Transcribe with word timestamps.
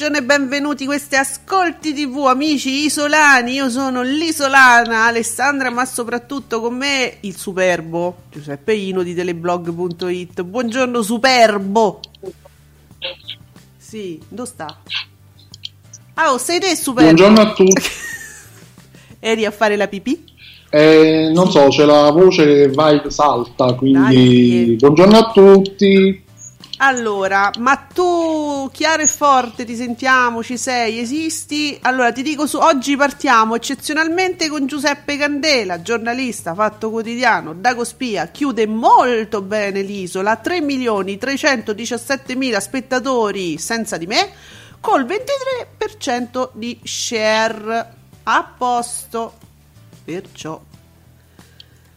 Buongiorno 0.00 0.24
e 0.24 0.26
benvenuti 0.26 0.86
questi 0.86 1.16
ascolti 1.16 1.92
TV 1.92 2.24
amici 2.24 2.86
isolani, 2.86 3.52
io 3.52 3.68
sono 3.68 4.00
l'isolana 4.00 5.04
Alessandra 5.04 5.68
ma 5.68 5.84
soprattutto 5.84 6.62
con 6.62 6.74
me 6.74 7.18
il 7.20 7.36
superbo 7.36 8.22
Giuseppe 8.30 8.72
Ino 8.72 9.02
di 9.02 9.14
teleblog.it 9.14 10.42
Buongiorno 10.42 11.02
superbo 11.02 12.00
Sì, 13.76 14.18
dove 14.26 14.48
sta? 14.48 14.78
Ah, 16.14 16.32
oh, 16.32 16.38
sei 16.38 16.60
te 16.60 16.74
superbo 16.74 17.02
Buongiorno 17.02 17.40
a 17.42 17.52
tutti. 17.52 17.82
Eri 19.20 19.44
a 19.44 19.50
fare 19.50 19.76
la 19.76 19.86
pipì? 19.86 20.24
Eh, 20.70 21.30
non 21.34 21.50
so, 21.50 21.68
c'è 21.68 21.84
la 21.84 22.10
voce 22.10 22.46
che 22.46 22.68
va 22.68 22.88
e 22.90 23.10
salta, 23.10 23.74
quindi 23.74 24.64
Dai. 24.64 24.76
buongiorno 24.76 25.18
a 25.18 25.30
tutti. 25.30 26.28
Allora, 26.82 27.50
ma 27.58 27.76
tu 27.76 28.70
chiaro 28.72 29.02
e 29.02 29.06
forte 29.06 29.66
ti 29.66 29.76
sentiamo, 29.76 30.42
ci 30.42 30.56
sei, 30.56 30.98
esisti? 30.98 31.78
Allora 31.82 32.10
ti 32.10 32.22
dico 32.22 32.46
su, 32.46 32.56
oggi 32.56 32.96
partiamo 32.96 33.54
eccezionalmente 33.54 34.48
con 34.48 34.66
Giuseppe 34.66 35.18
Candela, 35.18 35.82
giornalista, 35.82 36.54
fatto 36.54 36.88
quotidiano, 36.88 37.52
Dago 37.52 37.84
Spia, 37.84 38.28
chiude 38.28 38.66
molto 38.66 39.42
bene 39.42 39.82
l'isola, 39.82 40.36
3 40.36 40.62
milioni 40.62 41.18
317 41.18 42.34
mila 42.34 42.60
spettatori 42.60 43.58
senza 43.58 43.98
di 43.98 44.06
me, 44.06 44.30
col 44.80 45.04
23% 45.04 46.48
di 46.54 46.80
share, 46.82 47.92
a 48.22 48.54
posto, 48.56 49.34
perciò, 50.02 50.58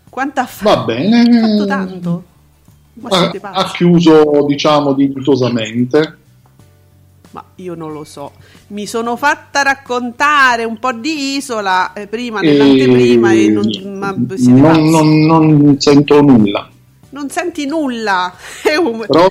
quanto 0.09 0.41
ha 0.41 0.45
fatto? 0.45 0.75
Va 0.75 0.83
bene. 0.83 1.21
Ha 1.21 1.47
fatto 1.47 1.65
tanto? 1.65 2.31
Ha, 3.01 3.31
ha 3.41 3.71
chiuso, 3.71 4.45
diciamo, 4.47 4.93
dignitosamente. 4.93 6.17
Ma 7.31 7.43
io 7.55 7.73
non 7.73 7.91
lo 7.91 8.03
so. 8.03 8.33
Mi 8.67 8.85
sono 8.85 9.15
fatta 9.17 9.63
raccontare 9.63 10.63
un 10.65 10.77
po' 10.77 10.91
di 10.93 11.35
isola 11.37 11.93
eh, 11.93 12.05
prima, 12.07 12.41
E 12.41 12.45
nell'anteprima, 12.45 13.31
e 13.33 13.47
non, 13.49 13.97
ma 13.97 14.15
non, 14.15 14.89
non- 14.89 15.25
non 15.25 15.79
sento 15.81 16.21
nulla. 16.21 16.69
Non 17.09 17.29
senti 17.31 17.65
nulla. 17.65 18.31
È 18.61 18.75
un- 18.75 19.03
Però 19.07 19.27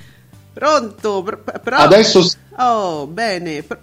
Pronto? 0.53 1.23
Pr- 1.23 1.61
però... 1.61 1.77
adesso 1.79 2.23
s- 2.23 2.37
Oh, 2.59 3.07
bene. 3.07 3.63
Pr- 3.63 3.79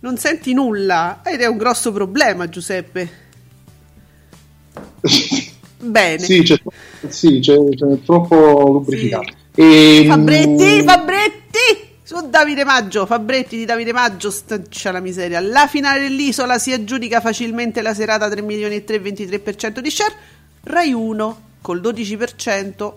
Non 0.00 0.16
senti 0.18 0.52
nulla. 0.52 1.20
Ed 1.24 1.40
è 1.40 1.46
un 1.46 1.56
grosso 1.56 1.92
problema, 1.92 2.48
Giuseppe. 2.48 3.10
Bene. 5.90 6.18
sì, 6.18 6.42
c'è, 6.42 6.60
sì, 7.08 7.40
c'è- 7.40 7.68
c'è 7.74 8.02
troppo 8.04 8.36
lubrificato. 8.70 9.32
Sì. 9.52 9.60
E, 9.60 10.04
Fabretti, 10.08 10.82
mm, 10.82 10.86
Fabretti! 10.86 11.92
Su 12.02 12.28
Davide 12.28 12.64
Maggio, 12.64 13.06
Fabretti 13.06 13.56
di 13.56 13.64
Davide 13.64 13.92
Maggio, 13.92 14.30
stancia 14.30 14.92
la 14.92 15.00
miseria. 15.00 15.40
La 15.40 15.66
finale 15.66 16.00
dell'isola 16.00 16.58
si 16.58 16.72
aggiudica 16.72 17.20
facilmente 17.20 17.80
la 17.80 17.94
serata 17.94 18.28
3 18.28 18.42
milioni 18.42 18.74
e 18.76 18.84
3, 18.84 19.00
23% 19.00 19.78
di 19.78 19.90
share. 19.90 20.12
Rai 20.64 20.92
1 20.92 21.40
col 21.62 21.80
12% 21.80 22.92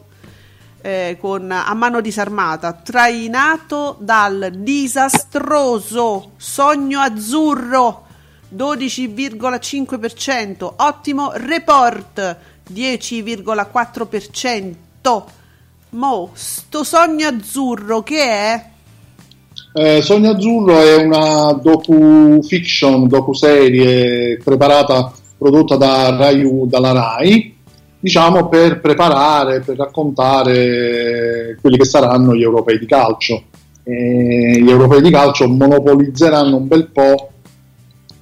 eh, 0.81 1.18
con, 1.19 1.50
a 1.52 1.74
mano 1.74 2.02
disarmata, 2.02 2.74
trainato 2.74 3.96
dal 4.00 4.52
disastroso 4.56 6.31
Sogno 6.38 7.00
Azzurro 7.00 8.06
12,5%, 8.56 10.74
ottimo 10.78 11.31
report 11.34 12.38
10,4%. 12.72 15.23
Mo, 15.89 16.29
sto 16.33 16.83
sogno 16.83 17.28
azzurro 17.28 18.03
che 18.03 18.22
è? 18.22 18.75
eh, 19.78 20.01
Sogno 20.01 20.31
Azzurro 20.31 20.81
è 20.81 20.95
una 20.95 21.53
docu-fiction, 21.53 23.07
docu-serie 23.07 24.39
preparata, 24.44 25.13
prodotta 25.38 25.75
da 25.75 26.16
Rai, 26.16 26.44
dalla 26.66 26.94
Rai, 26.94 27.56
diciamo 28.00 28.50
per 28.50 28.81
preparare, 28.81 29.61
per 29.61 29.77
raccontare 29.77 31.57
quelli 31.61 31.77
che 31.77 31.85
saranno 31.85 32.35
gli 32.35 32.41
europei 32.41 32.79
di 32.79 32.88
calcio. 32.88 33.44
E 33.83 34.59
gli 34.61 34.69
europei 34.69 35.01
di 35.01 35.11
calcio 35.11 35.47
monopolizzeranno 35.47 36.57
un 36.57 36.67
bel 36.67 36.89
po' 36.89 37.29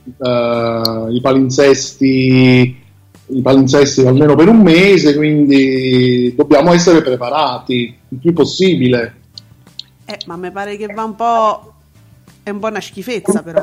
eh, 0.06 1.08
i 1.10 1.22
palinsesti 1.22 2.84
i 3.28 3.42
palinsesti 3.42 4.02
almeno 4.06 4.36
per 4.36 4.48
un 4.50 4.62
mese 4.62 5.16
quindi 5.16 6.34
dobbiamo 6.36 6.72
essere 6.74 7.02
preparati 7.02 7.96
il 8.10 8.18
più 8.20 8.34
possibile 8.34 9.16
Eh, 10.06 10.20
ma 10.28 10.36
mi 10.36 10.52
pare 10.52 10.78
che 10.78 10.86
va 10.88 11.04
un 11.04 11.16
po'... 11.16 11.74
è 12.44 12.50
un 12.52 12.60
po' 12.60 12.68
una 12.68 12.82
schifezza 12.82 13.42
però. 13.42 13.62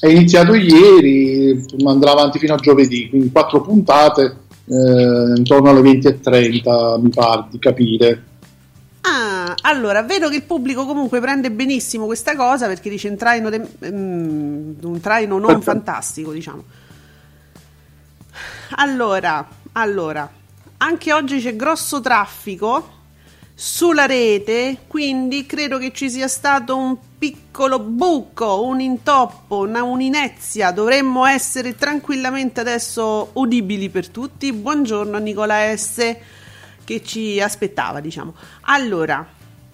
è 0.00 0.06
iniziato 0.08 0.54
ieri 0.54 1.64
ma 1.82 1.90
andrà 1.90 2.12
avanti 2.12 2.38
fino 2.38 2.54
a 2.54 2.58
giovedì 2.58 3.08
quindi 3.10 3.30
quattro 3.30 3.60
puntate 3.60 4.36
eh, 4.68 5.32
intorno 5.36 5.70
alle 5.70 5.80
20.30 5.82 7.00
mi 7.00 7.10
pare 7.10 7.44
di 7.50 7.58
capire 7.58 8.22
Ah, 9.08 9.54
allora, 9.60 10.02
vedo 10.02 10.28
che 10.28 10.34
il 10.34 10.42
pubblico 10.42 10.84
comunque 10.84 11.20
prende 11.20 11.52
benissimo 11.52 12.06
questa 12.06 12.34
cosa 12.34 12.66
perché 12.66 12.90
dice 12.90 13.08
un 13.08 13.16
traino, 13.16 13.50
de- 13.50 13.64
mm, 13.88 14.72
un 14.82 15.00
traino 15.00 15.34
non 15.38 15.46
Perfetto. 15.46 15.70
fantastico, 15.70 16.32
diciamo. 16.32 16.64
Allora, 18.70 19.46
allora, 19.72 20.28
anche 20.78 21.12
oggi 21.12 21.40
c'è 21.40 21.54
grosso 21.54 22.00
traffico 22.00 22.94
sulla 23.54 24.06
rete, 24.06 24.78
quindi 24.88 25.46
credo 25.46 25.78
che 25.78 25.92
ci 25.92 26.10
sia 26.10 26.26
stato 26.26 26.76
un 26.76 26.96
piccolo 27.16 27.78
buco, 27.78 28.64
un 28.64 28.80
intoppo, 28.80 29.58
una 29.58 29.84
un'inezia. 29.84 30.72
Dovremmo 30.72 31.24
essere 31.24 31.76
tranquillamente 31.76 32.60
adesso 32.60 33.30
udibili 33.34 33.88
per 33.88 34.08
tutti. 34.08 34.52
Buongiorno 34.52 35.16
a 35.16 35.20
Nicola 35.20 35.76
S 35.76 36.16
che 36.82 37.02
ci 37.04 37.40
aspettava, 37.40 38.00
diciamo. 38.00 38.34
Allora, 38.62 39.24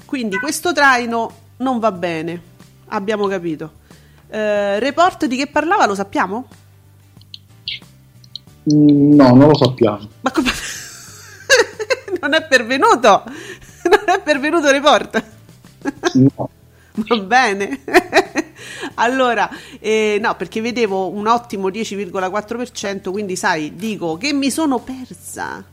quindi 0.05 0.38
questo 0.38 0.72
traino 0.75 1.34
non 1.56 1.78
va 1.78 1.93
bene, 1.93 2.40
abbiamo 2.88 3.26
capito. 3.26 3.81
Eh, 4.28 4.78
report 4.78 5.25
di 5.25 5.37
che 5.37 5.46
parlava 5.46 5.87
lo 5.87 5.94
sappiamo? 5.94 6.46
Mm, 8.70 9.14
no 9.14 9.35
non 9.35 9.49
lo 9.49 9.56
sappiamo 9.56 10.09
Ma 10.20 10.31
come... 10.31 10.50
non 12.20 12.35
è 12.35 12.47
pervenuto! 12.47 13.25
Non 13.85 14.05
è 14.06 14.20
pervenuto 14.20 14.70
report! 14.70 15.25
No. 16.14 16.50
Va 17.09 17.17
bene. 17.17 17.81
allora, 18.94 19.49
eh, 19.81 20.19
no, 20.20 20.37
perché 20.37 20.61
vedevo 20.61 21.09
un 21.09 21.26
ottimo 21.26 21.69
10,4%, 21.69 23.11
quindi 23.11 23.35
sai, 23.37 23.75
dico 23.75 24.17
che 24.19 24.32
mi 24.32 24.50
sono 24.50 24.79
persa. 24.79 25.65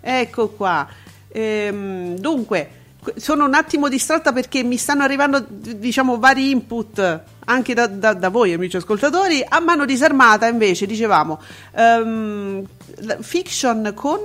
Ecco 0.00 0.48
qua. 0.50 0.86
Ehm, 1.28 2.16
dunque, 2.18 2.58
que- 2.58 2.79
sono 3.16 3.44
un 3.46 3.54
attimo 3.54 3.88
distratta 3.88 4.32
perché 4.32 4.62
mi 4.62 4.76
stanno 4.76 5.02
arrivando, 5.02 5.44
diciamo, 5.48 6.18
vari 6.18 6.50
input 6.50 7.20
anche 7.46 7.74
da, 7.74 7.86
da- 7.86 8.12
da 8.14 8.28
voi, 8.28 8.52
amici 8.52 8.76
ascoltatori. 8.76 9.44
A 9.46 9.60
mano 9.60 9.84
disarmata, 9.84 10.46
invece, 10.46 10.86
dicevamo, 10.86 11.38
la- 11.72 13.16
fiction 13.20 13.92
con... 13.94 14.18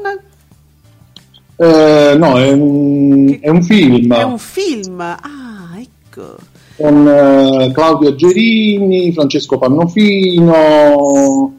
Eh, 1.58 2.16
no 2.18 2.38
è 2.38 2.52
un, 2.52 3.38
è 3.40 3.48
un 3.48 3.64
film 3.64 4.14
È 4.14 4.24
un 4.24 4.38
film. 4.38 5.00
Ah, 5.00 5.70
ecco. 5.80 6.36
con 6.76 7.08
eh, 7.08 7.72
Claudio 7.74 8.14
Gerini, 8.16 9.14
Francesco 9.14 9.58
Pannofino, 9.58 11.54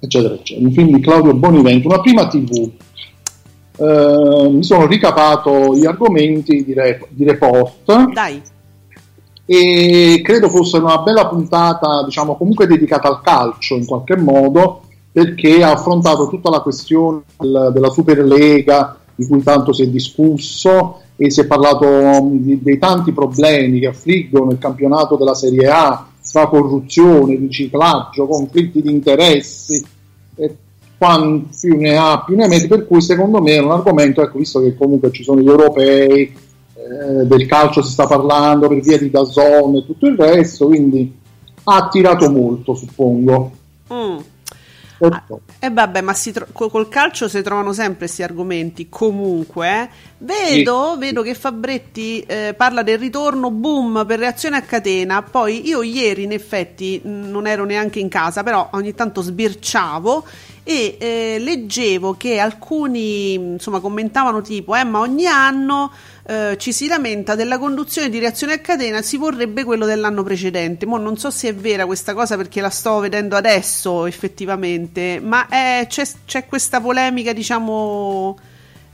eccetera, 0.00 0.34
eccetera. 0.34 0.66
Un 0.66 0.72
film 0.74 0.94
di 0.96 1.00
Claudio 1.00 1.32
Bonivento, 1.34 1.88
una 1.88 2.00
prima 2.00 2.26
TV. 2.26 2.70
Eh, 3.76 4.48
mi 4.50 4.62
sono 4.62 4.86
ricapato 4.86 5.74
gli 5.74 5.84
argomenti 5.84 6.64
di, 6.64 6.72
rep- 6.74 7.08
di 7.08 7.24
report 7.24 8.12
Dai. 8.12 8.40
e 9.44 10.20
credo 10.22 10.48
fosse 10.48 10.78
una 10.78 10.98
bella 10.98 11.26
puntata, 11.26 12.04
diciamo, 12.04 12.36
comunque 12.36 12.68
dedicata 12.68 13.08
al 13.08 13.20
calcio 13.20 13.74
in 13.74 13.84
qualche 13.84 14.16
modo, 14.16 14.82
perché 15.10 15.62
ha 15.64 15.72
affrontato 15.72 16.28
tutta 16.28 16.50
la 16.50 16.60
questione 16.60 17.22
del, 17.36 17.70
della 17.72 17.90
Superlega 17.90 18.96
di 19.12 19.26
cui 19.26 19.42
tanto 19.42 19.72
si 19.72 19.82
è 19.82 19.88
discusso 19.88 21.00
e 21.16 21.30
si 21.30 21.40
è 21.40 21.46
parlato 21.46 21.86
di, 22.30 22.60
dei 22.62 22.78
tanti 22.78 23.12
problemi 23.12 23.80
che 23.80 23.88
affliggono 23.88 24.52
il 24.52 24.58
campionato 24.58 25.16
della 25.16 25.34
Serie 25.34 25.68
A 25.68 26.08
tra 26.30 26.46
corruzione, 26.46 27.36
riciclaggio, 27.36 28.26
conflitti 28.26 28.82
di 28.82 28.90
interessi 28.90 29.84
e 30.36 30.56
più 30.96 31.76
ne 31.76 31.96
ha 31.96 32.22
più 32.24 32.36
ne 32.36 32.48
mette 32.48 32.68
per 32.68 32.86
cui 32.86 33.00
secondo 33.00 33.40
me 33.42 33.52
è 33.52 33.60
un 33.60 33.72
argomento 33.72 34.22
ecco 34.22 34.38
visto 34.38 34.60
che 34.60 34.74
comunque 34.74 35.10
ci 35.10 35.22
sono 35.22 35.40
gli 35.40 35.48
europei 35.48 36.22
eh, 36.74 37.24
del 37.26 37.46
calcio 37.46 37.82
si 37.82 37.92
sta 37.92 38.06
parlando 38.06 38.68
per 38.68 38.80
via 38.80 38.98
di 38.98 39.10
Dazon 39.10 39.76
e 39.76 39.84
tutto 39.84 40.06
il 40.06 40.16
resto 40.16 40.66
quindi 40.66 41.12
ha 41.64 41.76
attirato 41.76 42.30
molto 42.30 42.74
suppongo 42.74 43.50
mm. 43.92 44.16
E 44.98 45.66
eh 45.66 45.70
vabbè, 45.70 46.00
ma 46.00 46.14
tro- 46.14 46.46
col 46.52 46.88
calcio 46.88 47.28
si 47.28 47.42
trovano 47.42 47.72
sempre 47.72 47.98
questi 47.98 48.22
argomenti. 48.22 48.88
Comunque, 48.88 49.68
eh. 49.68 49.88
vedo, 50.18 50.92
sì. 50.94 50.98
vedo, 50.98 51.22
che 51.22 51.34
Fabretti 51.34 52.20
eh, 52.20 52.54
parla 52.56 52.82
del 52.82 52.98
ritorno 52.98 53.50
boom 53.50 54.04
per 54.06 54.18
reazione 54.18 54.56
a 54.56 54.62
catena. 54.62 55.22
Poi 55.22 55.66
io 55.66 55.82
ieri, 55.82 56.22
in 56.22 56.32
effetti, 56.32 57.00
non 57.04 57.46
ero 57.46 57.64
neanche 57.64 57.98
in 57.98 58.08
casa, 58.08 58.42
però 58.42 58.68
ogni 58.72 58.94
tanto 58.94 59.20
sbirciavo 59.20 60.24
e 60.66 60.96
eh, 60.98 61.36
leggevo 61.40 62.14
che 62.16 62.38
alcuni 62.38 63.34
insomma 63.34 63.80
commentavano 63.80 64.40
tipo 64.40 64.74
eh 64.74 64.82
ma 64.82 65.00
ogni 65.00 65.26
anno 65.26 65.92
eh, 66.26 66.56
ci 66.56 66.72
si 66.72 66.86
lamenta 66.86 67.34
della 67.34 67.58
conduzione 67.58 68.08
di 68.08 68.18
reazione 68.18 68.54
a 68.54 68.58
catena 68.58 69.02
si 69.02 69.18
vorrebbe 69.18 69.62
quello 69.62 69.84
dell'anno 69.84 70.22
precedente. 70.22 70.86
Mo 70.86 70.96
non 70.96 71.18
so 71.18 71.30
se 71.30 71.48
è 71.48 71.54
vera 71.54 71.84
questa 71.84 72.14
cosa 72.14 72.36
perché 72.36 72.62
la 72.62 72.70
sto 72.70 72.98
vedendo 72.98 73.36
adesso 73.36 74.06
effettivamente 74.06 75.20
ma 75.22 75.48
è, 75.48 75.84
c'è, 75.86 76.04
c'è, 76.24 76.46
questa 76.46 76.80
polemica 76.80 77.34
diciamo 77.34 78.38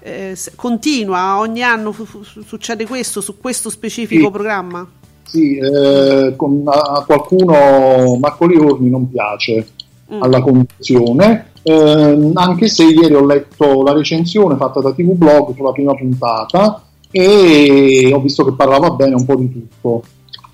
eh, 0.01 0.37
continua. 0.57 1.39
Ogni 1.39 1.63
anno 1.63 1.93
f- 1.93 2.03
f- 2.03 2.45
succede 2.45 2.85
questo 2.85 3.21
su 3.21 3.39
questo 3.39 3.71
specifico 3.71 4.25
sì. 4.25 4.31
programma? 4.33 4.89
Sì, 5.23 5.57
eh, 5.57 6.35
con, 6.35 6.65
a 6.67 7.05
qualcuno 7.07 8.17
Marco 8.19 8.47
Liorni 8.47 8.91
non 8.91 9.09
piace 9.09 9.69
mm. 10.13 10.21
alla 10.21 10.41
conduzione. 10.41 11.53
Eh, 11.63 12.31
anche 12.35 12.67
se 12.67 12.87
ieri 12.87 13.15
ho 13.15 13.25
letto 13.25 13.85
la 13.85 13.93
recensione 13.93 14.57
fatta 14.57 14.81
da 14.81 14.91
TV 14.93 15.13
Blog 15.13 15.55
sulla 15.55 15.71
prima 15.71 15.95
puntata 15.95 16.87
e 17.11 18.11
ho 18.13 18.21
visto 18.21 18.45
che 18.45 18.53
parlava 18.53 18.91
bene 18.91 19.15
un 19.15 19.25
po' 19.25 19.37
di 19.37 19.51
tutto, 19.51 20.05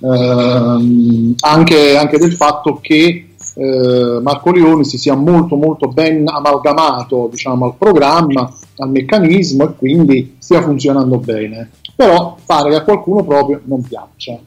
eh, 0.00 1.34
anche, 1.40 1.96
anche, 1.96 2.18
del 2.18 2.32
fatto 2.32 2.78
che 2.80 3.28
eh, 3.54 4.18
Marco 4.22 4.52
Leoni 4.52 4.84
si 4.84 4.98
sia 4.98 5.14
molto 5.14 5.56
molto 5.56 5.88
ben 5.88 6.28
amalgamato 6.28 7.28
diciamo, 7.30 7.66
al 7.66 7.74
programma, 7.76 8.52
al 8.78 8.90
meccanismo 8.90 9.64
e 9.64 9.74
quindi 9.76 10.36
stia 10.38 10.62
funzionando 10.62 11.18
bene. 11.18 11.70
Però 11.94 12.36
pare 12.44 12.70
che 12.70 12.76
a 12.76 12.82
qualcuno 12.82 13.24
proprio 13.24 13.60
non 13.64 13.82
piaccia. 13.82 14.38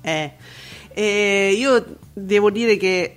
Eh, 0.00 0.32
eh, 0.94 1.54
io 1.56 1.84
devo 2.12 2.50
dire 2.50 2.76
che 2.76 3.14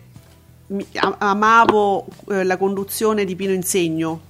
amavo 1.19 2.05
eh, 2.29 2.43
la 2.43 2.57
conduzione 2.57 3.25
di 3.25 3.35
Pino 3.35 3.53
Insegno. 3.53 4.29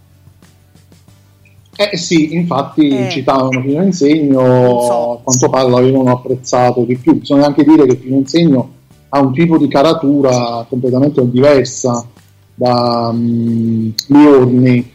Eh 1.89 1.97
sì, 1.97 2.35
infatti 2.35 2.87
eh. 2.87 3.09
citavano 3.09 3.61
Pino 3.61 3.81
Insegno, 3.83 4.41
so. 4.81 5.11
a 5.13 5.17
quanto 5.23 5.49
pare 5.49 5.69
l'avevano 5.69 6.11
apprezzato 6.11 6.83
di 6.83 6.97
più. 6.97 7.15
Bisogna 7.15 7.47
anche 7.47 7.63
dire 7.63 7.85
che 7.87 7.95
Pino 7.95 8.17
Insegno 8.17 8.73
ha 9.09 9.19
un 9.19 9.33
tipo 9.33 9.57
di 9.57 9.67
caratura 9.67 10.65
completamente 10.69 11.27
diversa 11.29 12.05
da 12.53 13.09
um, 13.11 13.93
Liorni. 14.07 14.93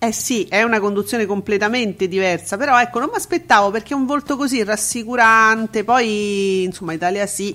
Eh 0.00 0.12
sì, 0.12 0.44
è 0.44 0.62
una 0.62 0.80
conduzione 0.80 1.26
completamente 1.26 2.06
diversa, 2.08 2.56
però 2.56 2.80
ecco, 2.80 3.00
non 3.00 3.08
mi 3.10 3.16
aspettavo 3.16 3.70
perché 3.70 3.94
è 3.94 3.96
un 3.96 4.06
volto 4.06 4.36
così 4.36 4.62
rassicurante, 4.62 5.82
poi 5.82 6.62
insomma 6.62 6.92
Italia 6.92 7.26
sì, 7.26 7.54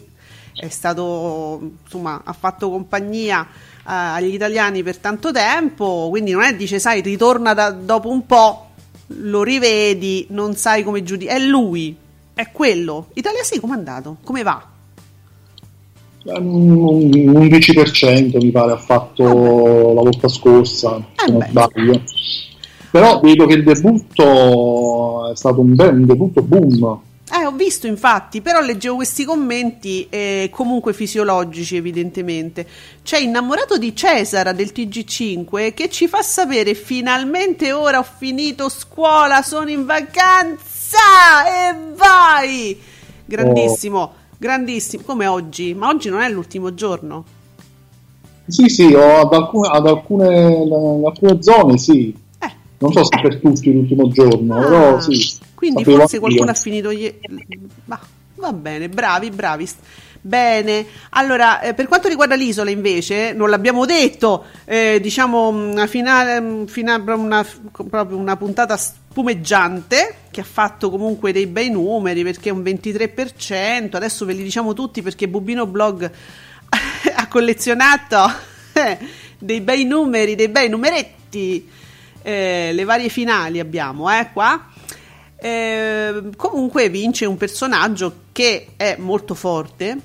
è 0.53 0.67
stato, 0.67 1.71
insomma, 1.83 2.21
ha 2.23 2.33
fatto 2.33 2.69
compagnia 2.69 3.47
agli 3.83 4.33
italiani 4.33 4.83
per 4.83 4.97
tanto 4.97 5.31
tempo, 5.31 6.07
quindi 6.09 6.31
non 6.31 6.43
è 6.43 6.55
dice, 6.55 6.79
sai, 6.79 7.01
ritorna 7.01 7.53
da, 7.53 7.71
dopo 7.71 8.09
un 8.09 8.25
po', 8.25 8.67
lo 9.07 9.43
rivedi, 9.43 10.27
non 10.29 10.55
sai 10.55 10.83
come 10.83 11.03
giudicare, 11.03 11.39
è 11.39 11.43
lui, 11.43 11.95
è 12.33 12.49
quello. 12.51 13.07
Italia 13.13 13.43
sì, 13.43 13.59
come 13.59 13.73
è 13.73 13.77
andato? 13.77 14.17
Come 14.23 14.43
va? 14.43 14.67
Un 16.25 17.09
11% 17.09 18.37
mi 18.37 18.51
pare 18.51 18.71
ha 18.71 18.77
fatto 18.77 19.23
la 19.23 20.01
volta 20.01 20.29
scorsa, 20.29 20.97
eh 20.97 21.25
se 21.25 21.31
non 21.31 21.45
sbaglio. 21.49 22.01
Però 22.91 23.19
vedo 23.19 23.45
che 23.45 23.55
il 23.55 23.63
debutto 23.63 25.31
è 25.31 25.35
stato 25.35 25.59
un, 25.59 25.75
bel, 25.75 25.95
un 25.95 26.05
debutto 26.05 26.41
boom 26.41 26.99
eh, 27.35 27.45
ho 27.45 27.51
visto 27.51 27.87
infatti, 27.87 28.41
però 28.41 28.61
leggevo 28.61 28.97
questi 28.97 29.25
commenti 29.25 30.05
eh, 30.09 30.49
comunque 30.51 30.93
fisiologici 30.93 31.75
evidentemente. 31.75 32.67
C'è 33.01 33.17
innamorato 33.17 33.79
di 33.79 33.95
Cesara 33.95 34.51
del 34.51 34.71
TG5 34.73 35.73
che 35.73 35.89
ci 35.89 36.07
fa 36.07 36.21
sapere 36.21 36.75
finalmente 36.75 37.71
ora 37.71 37.97
ho 37.97 38.03
finito 38.03 38.69
scuola, 38.69 39.41
sono 39.41 39.71
in 39.71 39.83
vacanza 39.85 40.99
e 41.47 41.75
vai! 41.95 42.79
Grandissimo, 43.25 43.99
oh. 43.99 44.13
grandissimo, 44.37 45.01
come 45.03 45.25
oggi, 45.25 45.73
ma 45.73 45.87
oggi 45.87 46.09
non 46.09 46.21
è 46.21 46.29
l'ultimo 46.29 46.75
giorno. 46.75 47.25
Sì, 48.45 48.69
sì, 48.69 48.93
ad 48.93 49.33
alcune, 49.33 49.69
ad 49.69 49.87
alcune, 49.87 50.45
ad 50.45 51.03
alcune 51.03 51.41
zone 51.41 51.77
sì. 51.79 52.15
Eh. 52.39 52.51
Non 52.77 52.91
so 52.91 53.03
se 53.05 53.19
per 53.21 53.39
tutti 53.39 53.73
l'ultimo 53.73 54.09
giorno, 54.09 54.55
ah. 54.55 54.61
però 54.61 54.99
sì. 54.99 55.41
Quindi 55.63 55.83
Sapevo 55.83 55.99
forse 55.99 56.19
qualcuno 56.19 56.51
ha 56.51 56.55
finito 56.55 56.89
ieri. 56.91 57.19
Ma 57.85 57.97
va 58.35 58.51
bene, 58.51 58.89
bravi, 58.89 59.29
bravi. 59.29 59.69
Bene, 60.19 60.85
allora 61.11 61.61
eh, 61.61 61.73
per 61.73 61.87
quanto 61.87 62.09
riguarda 62.09 62.35
l'isola 62.35 62.69
invece, 62.69 63.31
non 63.31 63.49
l'abbiamo 63.49 63.85
detto, 63.85 64.45
eh, 64.65 64.99
diciamo 65.01 65.47
una 65.47 65.87
finale, 65.87 66.65
finale 66.67 67.13
una, 67.13 67.45
proprio 67.89 68.17
una 68.17 68.35
puntata 68.35 68.75
spumeggiante 68.75 70.15
che 70.31 70.41
ha 70.41 70.45
fatto 70.45 70.89
comunque 70.89 71.31
dei 71.31 71.47
bei 71.47 71.69
numeri 71.69 72.23
perché 72.23 72.49
è 72.49 72.51
un 72.51 72.61
23%, 72.61 73.95
adesso 73.95 74.25
ve 74.25 74.33
li 74.33 74.43
diciamo 74.43 74.73
tutti 74.73 75.01
perché 75.01 75.29
Bubino 75.29 75.65
Blog 75.65 76.09
ha 77.15 77.27
collezionato 77.27 78.17
eh, 78.73 78.97
dei 79.37 79.61
bei 79.61 79.85
numeri, 79.85 80.35
dei 80.35 80.49
bei 80.49 80.67
numeretti, 80.67 81.69
eh, 82.21 82.71
le 82.73 82.83
varie 82.83 83.07
finali 83.07 83.59
abbiamo 83.59 84.09
eh, 84.09 84.29
qua. 84.33 84.71
Eh, 85.43 86.29
comunque 86.37 86.87
vince 86.87 87.25
un 87.25 87.35
personaggio 87.35 88.13
che 88.31 88.67
è 88.77 88.95
molto 88.97 89.35
forte. 89.35 89.97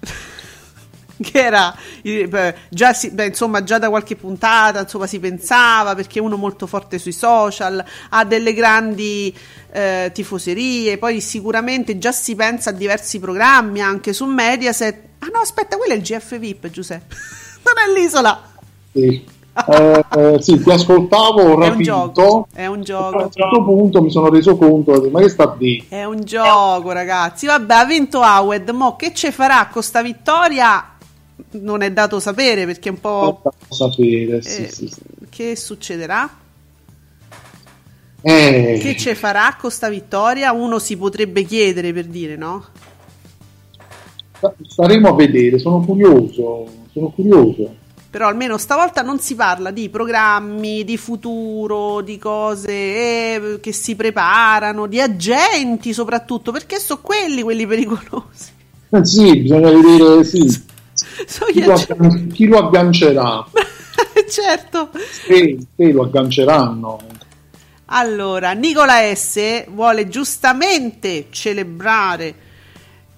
che 1.22 1.38
era 1.38 1.72
già, 2.68 2.92
si, 2.92 3.10
beh, 3.10 3.26
insomma, 3.26 3.62
già 3.62 3.78
da 3.78 3.88
qualche 3.88 4.16
puntata 4.16 4.80
insomma, 4.80 5.06
si 5.06 5.20
pensava 5.20 5.94
perché 5.94 6.18
è 6.18 6.22
uno 6.22 6.36
molto 6.36 6.66
forte 6.66 6.98
sui 6.98 7.12
social, 7.12 7.84
ha 8.10 8.24
delle 8.24 8.52
grandi 8.52 9.32
eh, 9.70 10.10
tifoserie, 10.12 10.98
poi 10.98 11.20
sicuramente 11.20 11.98
già 11.98 12.10
si 12.10 12.34
pensa 12.34 12.70
a 12.70 12.72
diversi 12.72 13.20
programmi 13.20 13.80
anche 13.80 14.12
su 14.12 14.24
Mediaset. 14.24 15.06
Ah 15.20 15.28
no, 15.32 15.38
aspetta, 15.38 15.76
quello 15.76 15.92
è 15.92 15.96
il 15.96 16.02
GF 16.02 16.36
VIP, 16.36 16.68
Giuseppe, 16.70 17.14
non 17.62 17.74
è 17.76 17.96
l'isola. 17.96 18.42
Sì 18.92 19.36
eh, 19.66 20.04
eh, 20.16 20.42
sì, 20.42 20.62
ti 20.62 20.70
ascoltavo 20.70 21.42
ho 21.42 21.58
rapito. 21.58 21.64
È 21.64 21.70
un 21.70 21.82
gioco. 21.82 22.46
È 22.52 22.66
un 22.66 22.82
gioco. 22.82 23.18
A 23.18 23.24
un 23.24 23.30
certo 23.30 23.64
punto 23.64 24.02
mi 24.02 24.10
sono 24.10 24.28
reso 24.28 24.56
conto, 24.56 25.08
ma 25.10 25.20
che 25.20 25.28
sta 25.28 25.54
lì? 25.58 25.84
È 25.88 26.04
un 26.04 26.20
gioco, 26.24 26.92
ragazzi. 26.92 27.46
Vabbè, 27.46 27.74
ha 27.74 27.84
vinto 27.84 28.20
Awed. 28.20 28.68
Mo 28.70 28.96
che 28.96 29.12
ci 29.14 29.30
farà 29.30 29.68
con 29.70 29.82
sta 29.82 30.02
vittoria? 30.02 30.96
Non 31.50 31.82
è 31.82 31.92
dato 31.92 32.20
sapere 32.20 32.66
perché 32.66 32.88
è 32.88 32.92
un 32.92 33.00
po'. 33.00 33.42
Sapere, 33.68 34.42
sì, 34.42 34.62
eh, 34.64 34.70
sì, 34.70 34.92
Che 35.28 35.56
succederà? 35.56 36.28
Eh. 38.20 38.78
Che 38.80 38.96
ci 38.96 39.14
farà 39.14 39.56
con 39.58 39.70
sta 39.70 39.88
vittoria? 39.88 40.52
Uno 40.52 40.78
si 40.78 40.96
potrebbe 40.96 41.44
chiedere 41.44 41.92
per 41.92 42.06
dire, 42.06 42.36
no? 42.36 42.64
Staremo 44.66 45.08
a 45.08 45.14
vedere, 45.14 45.58
sono 45.58 45.80
curioso. 45.80 46.66
Sono 46.92 47.10
curioso 47.10 47.86
però 48.10 48.28
almeno 48.28 48.56
stavolta 48.56 49.02
non 49.02 49.18
si 49.20 49.34
parla 49.34 49.70
di 49.70 49.90
programmi, 49.90 50.82
di 50.84 50.96
futuro, 50.96 52.00
di 52.00 52.16
cose 52.18 52.70
eh, 52.70 53.58
che 53.60 53.72
si 53.72 53.96
preparano, 53.96 54.86
di 54.86 55.00
agenti 55.00 55.92
soprattutto, 55.92 56.50
perché 56.50 56.78
sono 56.78 57.00
quelli 57.02 57.42
quelli 57.42 57.66
pericolosi. 57.66 58.50
Eh 58.90 59.04
sì, 59.04 59.36
bisogna 59.42 59.70
vedere 59.70 60.24
sì. 60.24 60.40
chi, 61.52 61.64
lo 61.64 61.74
aggan- 61.74 62.28
chi, 62.28 62.46
lo 62.46 62.58
aggancerà. 62.58 63.46
certo. 64.28 64.90
Se, 64.94 65.58
se 65.76 65.92
lo 65.92 66.04
agganceranno. 66.04 66.98
Allora, 67.90 68.52
Nicola 68.52 69.14
S. 69.14 69.66
vuole 69.68 70.08
giustamente 70.08 71.26
celebrare 71.30 72.34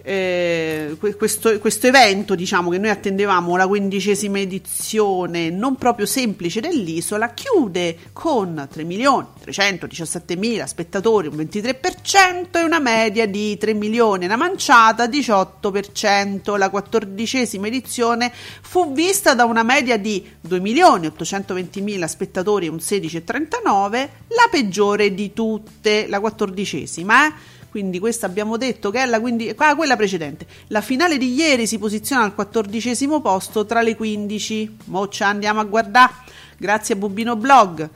eh, 0.02 0.96
questo, 1.16 1.58
questo, 1.58 1.86
evento, 1.86 2.34
diciamo 2.34 2.70
che 2.70 2.78
noi 2.78 2.90
attendevamo 2.90 3.56
la 3.56 3.66
quindicesima 3.66 4.38
edizione, 4.38 5.50
non 5.50 5.76
proprio 5.76 6.06
semplice 6.06 6.60
dell'isola, 6.60 7.34
chiude 7.34 7.96
con 8.12 8.68
3.317.000 8.72 10.64
spettatori, 10.64 11.26
un 11.28 11.36
23% 11.36 12.58
e 12.58 12.62
una 12.62 12.78
media 12.78 13.26
di 13.26 13.58
3 13.58 13.74
milioni, 13.74 14.24
una 14.24 14.36
manciata 14.36 15.06
18%. 15.06 16.56
La 16.56 16.70
quattordicesima 16.70 17.66
edizione 17.66 18.32
fu 18.32 18.92
vista 18.92 19.34
da 19.34 19.44
una 19.44 19.62
media 19.62 19.98
di 19.98 20.26
2.820.000 20.48 22.04
spettatori, 22.06 22.68
un 22.68 22.76
16,39%, 22.76 23.90
la 23.90 24.48
peggiore 24.50 25.14
di 25.14 25.32
tutte, 25.32 26.06
la 26.08 26.20
quattordicesima, 26.20 27.26
eh? 27.26 27.58
Quindi 27.70 28.00
questa 28.00 28.26
abbiamo 28.26 28.56
detto 28.56 28.90
che 28.90 29.02
è 29.02 29.06
la 29.06 29.20
quindi, 29.20 29.54
ah, 29.56 29.76
quella 29.76 29.96
precedente. 29.96 30.46
La 30.68 30.80
finale 30.80 31.18
di 31.18 31.32
ieri 31.32 31.68
si 31.68 31.78
posiziona 31.78 32.24
al 32.24 32.34
quattordicesimo 32.34 33.20
posto 33.20 33.64
tra 33.64 33.80
le 33.80 33.94
15. 33.94 34.76
Mo 34.86 35.08
ci 35.08 35.22
andiamo 35.22 35.60
a 35.60 35.64
guardare. 35.64 36.12
Grazie 36.58 36.94
a 36.94 36.98
Bubino 36.98 37.36
Blog. 37.36 37.88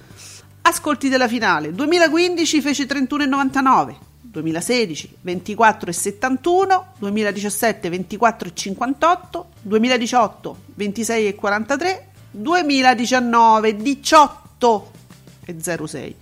Ascolti 0.63 1.09
della 1.09 1.27
finale. 1.27 1.73
2015 1.73 2.61
fece 2.61 2.87
31,99. 2.87 3.97
2016 4.35 5.17
24,71, 5.25 6.83
2017 6.99 7.89
24,58, 7.89 9.45
2018 9.63 10.57
26,43, 10.77 12.01
2019 12.33 13.77
18,06 13.77 16.15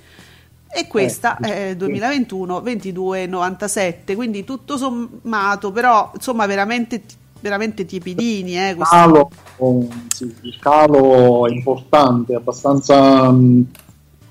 e 0.74 0.86
questa 0.86 1.36
eh, 1.38 1.70
è 1.70 1.76
2021 1.76 2.60
22,97 2.60 4.14
quindi 4.14 4.44
tutto 4.44 4.76
sommato 4.76 5.70
però 5.70 6.10
insomma 6.14 6.46
veramente 6.46 7.02
veramente 7.40 7.84
tiepidini 7.84 8.56
eh, 8.56 8.70
il, 8.70 8.78
calo, 8.78 9.28
sì, 10.08 10.32
il 10.42 10.56
calo 10.60 11.46
è 11.46 11.50
importante 11.50 12.34
abbastanza 12.34 13.30
mm, 13.30 13.62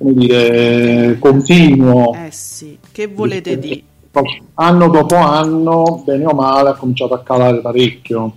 come 0.01 0.13
dire 0.13 1.17
continuo. 1.19 2.13
Eh 2.13 2.31
sì. 2.31 2.77
Che 2.91 3.07
volete 3.07 3.59
dire 3.59 3.83
anno 4.55 4.89
dopo 4.89 5.15
anno 5.15 6.01
bene 6.03 6.25
o 6.25 6.33
male 6.33 6.69
ha 6.69 6.73
cominciato 6.73 7.13
a 7.13 7.21
calare 7.21 7.61
parecchio. 7.61 8.33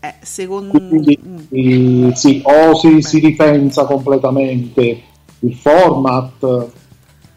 Eh, 0.00 0.14
secondo 0.20 0.72
Quindi, 0.78 1.18
mm. 1.24 2.10
sì, 2.10 2.42
o 2.44 2.74
si, 2.74 3.02
si 3.02 3.20
ripensa 3.20 3.84
completamente 3.84 5.02
il 5.40 5.54
format 5.54 6.66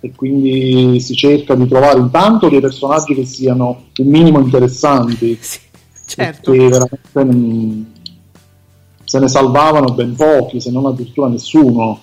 e 0.06 0.12
quindi 0.16 1.00
si 1.00 1.16
cerca 1.16 1.56
di 1.56 1.68
trovare 1.68 1.98
intanto 2.00 2.48
dei 2.48 2.62
personaggi 2.62 3.16
che 3.16 3.26
siano 3.26 3.86
un 3.98 4.08
minimo 4.08 4.40
interessanti. 4.40 5.38
Sì, 6.06 6.18
certo. 6.18 6.52
Perché 6.52 6.68
veramente 6.68 7.24
non... 7.24 7.94
se 9.04 9.20
ne 9.20 9.28
salvavano 9.28 9.92
ben 9.96 10.14
pochi, 10.14 10.62
se 10.62 10.70
non 10.70 10.86
addirittura 10.86 11.28
nessuno. 11.28 12.00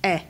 Eh, 0.00 0.22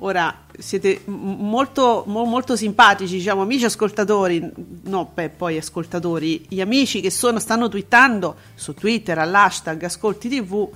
ora 0.00 0.40
siete 0.58 1.00
molto, 1.06 2.04
mo, 2.06 2.24
molto 2.24 2.54
simpatici, 2.54 3.14
diciamo, 3.14 3.40
amici 3.40 3.64
ascoltatori, 3.64 4.46
no, 4.82 5.10
beh, 5.14 5.30
poi 5.30 5.56
ascoltatori, 5.56 6.44
gli 6.48 6.60
amici 6.60 7.00
che 7.00 7.10
sono, 7.10 7.38
stanno 7.38 7.68
twittando 7.68 8.36
su 8.54 8.74
Twitter 8.74 9.16
all'hashtag 9.16 9.82
Ascolti 9.84 10.28
TV. 10.28 10.68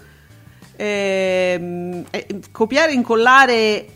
Eh, 0.74 2.04
eh, 2.10 2.26
copiare 2.50 2.92
e 2.92 2.94
incollare 2.94 3.86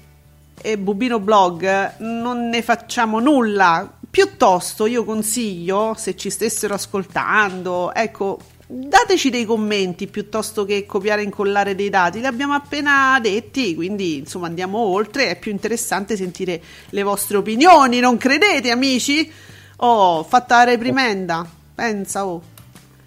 e 0.63 0.79
Bubino 0.79 1.19
Blog 1.19 1.97
non 1.99 2.49
ne 2.49 2.63
facciamo 2.63 3.21
nulla. 3.21 3.91
Piuttosto 4.11 4.87
io 4.87 5.05
consiglio, 5.05 5.95
se 5.97 6.17
ci 6.17 6.31
stessero 6.31 6.75
ascoltando, 6.75 7.95
ecco, 7.95 8.39
dateci 8.67 9.31
dei 9.31 9.45
commenti 9.45 10.07
piuttosto 10.07 10.65
che 10.65 10.87
copiare 10.87 11.23
e 11.23 11.25
incollare 11.25 11.75
dei 11.75 11.91
dati. 11.91 12.21
Li 12.21 12.27
abbiamo 12.27 12.55
appena 12.55 13.19
detti, 13.21 13.75
quindi 13.75 14.19
insomma 14.19 14.47
andiamo 14.47 14.79
oltre. 14.79 15.29
È 15.29 15.39
più 15.39 15.51
interessante 15.51 16.17
sentire 16.17 16.61
le 16.91 17.03
vostre 17.03 17.37
opinioni, 17.37 18.01
non 18.01 18.17
credete, 18.17 18.71
amici? 18.71 19.31
Oh, 19.77 20.23
fatta 20.25 20.59
la 20.59 20.65
reprimenda. 20.65 21.49
Pensa, 21.75 22.27
oh. 22.27 22.50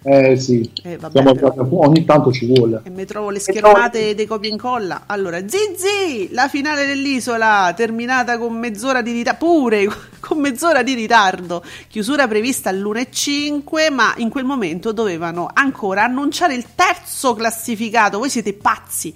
Eh 0.06 0.36
sì, 0.36 0.70
eh, 0.82 0.98
vabbè, 0.98 1.22
Siamo, 1.22 1.86
ogni 1.86 2.04
tanto 2.04 2.30
ci 2.30 2.44
vuole. 2.44 2.82
E 2.84 2.90
mi 2.90 3.06
trovo 3.06 3.30
le 3.30 3.38
schermate 3.38 4.10
e 4.10 4.14
dei 4.14 4.26
copia 4.26 4.50
e 4.50 4.52
incolla. 4.52 5.04
Allora, 5.06 5.38
Zizi, 5.48 6.28
la 6.30 6.46
finale 6.48 6.84
dell'isola 6.84 7.72
terminata 7.74 8.36
con 8.36 8.52
mezz'ora 8.52 9.00
di 9.00 9.12
ritardo, 9.12 9.46
pure 9.46 9.88
con 10.20 10.40
mezz'ora 10.40 10.82
di 10.82 10.92
ritardo. 10.92 11.64
Chiusura 11.88 12.28
prevista 12.28 12.68
all'1.05, 12.68 13.92
ma 13.92 14.12
in 14.18 14.28
quel 14.28 14.44
momento 14.44 14.92
dovevano 14.92 15.48
ancora 15.50 16.04
annunciare 16.04 16.54
il 16.54 16.66
terzo 16.74 17.32
classificato. 17.32 18.18
Voi 18.18 18.28
siete 18.28 18.52
pazzi 18.52 19.14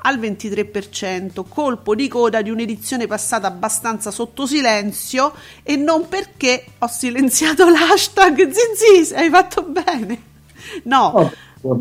al 0.00 0.18
23%, 0.18 1.44
colpo 1.48 1.94
di 1.94 2.08
coda 2.08 2.42
di 2.42 2.50
un'edizione 2.50 3.06
passata 3.06 3.46
abbastanza 3.46 4.10
sotto 4.10 4.46
silenzio 4.46 5.32
e 5.62 5.76
non 5.76 6.08
perché 6.08 6.64
ho 6.78 6.86
silenziato 6.86 7.68
l'hashtag 7.70 8.50
Zizi, 8.50 9.14
hai 9.14 9.30
fatto 9.30 9.62
bene. 9.62 10.22
No. 10.84 11.32
Oh, 11.62 11.80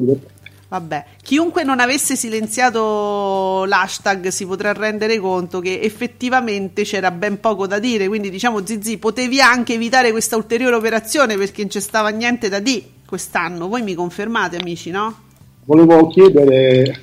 Vabbè, 0.69 1.05
chiunque 1.23 1.63
non 1.63 1.79
avesse 1.79 2.17
silenziato 2.17 3.63
l'hashtag 3.65 4.27
si 4.27 4.45
potrà 4.45 4.73
rendere 4.73 5.17
conto 5.17 5.61
che 5.61 5.79
effettivamente 5.79 6.83
c'era 6.83 7.09
ben 7.09 7.39
poco 7.39 7.67
da 7.67 7.79
dire, 7.79 8.09
quindi 8.09 8.29
diciamo 8.29 8.65
Zizi, 8.65 8.97
potevi 8.97 9.39
anche 9.39 9.75
evitare 9.75 10.11
questa 10.11 10.35
ulteriore 10.35 10.75
operazione 10.75 11.37
perché 11.37 11.61
non 11.61 11.69
c'è 11.69 11.79
stava 11.79 12.09
niente 12.09 12.49
da 12.49 12.59
dire 12.59 12.83
quest'anno. 13.07 13.69
Voi 13.69 13.81
mi 13.81 13.93
confermate, 13.93 14.57
amici, 14.57 14.89
no? 14.89 15.25
Volevo 15.63 16.07
chiedere 16.07 17.01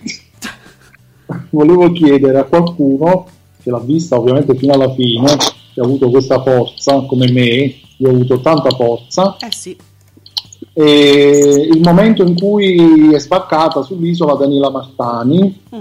volevo 1.50 1.90
chiedere 1.92 2.38
a 2.38 2.44
qualcuno 2.44 3.26
che 3.62 3.70
l'ha 3.70 3.80
vista 3.80 4.18
ovviamente 4.18 4.54
fino 4.54 4.74
alla 4.74 4.92
fine, 4.92 5.36
che 5.72 5.80
ha 5.80 5.84
avuto 5.84 6.10
questa 6.10 6.42
forza 6.42 7.00
come 7.06 7.30
me, 7.30 7.74
io 7.96 8.08
ho 8.08 8.10
avuto 8.10 8.40
tanta 8.40 8.70
forza. 8.70 9.36
Eh 9.40 9.48
sì. 9.50 9.76
E 10.72 11.68
il 11.72 11.80
momento 11.80 12.22
in 12.22 12.36
cui 12.36 13.14
è 13.14 13.18
sbarcata 13.18 13.82
sull'isola 13.82 14.34
Daniela 14.34 14.70
Martani 14.70 15.60
mm. 15.74 15.80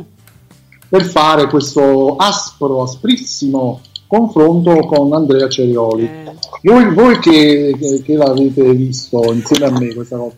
per 0.88 1.04
fare 1.04 1.48
questo 1.48 2.16
aspro, 2.16 2.84
asprissimo 2.84 3.82
confronto 4.08 4.78
con 4.82 5.12
Andrea 5.14 5.50
Cerioli. 5.50 6.04
Eh. 6.04 6.36
Voi, 6.62 6.94
voi 6.94 7.18
che, 7.18 7.76
che, 7.80 8.02
che 8.04 8.16
l'avete 8.16 8.72
visto 8.74 9.34
insieme 9.34 9.66
a 9.66 9.72
me 9.72 9.94
questa 9.94 10.18
cosa? 10.18 10.36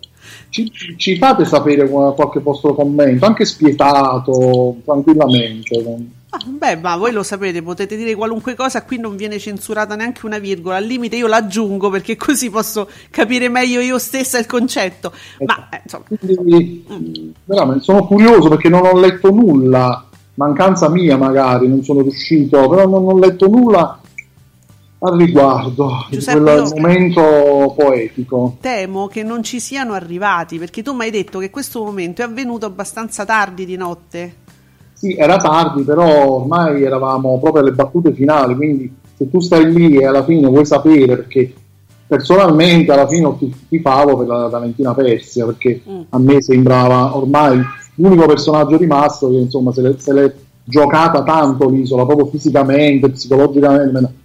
Ci, 0.50 0.72
ci, 0.98 1.17
fate 1.17 1.46
sapere 1.46 1.88
qualche 1.88 2.39
vostro 2.39 2.74
commento, 2.74 3.25
anche 3.25 3.46
spietato, 3.46 4.77
tranquillamente. 4.84 5.84
Ah, 6.29 6.39
beh, 6.46 6.75
ma 6.77 6.98
voi 6.98 7.12
lo 7.12 7.24
sapete, 7.24 7.62
potete 7.62 7.96
dire 7.96 8.13
qualunque 8.13 8.55
cosa, 8.55 8.84
qui 8.84 8.98
non 8.98 9.15
viene 9.15 9.39
censurata 9.39 9.96
neanche 9.96 10.25
una 10.25 10.38
virgola, 10.38 10.77
al 10.77 10.84
limite 10.84 11.15
io 11.15 11.27
l'aggiungo 11.27 11.89
perché 11.89 12.17
così 12.17 12.50
posso 12.50 12.89
capire 13.10 13.48
meglio 13.48 13.79
io 13.79 13.98
stessa 13.98 14.38
il 14.38 14.46
concetto. 14.46 15.13
Ma 15.46 15.70
eh, 15.72 15.82
insomma. 15.84 16.03
Quindi, 16.08 16.86
mm. 16.91 17.77
sono 17.77 18.05
curioso 18.05 18.50
perché 18.50 18.67
non 18.67 18.86
ho 18.86 19.00
letto 19.00 19.32
nulla, 19.32 20.10
mancanza 20.34 20.89
mia 20.89 21.15
magari, 21.15 21.67
non 21.67 21.84
sono 21.84 22.01
riuscito, 22.01 22.67
però 22.67 22.86
non 22.88 23.05
ho 23.05 23.17
letto 23.17 23.48
nulla 23.48 24.00
al 24.99 25.17
riguardo 25.17 26.05
Giuseppe, 26.09 26.39
di 26.39 26.43
quel 26.43 26.71
momento 26.75 27.73
poetico. 27.75 28.57
Temo 28.61 29.07
che 29.07 29.23
non 29.23 29.43
ci 29.43 29.59
siano 29.59 29.93
arrivati 29.93 30.57
perché 30.57 30.81
tu 30.81 30.93
mi 30.93 31.03
hai 31.03 31.11
detto 31.11 31.39
che 31.39 31.49
questo 31.49 31.83
momento 31.83 32.21
è 32.21 32.25
avvenuto 32.25 32.65
abbastanza 32.65 33.25
tardi 33.25 33.65
di 33.65 33.75
notte. 33.75 34.35
Sì, 34.93 35.13
era 35.15 35.37
tardi, 35.37 35.83
però 35.83 36.39
ormai 36.39 36.81
eravamo 36.83 37.37
proprio 37.39 37.61
alle 37.61 37.73
battute 37.73 38.13
finali, 38.13 38.55
quindi 38.55 38.93
se 39.17 39.29
tu 39.29 39.39
stai 39.39 39.71
lì 39.71 39.97
e 39.97 40.05
alla 40.05 40.23
fine 40.23 40.47
vuoi 40.47 40.65
sapere, 40.65 41.17
perché 41.17 41.53
personalmente 42.07 42.91
alla 42.91 43.07
fine 43.07 43.35
ti, 43.37 43.53
ti 43.67 43.79
favo 43.79 44.17
per 44.17 44.27
la 44.27 44.47
Valentina 44.47 44.93
Persia, 44.93 45.45
perché 45.45 45.81
mm. 45.87 46.01
a 46.09 46.19
me 46.19 46.41
sembrava 46.41 47.15
ormai 47.15 47.61
l'unico 47.95 48.25
personaggio 48.25 48.77
rimasto 48.77 49.29
che 49.29 49.37
insomma 49.37 49.71
se 49.73 50.13
l'è 50.13 50.33
giocata 50.63 51.23
tanto 51.23 51.69
l'isola, 51.69 52.05
proprio 52.05 52.27
fisicamente, 52.27 53.09
psicologicamente 53.09 54.23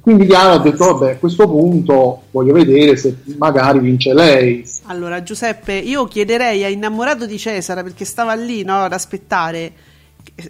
quindi 0.00 0.26
Diana 0.26 0.52
ha 0.52 0.58
detto, 0.58 0.92
vabbè, 0.94 1.12
a 1.12 1.16
questo 1.16 1.48
punto 1.48 2.22
voglio 2.30 2.52
vedere 2.52 2.96
se 2.96 3.16
magari 3.36 3.80
vince 3.80 4.14
lei. 4.14 4.64
Allora, 4.84 5.22
Giuseppe, 5.22 5.72
io 5.72 6.04
chiederei 6.06 6.62
a 6.62 6.68
innamorato 6.68 7.26
di 7.26 7.36
Cesare, 7.36 7.82
perché 7.82 8.04
stava 8.04 8.34
lì 8.34 8.62
no, 8.62 8.84
ad 8.84 8.92
aspettare, 8.92 9.72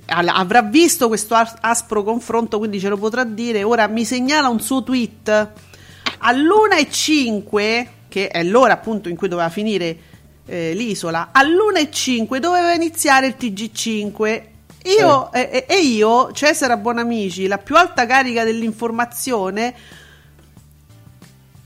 avrà 0.07 0.63
visto 0.63 1.09
questo 1.09 1.35
aspro 1.35 2.03
confronto, 2.03 2.59
quindi 2.59 2.79
ce 2.79 2.91
lo 2.91 2.99
potrà 2.99 3.25
dire. 3.25 3.63
Ora 3.63 3.87
mi 3.87 4.05
segnala 4.05 4.49
un 4.49 4.61
suo 4.61 4.83
tweet 4.83 5.49
all'1.05, 6.19 7.87
che 8.09 8.29
è 8.29 8.45
l'ora 8.45 8.75
appunto 8.75 9.09
in 9.09 9.17
cui 9.17 9.29
doveva 9.29 9.49
finire 9.49 9.97
eh, 10.45 10.75
l'isola, 10.75 11.31
all'1.05 11.33 12.37
doveva 12.37 12.75
iniziare 12.75 13.29
il 13.29 13.37
TG5 13.39 14.43
io, 14.85 15.33
eh. 15.33 15.65
e, 15.67 15.75
e, 15.75 15.81
io, 15.81 16.33
Cesare 16.33 16.77
Buonamici, 16.79 17.47
la 17.47 17.59
più 17.59 17.77
alta 17.77 18.07
carica 18.07 18.45
dell'informazione, 18.45 19.75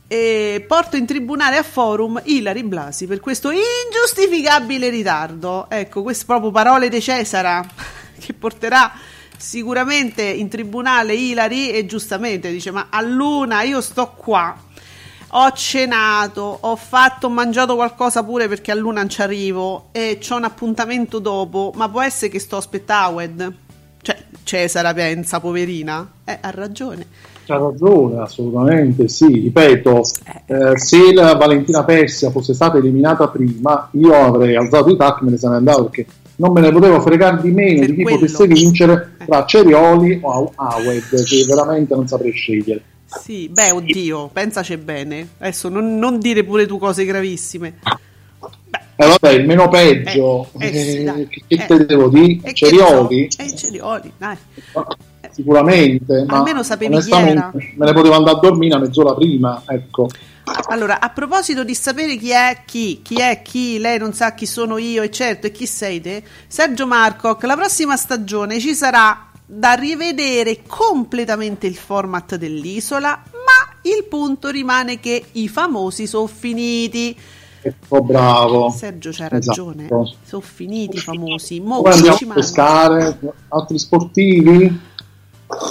e 0.06 0.64
porto 0.66 0.96
in 0.96 1.06
tribunale 1.06 1.56
a 1.56 1.62
forum 1.62 2.20
Ilari 2.24 2.62
Blasi 2.62 3.06
per 3.06 3.20
questo 3.20 3.50
ingiustificabile 3.50 4.88
ritardo. 4.88 5.66
Ecco, 5.68 6.02
queste 6.02 6.24
proprio 6.24 6.50
parole 6.50 6.88
di 6.88 7.00
Cesara 7.00 7.66
che 8.18 8.32
porterà 8.32 8.92
sicuramente 9.36 10.22
in 10.22 10.48
tribunale 10.48 11.14
Ilari 11.14 11.70
e 11.70 11.86
giustamente 11.86 12.50
dice 12.50 12.70
ma 12.70 12.86
a 12.90 13.00
luna 13.00 13.62
io 13.62 13.80
sto 13.80 14.14
qua 14.16 14.56
ho 15.36 15.50
cenato, 15.52 16.58
ho 16.60 16.76
fatto, 16.76 17.26
ho 17.26 17.30
mangiato 17.30 17.74
qualcosa 17.74 18.22
pure 18.22 18.46
perché 18.46 18.70
a 18.70 18.74
luna 18.74 19.00
non 19.00 19.08
ci 19.08 19.20
arrivo 19.20 19.86
e 19.90 20.18
ho 20.28 20.36
un 20.36 20.44
appuntamento 20.44 21.18
dopo, 21.18 21.72
ma 21.74 21.88
può 21.88 22.02
essere 22.02 22.30
che 22.30 22.38
sto 22.38 22.56
aspettando? 22.56 23.52
Cioè, 24.00 24.16
Cesara 24.44 24.92
pensa, 24.94 25.40
poverina. 25.40 26.08
Eh, 26.24 26.38
ha 26.40 26.50
ragione. 26.50 27.06
Ha 27.46 27.56
ragione, 27.56 28.20
assolutamente 28.20 29.08
sì. 29.08 29.26
Ripeto, 29.26 30.02
eh. 30.46 30.54
eh, 30.54 30.78
se 30.78 31.12
la 31.12 31.34
Valentina 31.34 31.82
Persia 31.84 32.30
fosse 32.30 32.54
stata 32.54 32.78
eliminata 32.78 33.26
prima, 33.28 33.88
io 33.92 34.14
avrei 34.14 34.54
alzato 34.54 34.90
i 34.90 34.96
tacchi 34.96 35.22
e 35.22 35.24
me 35.24 35.30
ne 35.32 35.36
sarei 35.38 35.56
andato 35.56 35.84
perché 35.84 36.06
non 36.36 36.52
me 36.52 36.60
ne 36.60 36.70
potevo 36.70 37.00
fregare 37.00 37.40
di 37.40 37.50
meno 37.50 37.80
per 37.80 37.90
di 37.90 37.96
chi 37.96 38.02
quello. 38.02 38.18
potesse 38.18 38.46
vincere 38.46 39.12
eh. 39.18 39.24
tra 39.24 39.44
Cerioli 39.46 40.20
o 40.22 40.52
Awed, 40.54 41.24
che 41.24 41.44
veramente 41.48 41.94
non 41.94 42.06
saprei 42.06 42.32
scegliere. 42.32 42.82
Sì, 43.22 43.48
beh, 43.48 43.70
oddio, 43.70 44.28
pensaci 44.32 44.76
bene. 44.76 45.28
Adesso 45.38 45.68
non, 45.68 45.98
non 45.98 46.18
dire 46.18 46.44
pure 46.44 46.66
tu 46.66 46.78
cose 46.78 47.04
gravissime. 47.04 47.78
Beh. 48.68 48.78
Eh 48.96 49.06
vabbè, 49.06 49.30
il 49.30 49.44
meno 49.46 49.68
peggio, 49.68 50.50
eh, 50.58 50.68
eh, 50.68 50.72
sì, 50.72 51.04
eh, 51.04 51.28
che, 51.28 51.42
che 51.48 51.66
te 51.66 51.84
devo 51.84 52.08
dire? 52.08 52.52
Cerioli? 52.54 53.28
Eh, 53.36 53.56
Cerioli, 53.56 54.12
dai. 54.16 54.36
Sicuramente, 55.32 56.24
ma 56.28 56.36
almeno 56.36 56.62
sapevi 56.62 57.00
chi 57.00 57.10
era. 57.10 57.50
Me 57.52 57.86
ne 57.86 57.92
potevo 57.92 58.14
andare 58.14 58.36
a 58.36 58.40
dormire 58.40 58.76
una 58.76 58.84
mezz'ora 58.84 59.14
prima, 59.14 59.62
ecco. 59.66 60.08
Allora, 60.68 61.00
a 61.00 61.08
proposito 61.08 61.64
di 61.64 61.74
sapere 61.74 62.16
chi 62.16 62.30
è 62.30 62.62
chi, 62.64 63.00
chi 63.02 63.16
è 63.16 63.42
chi, 63.42 63.78
lei 63.78 63.98
non 63.98 64.12
sa 64.12 64.34
chi 64.34 64.46
sono 64.46 64.78
io 64.78 65.02
e 65.02 65.10
certo, 65.10 65.48
e 65.48 65.52
chi 65.52 65.66
sei 65.66 66.00
te, 66.00 66.22
Sergio 66.46 66.86
Marcoc, 66.86 67.42
la 67.44 67.56
prossima 67.56 67.96
stagione 67.96 68.60
ci 68.60 68.74
sarà 68.74 69.30
da 69.46 69.72
rivedere 69.74 70.62
completamente 70.66 71.66
il 71.66 71.76
format 71.76 72.36
dell'isola, 72.36 73.22
ma 73.32 73.78
il 73.82 74.04
punto 74.08 74.48
rimane 74.48 75.00
che 75.00 75.24
i 75.32 75.48
famosi 75.48 76.06
sono 76.06 76.26
finiti. 76.26 77.16
Ecco, 77.60 78.02
bravo. 78.02 78.70
Sergio 78.70 79.10
c'ha 79.12 79.28
ragione, 79.28 79.84
esatto. 79.84 80.16
sono 80.22 80.42
finiti 80.42 80.96
i 80.96 81.00
famosi. 81.00 81.60
Mo 81.60 81.82
Poi 81.82 81.92
andiamo 81.92 82.32
a 82.32 82.34
pescare 82.34 83.18
altri 83.48 83.78
sportivi. 83.78 84.92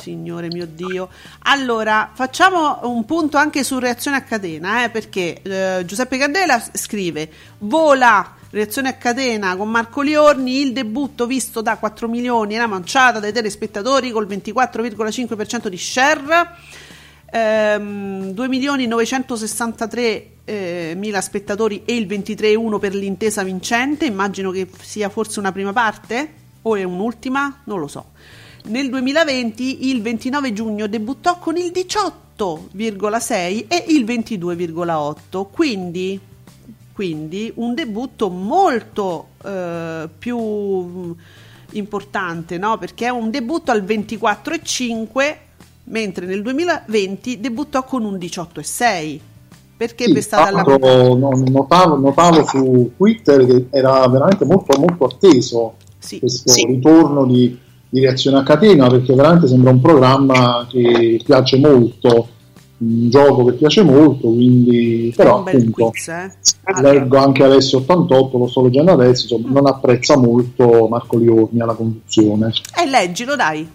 Signore 0.02 0.48
mio 0.48 0.66
Dio. 0.66 1.10
Allora, 1.40 2.10
facciamo 2.14 2.80
un 2.84 3.04
punto 3.06 3.38
anche 3.38 3.64
su 3.64 3.80
reazione 3.80 4.18
a 4.18 4.22
catena, 4.22 4.84
eh, 4.84 4.90
perché 4.90 5.42
eh, 5.42 5.84
Giuseppe 5.86 6.18
Candela 6.18 6.64
scrive: 6.74 7.30
Vola 7.60 8.36
reazione 8.54 8.88
a 8.88 8.94
catena 8.94 9.56
con 9.58 9.68
Marco 9.68 10.02
Liorni, 10.02 10.62
il 10.62 10.74
debutto 10.74 11.26
visto 11.26 11.62
da 11.62 11.78
4 11.78 12.08
milioni 12.08 12.54
e 12.54 12.60
la 12.60 12.68
manciata 12.68 13.20
dai 13.20 13.34
telespettatori 13.34 14.12
col 14.12 14.28
24,5% 14.28 15.68
di 15.70 15.78
share. 15.78 16.50
Ehm, 17.32 18.30
2 18.30 18.48
milioni 18.48 18.86
963 18.86 20.28
eh, 20.46 20.94
mila 20.96 21.20
spettatori 21.22 21.82
e 21.84 21.96
il 21.96 22.06
23,1 22.06 22.78
per 22.78 22.94
l'intesa 22.94 23.42
vincente. 23.42 24.06
Immagino 24.06 24.52
che 24.52 24.68
sia 24.82 25.10
forse 25.10 25.40
una 25.40 25.52
prima 25.52 25.74
parte 25.74 26.42
o 26.62 26.76
è 26.76 26.84
un'ultima, 26.84 27.62
non 27.64 27.80
lo 27.80 27.88
so. 27.88 28.12
Nel 28.66 28.88
2020, 28.90 29.90
il 29.90 30.04
29 30.04 30.54
giugno, 30.54 30.86
debuttò 30.86 31.40
con 31.40 31.58
il 31.58 31.72
18,6 31.74 33.66
e 33.68 33.86
il 33.88 34.06
22,8, 34.06 35.48
quindi 35.52 36.20
quindi 36.94 37.52
un 37.56 37.74
debutto 37.74 38.30
molto 38.30 39.30
eh, 39.44 40.08
più 40.18 41.16
importante, 41.72 42.58
no? 42.58 42.78
perché 42.78 43.06
è 43.08 43.10
un 43.10 43.32
debutto 43.32 43.72
al 43.72 43.84
24,5 43.84 45.36
mentre 45.86 46.26
nel 46.26 46.42
2020 46.42 47.40
debuttò 47.40 47.84
con 47.84 48.06
un 48.06 48.16
18,6 48.16 49.20
perché 49.76 50.06
sì, 50.06 50.14
è 50.14 50.22
stata 50.22 50.52
la 50.52 50.62
notavo, 50.62 51.98
notavo 51.98 52.46
su 52.46 52.92
Twitter 52.96 53.46
che 53.46 53.66
era 53.70 54.08
veramente 54.08 54.46
molto, 54.46 54.80
molto 54.80 55.06
atteso 55.06 55.74
sì, 55.98 56.20
questo 56.20 56.52
sì. 56.52 56.66
ritorno 56.66 57.26
di, 57.26 57.58
di 57.90 58.00
reazione 58.00 58.38
a 58.38 58.44
catena 58.44 58.88
perché 58.88 59.14
veramente 59.14 59.48
sembra 59.48 59.72
un 59.72 59.82
programma 59.82 60.66
che 60.70 61.20
piace 61.26 61.58
molto 61.58 62.30
un 62.84 63.10
gioco 63.10 63.46
che 63.46 63.54
piace 63.54 63.84
molto, 63.84 64.28
quindi 64.28 65.14
però 65.16 65.40
appunto 65.40 65.90
quiz, 65.90 66.08
eh? 66.10 66.32
leggo 66.82 67.18
anche 67.18 67.44
adesso 67.44 67.78
88, 67.78 68.38
lo 68.38 68.48
sto 68.48 68.64
leggendo 68.64 68.92
adesso, 68.92 69.34
insomma, 69.34 69.60
non 69.60 69.68
apprezza 69.68 70.18
molto 70.18 70.88
Marco 70.90 71.18
Liorni 71.18 71.62
alla 71.62 71.74
conduzione. 71.74 72.52
E 72.76 72.84
eh, 72.84 72.90
leggilo, 72.90 73.36
dai. 73.36 73.68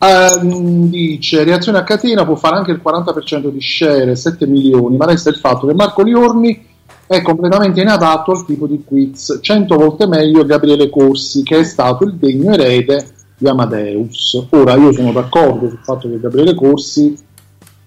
Um, 0.00 0.88
dice 0.88 1.42
reazione 1.42 1.78
a 1.78 1.82
catena 1.82 2.24
può 2.24 2.36
fare 2.36 2.54
anche 2.54 2.70
il 2.70 2.80
40% 2.84 3.48
di 3.48 3.60
share 3.60 4.14
7 4.14 4.46
milioni 4.46 4.96
ma 4.96 5.06
resta 5.06 5.28
il 5.28 5.34
fatto 5.34 5.66
che 5.66 5.74
Marco 5.74 6.04
Liorni 6.04 6.66
è 7.04 7.20
completamente 7.20 7.80
inadatto 7.80 8.30
al 8.30 8.44
tipo 8.44 8.68
di 8.68 8.84
quiz 8.84 9.40
100 9.42 9.76
volte 9.76 10.06
meglio 10.06 10.44
Gabriele 10.44 10.88
Corsi 10.88 11.42
che 11.42 11.58
è 11.58 11.64
stato 11.64 12.04
il 12.04 12.14
degno 12.14 12.52
erede 12.52 13.08
di 13.36 13.48
Amadeus 13.48 14.46
ora 14.50 14.76
io 14.76 14.92
sono 14.92 15.10
d'accordo 15.10 15.68
sul 15.68 15.80
fatto 15.82 16.08
che 16.08 16.20
Gabriele 16.20 16.54
Corsi 16.54 17.16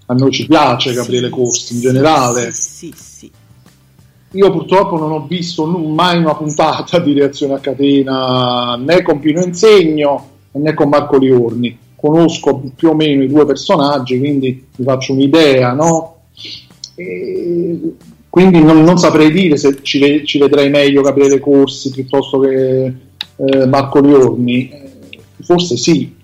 a 0.07 0.13
noi 0.13 0.31
ci 0.31 0.45
piace 0.45 0.93
Gabriele 0.93 1.27
sì, 1.27 1.33
Corsi 1.33 1.73
in 1.73 1.79
generale. 1.79 2.51
Sì, 2.51 2.93
sì, 2.95 3.31
Io 4.31 4.51
purtroppo 4.51 4.97
non 4.97 5.11
ho 5.11 5.25
visto 5.25 5.65
mai 5.65 6.17
una 6.17 6.35
puntata 6.35 6.99
di 6.99 7.13
reazione 7.13 7.55
a 7.55 7.59
catena 7.59 8.75
né 8.75 9.01
con 9.01 9.19
Pino 9.19 9.41
Insegno 9.43 10.29
né 10.51 10.73
con 10.73 10.89
Marco 10.89 11.17
Liorni. 11.17 11.77
Conosco 11.95 12.71
più 12.75 12.89
o 12.89 12.95
meno 12.95 13.23
i 13.23 13.27
due 13.27 13.45
personaggi, 13.45 14.17
quindi 14.17 14.65
mi 14.75 14.85
faccio 14.85 15.13
un'idea, 15.13 15.73
no? 15.73 16.15
E 16.95 17.79
quindi 18.27 18.63
non, 18.63 18.83
non, 18.83 18.97
saprei 18.97 19.31
dire 19.31 19.57
se 19.57 19.79
ci, 19.81 20.25
ci, 20.25 20.39
vedrei 20.39 20.69
meglio 20.69 21.01
Gabriele 21.01 21.39
Corsi 21.39 21.91
piuttosto 21.91 22.39
che 22.39 22.93
eh, 23.35 23.65
Marco 23.67 23.99
Liorni. 23.99 24.71
Forse 25.41 25.75
sì, 25.75 26.15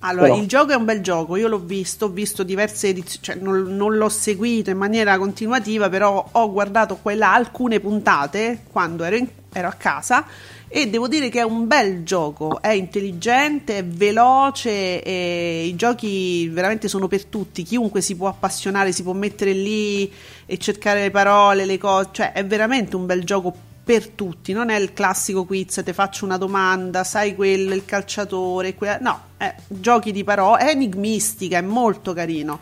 allora, 0.00 0.26
Però. 0.26 0.38
il 0.38 0.46
gioco 0.46 0.72
è 0.72 0.74
un 0.74 0.84
bel 0.84 1.00
gioco, 1.00 1.36
io 1.36 1.48
l'ho 1.48 1.58
visto, 1.58 2.04
ho 2.04 2.08
visto 2.08 2.42
diverse 2.42 2.88
edizioni, 2.88 3.20
cioè 3.22 3.36
non, 3.36 3.76
non, 3.76 3.96
l'ho 3.96 4.08
seguito 4.08 4.70
in 4.70 4.76
maniera 4.76 5.16
continuativa, 5.18 5.88
però 5.88 6.28
ho 6.30 6.52
guardato 6.52 6.96
qua 7.00 7.12
e 7.12 7.16
là 7.16 7.32
alcune 7.32 7.80
puntate 7.80 8.64
quando 8.70 9.04
ero, 9.04 9.16
in, 9.16 9.26
ero 9.52 9.68
a 9.68 9.72
casa 9.72 10.26
e 10.68 10.88
devo 10.90 11.08
dire 11.08 11.28
che 11.30 11.40
è 11.40 11.44
un 11.44 11.66
bel 11.66 12.02
gioco, 12.02 12.60
è 12.60 12.70
intelligente, 12.70 13.78
è 13.78 13.84
veloce 13.84 14.70
i 14.70 15.74
giochi 15.76 16.48
veramente 16.48 16.88
sono 16.88 17.08
per 17.08 17.24
tutti, 17.24 17.62
chiunque 17.62 18.00
si 18.00 18.16
può 18.16 18.28
appassionare, 18.28 18.92
si 18.92 19.02
può 19.02 19.12
mettere 19.12 19.52
lì 19.52 20.12
e 20.44 20.58
cercare 20.58 21.00
le 21.00 21.10
parole, 21.10 21.64
le 21.64 21.78
cose, 21.78 22.08
cioè 22.12 22.32
è 22.32 22.44
veramente 22.44 22.96
un 22.96 23.06
bel 23.06 23.24
gioco 23.24 23.54
per 23.86 24.08
tutti, 24.08 24.52
non 24.52 24.68
è 24.68 24.76
il 24.80 24.92
classico 24.92 25.44
quiz, 25.44 25.80
ti 25.84 25.92
faccio 25.92 26.24
una 26.24 26.36
domanda, 26.36 27.04
sai 27.04 27.36
quello, 27.36 27.72
il 27.72 27.84
calciatore, 27.84 28.74
que- 28.74 28.98
no, 29.00 29.20
è 29.36 29.54
giochi 29.68 30.10
di 30.10 30.24
parole, 30.24 30.62
è 30.62 30.70
enigmistica, 30.70 31.58
è 31.58 31.60
molto 31.60 32.12
carino. 32.12 32.58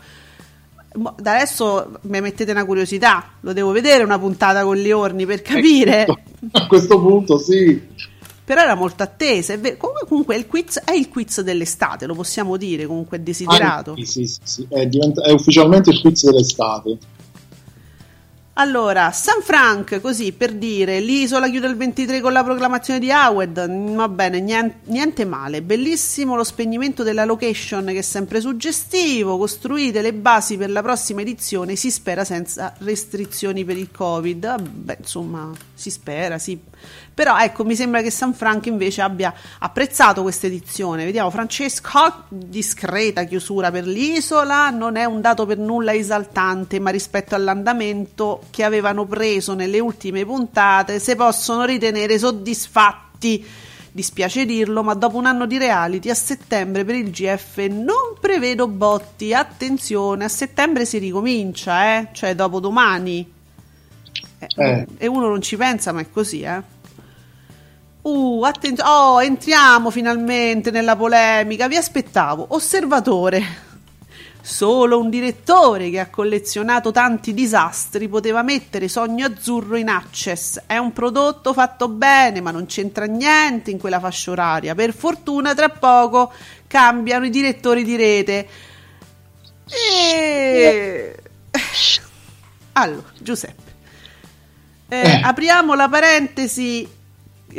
Da 0.93 1.33
adesso 1.33 1.97
mi 2.01 2.21
mettete 2.21 2.51
una 2.51 2.63
curiosità, 2.63 3.31
lo 3.39 3.53
devo 3.53 3.71
vedere 3.71 4.03
una 4.03 4.19
puntata 4.19 4.63
con 4.63 4.77
Liorni 4.77 5.25
per 5.25 5.41
capire. 5.41 6.05
A 6.51 6.67
questo 6.67 6.99
punto 6.99 7.39
sì. 7.39 7.81
Però 8.43 8.61
era 8.61 8.75
molto 8.75 9.01
attesa, 9.01 9.57
ver- 9.57 9.77
comunque 9.77 10.35
il 10.35 10.45
quiz 10.45 10.79
è 10.85 10.91
il 10.91 11.09
quiz 11.09 11.41
dell'estate, 11.41 12.05
lo 12.05 12.13
possiamo 12.13 12.55
dire, 12.55 12.85
comunque 12.85 13.17
è 13.17 13.21
desiderato. 13.21 13.93
Ah, 13.93 14.05
sì, 14.05 14.27
sì, 14.27 14.39
sì. 14.43 14.67
È, 14.69 14.85
diventa- 14.85 15.23
è 15.23 15.31
ufficialmente 15.31 15.89
il 15.89 15.99
quiz 16.01 16.23
dell'estate. 16.23 16.99
Allora, 18.57 19.11
San 19.11 19.41
Frank, 19.41 19.99
così 19.99 20.31
per 20.31 20.53
dire, 20.53 21.01
l'isola 21.01 21.49
chiude 21.49 21.67
il 21.67 21.75
23 21.75 22.21
con 22.21 22.31
la 22.31 22.41
proclamazione 22.41 22.99
di 22.99 23.11
Howard, 23.11 23.67
mm, 23.69 23.95
va 23.97 24.07
bene, 24.07 24.39
niente, 24.39 24.77
niente, 24.85 25.25
male, 25.25 25.61
bellissimo 25.61 26.37
lo 26.37 26.43
spegnimento 26.45 27.03
della 27.03 27.25
location 27.25 27.87
che 27.87 27.97
è 27.97 28.01
sempre 28.01 28.39
suggestivo, 28.39 29.37
costruite 29.37 30.01
le 30.01 30.13
basi 30.13 30.55
per 30.55 30.69
la 30.69 30.81
prossima 30.81 31.19
edizione, 31.19 31.75
si 31.75 31.91
spera 31.91 32.23
senza 32.23 32.73
restrizioni 32.77 33.65
per 33.65 33.75
il 33.75 33.91
Covid, 33.91 34.61
beh 34.61 34.97
insomma, 35.01 35.51
si 35.73 35.89
spera, 35.89 36.37
sì. 36.37 36.57
Però 37.15 37.37
ecco, 37.39 37.63
mi 37.63 37.75
sembra 37.75 38.01
che 38.01 38.11
San 38.11 38.33
Frank 38.33 38.65
invece 38.65 39.01
abbia 39.01 39.33
apprezzato 39.59 40.21
questa 40.21 40.47
edizione. 40.47 41.05
Vediamo, 41.05 41.29
Francesco, 41.31 42.25
discreta 42.27 43.23
chiusura 43.23 43.71
per 43.71 43.87
l'isola, 43.87 44.69
non 44.69 44.97
è 44.97 45.05
un 45.05 45.21
dato 45.21 45.45
per 45.45 45.57
nulla 45.57 45.93
esaltante, 45.93 46.77
ma 46.79 46.89
rispetto 46.89 47.33
all'andamento 47.33 48.41
che 48.49 48.65
avevano 48.65 49.05
preso 49.05 49.53
nelle 49.53 49.79
ultime 49.79 50.25
puntate, 50.25 50.99
si 50.99 51.15
possono 51.15 51.63
ritenere 51.63 52.19
soddisfatti 52.19 53.45
Dispiace 53.95 54.43
dirlo, 54.43 54.83
ma 54.83 54.93
dopo 54.93 55.15
un 55.15 55.25
anno 55.25 55.45
di 55.45 55.57
reality 55.57 56.09
a 56.09 56.15
settembre 56.15 56.83
per 56.83 56.95
il 56.95 57.11
GF 57.11 57.65
non 57.69 58.17
prevedo 58.19 58.67
botti. 58.67 59.33
Attenzione, 59.33 60.25
a 60.25 60.27
settembre 60.27 60.83
si 60.83 60.97
ricomincia, 60.97 61.95
eh? 61.95 62.09
Cioè 62.11 62.35
dopo 62.35 62.59
domani. 62.59 63.25
Eh, 64.37 64.47
Eh. 64.53 64.85
E 64.97 65.07
uno 65.07 65.29
non 65.29 65.41
ci 65.41 65.55
pensa, 65.55 65.93
ma 65.93 66.01
è 66.01 66.09
così, 66.11 66.41
eh? 66.41 66.61
Uh, 68.05 68.43
attenzione. 68.43 68.89
Oh, 68.89 69.19
entriamo 69.19 69.89
finalmente 69.89 70.69
nella 70.69 70.95
polemica. 70.95 71.67
Vi 71.67 71.75
aspettavo. 71.75 72.45
Osservatore. 72.49 73.63
Solo 74.41 74.99
un 74.99 75.09
direttore 75.09 75.89
che 75.89 75.99
ha 75.99 76.11
collezionato 76.11 76.91
tanti 76.91 77.33
disastri 77.33 78.07
poteva 78.07 78.43
mettere 78.43 78.87
Sogno 78.87 79.25
Azzurro 79.25 79.75
in 79.75 79.89
access. 79.89 80.61
È 80.67 80.77
un 80.77 80.93
prodotto 80.93 81.51
fatto 81.51 81.87
bene, 81.87 82.41
ma 82.41 82.51
non 82.51 82.67
c'entra 82.67 83.05
niente 83.05 83.71
in 83.71 83.79
quella 83.79 83.99
fascia 83.99 84.29
oraria. 84.29 84.75
Per 84.75 84.93
fortuna, 84.93 85.55
tra 85.55 85.69
poco 85.69 86.31
cambiano 86.67 87.25
i 87.25 87.31
direttori 87.31 87.83
di 87.83 87.95
rete. 87.95 88.47
E... 89.67 91.15
Allora, 92.73 93.07
Giuseppe. 93.17 93.73
Eh, 94.89 95.01
Eh. 95.01 95.21
Apriamo 95.23 95.73
la 95.73 95.89
parentesi. 95.89 96.87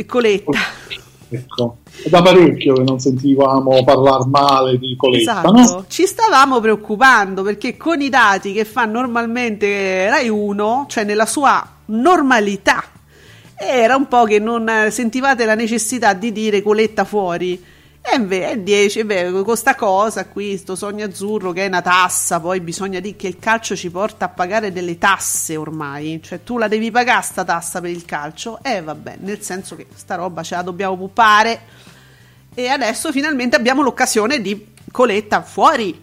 Coletta. 0.04 0.58
Ecco, 1.28 1.78
è 2.04 2.08
da 2.08 2.22
parecchio 2.22 2.74
che 2.74 2.82
non 2.82 3.00
sentivamo 3.00 3.82
parlare 3.82 4.26
male 4.26 4.78
di 4.78 4.94
Coletta, 4.96 5.40
Esatto, 5.40 5.52
no? 5.52 5.84
ci 5.88 6.06
stavamo 6.06 6.60
preoccupando 6.60 7.42
perché 7.42 7.76
con 7.76 8.00
i 8.00 8.08
dati 8.08 8.52
che 8.52 8.64
fa 8.64 8.84
normalmente 8.84 10.08
Rai 10.08 10.28
1, 10.28 10.86
cioè 10.88 11.04
nella 11.04 11.26
sua 11.26 11.68
normalità, 11.86 12.84
era 13.56 13.96
un 13.96 14.06
po' 14.06 14.24
che 14.24 14.38
non 14.38 14.68
eh, 14.68 14.90
sentivate 14.90 15.44
la 15.44 15.54
necessità 15.54 16.12
di 16.12 16.30
dire 16.30 16.62
coletta 16.62 17.04
fuori. 17.04 17.74
E 18.08 18.14
invece 18.14 18.62
10, 18.62 19.04
beh, 19.04 19.42
con 19.42 19.56
sta 19.56 19.74
cosa 19.74 20.26
qui, 20.26 20.56
sto 20.56 20.76
sogno 20.76 21.04
azzurro 21.04 21.50
che 21.50 21.64
è 21.64 21.66
una 21.66 21.82
tassa, 21.82 22.38
poi 22.38 22.60
bisogna 22.60 23.00
dire 23.00 23.16
che 23.16 23.26
il 23.26 23.40
calcio 23.40 23.74
ci 23.74 23.90
porta 23.90 24.26
a 24.26 24.28
pagare 24.28 24.70
delle 24.70 24.96
tasse 24.96 25.56
ormai, 25.56 26.20
cioè 26.22 26.44
tu 26.44 26.56
la 26.56 26.68
devi 26.68 26.92
pagare 26.92 27.22
sta 27.22 27.42
tassa 27.42 27.80
per 27.80 27.90
il 27.90 28.04
calcio, 28.04 28.60
e 28.62 28.80
vabbè, 28.80 29.16
nel 29.22 29.42
senso 29.42 29.74
che 29.74 29.86
sta 29.92 30.14
roba 30.14 30.44
ce 30.44 30.54
la 30.54 30.62
dobbiamo 30.62 30.96
puppare 30.96 31.60
e 32.54 32.68
adesso 32.68 33.10
finalmente 33.10 33.56
abbiamo 33.56 33.82
l'occasione 33.82 34.40
di 34.40 34.68
Coletta 34.92 35.42
fuori. 35.42 36.00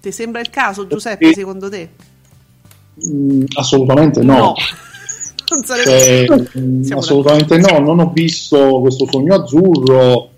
Ti 0.00 0.12
sembra 0.12 0.40
il 0.40 0.50
caso, 0.50 0.86
Giuseppe, 0.86 1.32
secondo 1.32 1.70
te? 1.70 1.88
Mm, 3.04 3.44
assolutamente 3.56 4.22
no. 4.22 4.54
Non 5.48 5.64
sarebbe... 5.64 6.26
Cioè, 6.26 6.60
mm, 6.60 6.92
assolutamente 6.92 7.58
no, 7.58 7.78
non 7.78 8.00
ho 8.00 8.10
visto 8.12 8.80
questo 8.80 9.06
sogno 9.10 9.34
azzurro, 9.34 10.30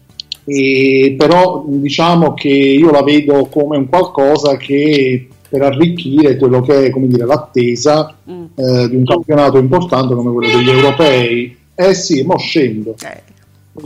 e, 0.44 1.14
però 1.18 1.64
diciamo 1.66 2.34
che 2.34 2.48
io 2.48 2.90
la 2.90 3.02
vedo 3.02 3.46
come 3.46 3.76
un 3.76 3.88
qualcosa 3.88 4.56
che 4.56 5.28
per 5.48 5.62
arricchire 5.62 6.36
quello 6.36 6.60
che 6.60 6.86
è 6.86 6.90
come 6.90 7.06
dire, 7.06 7.24
l'attesa 7.24 8.14
Mm. 8.30 8.44
eh, 8.54 8.88
di 8.90 8.96
un 8.96 9.04
campionato 9.04 9.56
importante 9.56 10.14
come 10.14 10.32
quello 10.32 10.56
degli 10.56 10.68
europei. 10.68 11.56
Eh 11.74 11.94
sì, 11.94 12.22
mo 12.22 12.36
scendo. 12.36 12.94
Eh, 13.02 13.22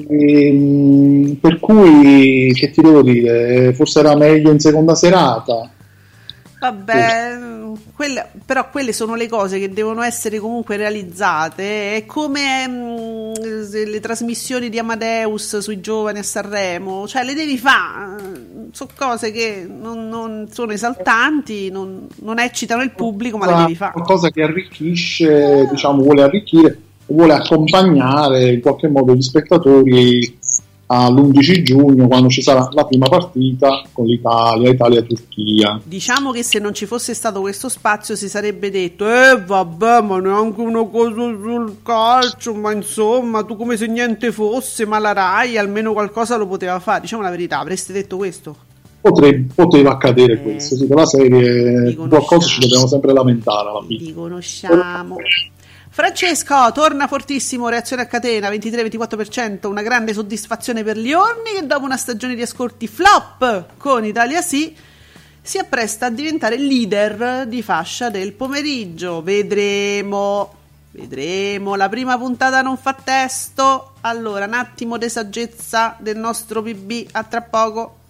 Ehm, 0.09 1.37
per 1.41 1.59
cui, 1.59 2.53
che 2.55 2.71
ti 2.71 2.81
devo 2.81 3.03
dire, 3.03 3.73
forse 3.75 4.01
era 4.01 4.17
meglio 4.17 4.51
in 4.51 4.59
seconda 4.59 4.95
serata. 4.95 5.71
Vabbè, 6.61 7.39
quelle- 7.95 8.31
però 8.45 8.71
quelle 8.71 8.93
sono 8.93 9.15
le 9.15 9.29
cose 9.29 9.59
che 9.59 9.73
devono 9.73 10.03
essere 10.03 10.39
comunque 10.39 10.77
realizzate. 10.77 11.97
È 11.97 12.07
come 12.07 12.69
mm, 12.69 13.33
se 13.69 13.85
le 13.87 14.01
trasmissioni 14.01 14.69
di 14.69 14.79
Amadeus 14.79 15.59
sui 15.59 15.81
giovani 15.81 16.19
a 16.19 16.23
Sanremo, 16.23 17.07
cioè 17.07 17.25
le 17.25 17.35
devi 17.35 17.59
fare. 17.59 18.51
Sono 18.73 18.91
cose 18.97 19.31
che 19.33 19.67
non, 19.69 20.09
non 20.09 20.49
sono 20.51 20.73
esaltanti, 20.73 21.71
non, 21.71 22.07
non 22.21 22.39
eccitano 22.39 22.83
il 22.83 22.91
pubblico, 22.91 23.37
ma 23.37 23.47
le 23.47 23.57
devi 23.63 23.75
fare. 23.75 23.93
Qualcosa 23.93 24.31
che 24.31 24.43
arricchisce, 24.43 25.67
diciamo, 25.71 26.03
vuole 26.03 26.23
arricchire, 26.23 26.79
vuole 27.07 27.35
accompagnare 27.35 28.53
in 28.53 28.61
qualche 28.61 28.89
modo 28.89 29.15
gli 29.15 29.23
spettatori 29.23 30.39
all'11 30.93 31.63
giugno 31.63 32.07
quando 32.07 32.29
ci 32.29 32.43
sarà 32.43 32.69
la 32.73 32.85
prima 32.85 33.09
partita 33.09 33.83
con 33.93 34.05
l'Italia, 34.07 34.69
Italia-Turchia. 34.71 35.81
Diciamo 35.83 36.31
che 36.33 36.43
se 36.43 36.59
non 36.59 36.75
ci 36.75 36.87
fosse 36.87 37.15
stato 37.15 37.41
questo 37.41 37.69
spazio 37.69 38.15
si 38.15 38.29
sarebbe 38.29 38.71
detto 38.71 39.09
Eh 39.09 39.43
vabbè 39.45 40.03
ma 40.03 40.19
neanche 40.21 40.61
una 40.61 40.85
cosa 40.87 41.15
sul 41.15 41.77
calcio 41.83 42.55
Ma 42.55 42.73
insomma 42.73 43.43
tu 43.43 43.57
come 43.57 43.77
se 43.77 43.87
niente 43.87 44.31
fosse 44.33 44.85
Ma 44.87 44.99
la 44.99 45.13
Rai 45.13 45.57
almeno 45.57 45.93
qualcosa 45.93 46.37
lo 46.37 46.47
poteva 46.47 46.79
fare 46.81 47.01
Diciamo 47.01 47.23
la 47.23 47.31
verità 47.31 47.59
avreste 47.59 47.93
detto 47.93 48.17
questo 48.17 48.57
Potre- 49.01 49.47
poteva 49.53 49.91
accadere 49.93 50.35
Eh. 50.35 50.43
questo, 50.43 50.77
sì, 50.77 50.87
con 50.87 50.97
la 50.97 51.07
serie 51.07 51.93
qualcosa 51.97 52.47
ci 52.47 52.61
dobbiamo 52.61 52.87
sempre 52.87 53.13
lamentare 53.13 53.69
alla 53.71 53.83
fine. 53.85 54.05
Li 54.05 54.15
conosciamo 54.15 55.17
Francesco 55.95 56.73
torna 56.73 57.07
fortissimo 57.07 57.69
reazione 57.69 58.01
a 58.01 58.07
catena 58.07 58.49
23-24% 58.49 59.67
una 59.67 59.83
grande 59.83 60.15
soddisfazione 60.15 60.83
per 60.83 60.97
Liorni 60.97 61.53
che 61.53 61.67
dopo 61.67 61.85
una 61.85 61.99
stagione 61.99 62.35
di 62.35 62.41
ascolti 62.41 62.89
flop 62.89 63.77
con 63.77 64.03
Italia 64.03 64.41
Sì 64.41 64.75
si 65.43 65.59
appresta 65.59 66.07
a 66.07 66.09
diventare 66.11 66.57
leader 66.57 67.47
di 67.47 67.61
fascia 67.61 68.09
del 68.09 68.33
pomeriggio. 68.33 69.21
Vedremo, 69.21 70.55
vedremo. 70.93 71.75
La 71.75 71.91
prima 71.91 72.17
puntata 72.17 72.63
non 72.63 72.79
fa 72.79 72.95
testo. 72.95 73.95
Allora, 74.01 74.47
un 74.47 74.55
attimo 74.55 74.97
di 74.97 75.11
saggezza 75.11 75.97
del 75.99 76.17
nostro 76.17 76.63
PB. 76.63 77.09
A 77.11 77.25
tra 77.25 77.43
poco. 77.43 78.02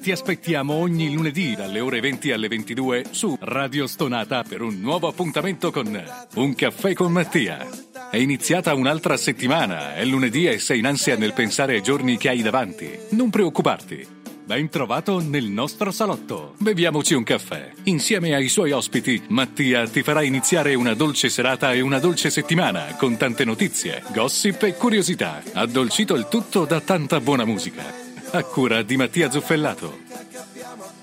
Ti 0.00 0.10
aspettiamo 0.10 0.74
ogni 0.74 1.12
lunedì 1.12 1.54
dalle 1.54 1.80
ore 1.80 2.00
20 2.00 2.32
alle 2.32 2.48
22 2.48 3.06
su 3.10 3.36
Radio 3.40 3.86
Stonata 3.86 4.42
per 4.42 4.62
un 4.62 4.80
nuovo 4.80 5.08
appuntamento 5.08 5.70
con 5.70 6.02
Un 6.34 6.54
caffè 6.54 6.94
con 6.94 7.12
Mattia. 7.12 7.68
È 8.10 8.16
iniziata 8.16 8.74
un'altra 8.74 9.16
settimana, 9.16 9.94
è 9.94 10.04
lunedì 10.04 10.46
e 10.46 10.58
sei 10.58 10.78
in 10.78 10.86
ansia 10.86 11.16
nel 11.16 11.34
pensare 11.34 11.74
ai 11.74 11.82
giorni 11.82 12.16
che 12.16 12.30
hai 12.30 12.40
davanti. 12.40 12.98
Non 13.10 13.28
preoccuparti. 13.28 14.16
Ben 14.46 14.70
trovato 14.70 15.20
nel 15.20 15.44
nostro 15.44 15.90
salotto. 15.90 16.54
Beviamoci 16.56 17.12
un 17.12 17.22
caffè. 17.22 17.70
Insieme 17.84 18.34
ai 18.34 18.48
suoi 18.48 18.72
ospiti, 18.72 19.22
Mattia 19.28 19.86
ti 19.86 20.02
farà 20.02 20.22
iniziare 20.22 20.74
una 20.74 20.94
dolce 20.94 21.28
serata 21.28 21.74
e 21.74 21.82
una 21.82 21.98
dolce 21.98 22.30
settimana 22.30 22.94
con 22.96 23.18
tante 23.18 23.44
notizie, 23.44 24.02
gossip 24.10 24.62
e 24.62 24.74
curiosità. 24.74 25.42
Addolcito 25.52 26.14
il 26.14 26.28
tutto 26.28 26.64
da 26.64 26.80
tanta 26.80 27.20
buona 27.20 27.44
musica. 27.44 28.07
A 28.30 28.42
cura 28.44 28.82
di 28.82 28.96
Mattia 28.96 29.30
Zuffellato. 29.30 30.00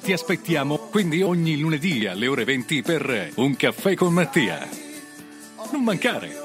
Ti 0.01 0.13
aspettiamo 0.13 0.77
quindi 0.77 1.23
ogni 1.23 1.57
lunedì 1.57 2.05
alle 2.05 2.27
ore 2.27 2.43
20 2.43 2.81
per 2.83 3.31
Un 3.35 3.55
caffè 3.55 3.95
con 3.95 4.13
Mattia. 4.13 4.67
Non 5.71 5.83
mancare! 5.83 6.43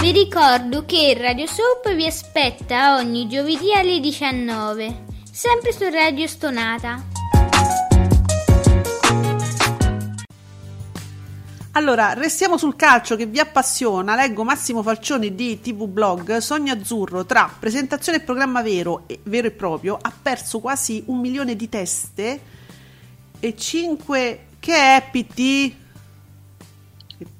Vi 0.00 0.10
ricordo 0.10 0.84
che 0.84 1.14
Radio 1.16 1.46
Soap 1.46 1.94
vi 1.94 2.06
aspetta 2.06 2.96
ogni 2.96 3.28
giovedì 3.28 3.72
alle 3.72 4.00
19, 4.00 5.04
sempre 5.30 5.72
su 5.72 5.88
Radio 5.88 6.26
Stonata. 6.26 7.19
Allora, 11.72 12.14
restiamo 12.14 12.56
sul 12.56 12.74
calcio 12.74 13.14
che 13.14 13.26
vi 13.26 13.38
appassiona. 13.38 14.16
Leggo 14.16 14.42
Massimo 14.42 14.82
Falcioni 14.82 15.36
di 15.36 15.60
TV 15.60 15.86
Blog. 15.86 16.38
Sogno 16.38 16.72
Azzurro 16.72 17.24
tra 17.24 17.48
presentazione 17.56 18.18
e 18.18 18.22
programma 18.22 18.60
vero 18.60 19.04
e, 19.06 19.20
vero 19.22 19.46
e 19.46 19.52
proprio 19.52 19.96
ha 20.00 20.12
perso 20.20 20.58
quasi 20.58 21.04
un 21.06 21.20
milione 21.20 21.54
di 21.54 21.68
teste 21.68 22.40
e 23.38 23.56
5 23.56 24.46
che 24.58 24.74
è 24.74 25.08
PT 25.12 25.74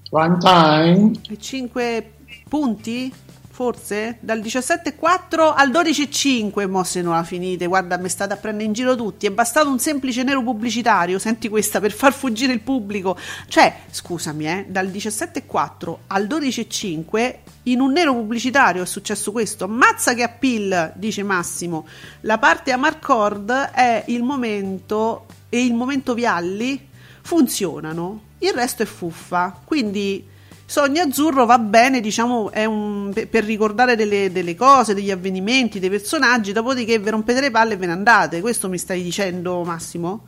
Prime 0.09 0.39
time, 0.39 1.13
e 1.29 1.37
5 1.37 2.13
punti 2.49 3.13
forse? 3.61 4.17
Dal 4.21 4.39
17,4 4.39 5.53
al 5.55 5.69
12,5 5.69 6.67
mo 6.67 6.83
se 6.83 7.03
non 7.03 7.13
la 7.13 7.25
finite. 7.25 7.67
Guarda 7.67 7.99
mi 7.99 8.09
state 8.09 8.33
a 8.33 8.37
prendere 8.39 8.65
in 8.65 8.73
giro 8.73 8.97
tutti. 8.97 9.27
È 9.27 9.31
bastato 9.31 9.69
un 9.69 9.79
semplice 9.79 10.23
nero 10.23 10.43
pubblicitario. 10.43 11.19
Senti 11.19 11.51
questa 11.51 11.79
per 11.79 11.93
far 11.93 12.15
fuggire 12.15 12.55
il 12.55 12.61
pubblico. 12.61 13.19
Cioè 13.49 13.81
scusami 13.91 14.47
eh 14.47 14.65
dal 14.67 14.87
17,4 14.87 15.97
al 16.07 16.25
12,5 16.25 17.35
in 17.65 17.81
un 17.81 17.93
nero 17.93 18.15
pubblicitario 18.15 18.83
è 18.83 18.87
successo 18.87 19.31
questo. 19.31 19.69
Mazza 19.69 20.15
che 20.15 20.23
appeal 20.23 20.93
dice 20.95 21.23
Massimo. 21.23 21.87
La 22.21 22.39
parte 22.39 22.73
Amarcord 22.73 23.51
è 23.51 24.05
il 24.07 24.23
momento 24.23 25.27
e 25.51 25.63
il 25.63 25.75
momento 25.75 26.15
Vialli 26.15 26.89
funzionano. 27.21 28.23
Il 28.39 28.55
resto 28.55 28.85
è 28.85 28.87
fuffa. 28.87 29.55
Quindi 29.63 30.30
Sogno 30.71 31.03
Azzurro 31.03 31.47
va 31.47 31.59
bene, 31.59 31.99
diciamo, 31.99 32.49
un, 32.55 33.13
per 33.29 33.43
ricordare 33.43 33.97
delle, 33.97 34.31
delle, 34.31 34.55
cose, 34.55 34.95
degli 34.95 35.11
avvenimenti, 35.11 35.81
dei 35.81 35.91
personaggi, 35.91 36.53
dopodiché 36.53 36.97
vi 37.01 37.11
rompete 37.11 37.41
le 37.41 37.51
palle 37.51 37.73
e 37.73 37.77
ve 37.77 37.87
ne 37.87 37.93
andate. 37.93 38.41
Questo 38.41 38.69
mi 38.69 38.79
stai 38.79 39.03
dicendo, 39.03 39.65
Massimo? 39.65 40.25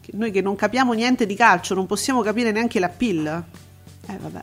Che 0.00 0.10
noi 0.14 0.32
che 0.32 0.40
non 0.40 0.56
capiamo 0.56 0.92
niente 0.92 1.24
di 1.24 1.36
calcio, 1.36 1.74
non 1.74 1.86
possiamo 1.86 2.20
capire 2.20 2.50
neanche 2.50 2.80
la 2.80 2.88
pill. 2.88 3.26
Eh, 3.28 4.18
vabbè. 4.20 4.42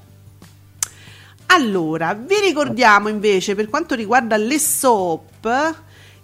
Allora, 1.47 2.13
vi 2.13 2.39
ricordiamo 2.39 3.09
invece 3.09 3.53
per 3.53 3.67
quanto 3.67 3.95
riguarda 3.95 4.37
le 4.37 4.57
soap 4.57 5.75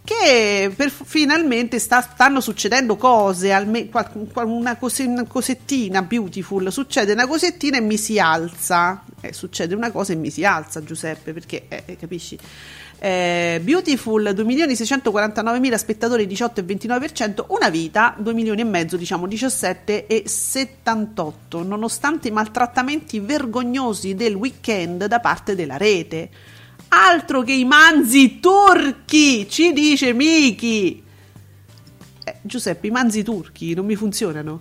che 0.04 0.72
per, 0.76 0.90
finalmente 0.90 1.80
sta, 1.80 2.02
stanno 2.02 2.42
succedendo 2.42 2.96
cose, 2.96 3.52
alme, 3.52 3.88
una, 4.34 4.76
cose, 4.78 5.04
una, 5.04 5.26
cosettina 5.26 6.02
beautiful, 6.02 6.72
succede 6.72 7.14
una 7.14 7.28
cosettina 7.28 7.78
e 7.78 7.82
mi 7.82 7.98
si 7.98 8.20
alza, 8.20 9.04
eh, 9.22 9.32
succede 9.32 9.76
una 9.76 9.92
cosa 9.92 10.14
e 10.14 10.16
mi 10.16 10.32
si 10.32 10.44
alza 10.44 10.84
Giuseppe, 10.84 11.34
perché 11.34 11.66
eh, 11.68 11.84
eh 11.86 11.98
capisci? 11.98 12.38
Eh, 13.04 13.60
Beautiful 13.64 14.22
2.649.000 14.22 15.76
spettatori 15.76 16.28
18,29% 16.28 17.46
una 17.48 17.72
vita 17.72 18.14
2 18.16 18.32
milioni 18.32 18.62
e 18.62 18.64
mezzo 18.64 18.96
diciamo 18.96 19.26
17,78 19.26 21.66
nonostante 21.66 22.28
i 22.28 22.32
maltrattamenti 22.32 23.20
vergognosi 23.20 24.14
del 24.14 24.36
weekend 24.36 25.06
da 25.06 25.20
parte 25.20 25.56
della 25.56 25.78
rete 25.78 26.30
Altro 26.94 27.42
che 27.42 27.54
i 27.54 27.64
manzi 27.64 28.40
turchi, 28.40 29.48
ci 29.50 29.72
dice 29.72 30.14
Miki. 30.14 31.02
Eh, 32.24 32.36
Giuseppe, 32.42 32.88
i 32.88 32.92
manzi 32.92 33.24
turchi 33.24 33.74
non 33.74 33.86
mi 33.86 33.96
funzionano. 33.96 34.60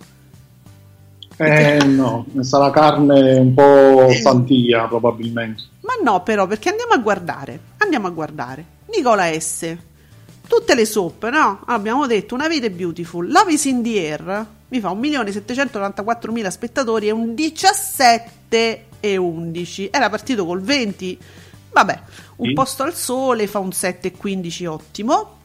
Eh 1.36 1.82
no, 1.84 2.26
sarà 2.40 2.70
carne 2.70 3.38
un 3.38 3.54
po' 3.54 4.12
santia 4.12 4.86
probabilmente. 4.86 5.62
Ma 5.80 5.94
no, 6.02 6.22
però, 6.22 6.46
perché 6.46 6.68
andiamo 6.68 6.92
a 6.92 6.98
guardare. 6.98 7.58
Andiamo 7.78 8.06
a 8.06 8.10
guardare. 8.10 8.64
Nicola 8.94 9.24
S. 9.38 9.76
Tutte 10.46 10.74
le 10.74 10.84
soap, 10.84 11.28
no? 11.30 11.62
Abbiamo 11.66 12.06
detto 12.06 12.34
una 12.34 12.46
vita 12.46 12.66
è 12.66 12.70
beautiful. 12.70 13.28
Love 13.28 13.52
is 13.52 13.64
in 13.64 13.82
the 13.82 13.98
air 13.98 14.46
mi 14.70 14.78
fa 14.78 14.90
1.794.000 14.90 16.48
spettatori 16.48 17.08
e 17.08 17.10
un 17.10 17.34
17 17.34 18.84
e 19.00 19.16
11. 19.16 19.88
Era 19.90 20.08
partito 20.08 20.46
col 20.46 20.60
20 20.60 21.18
Vabbè, 21.72 22.00
un 22.36 22.48
sì. 22.48 22.52
posto 22.52 22.82
al 22.82 22.94
sole 22.94 23.46
fa 23.46 23.58
un 23.58 23.68
7,15 23.68 24.66
ottimo. 24.66 25.38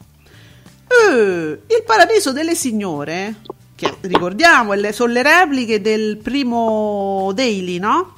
Uh, 0.86 1.50
il 1.50 1.82
paradiso 1.84 2.32
delle 2.32 2.54
signore, 2.54 3.36
che 3.74 3.94
ricordiamo, 4.02 4.72
sono 4.92 5.12
le 5.12 5.22
repliche 5.22 5.80
del 5.80 6.16
primo 6.16 7.32
Daily, 7.34 7.78
no? 7.78 8.14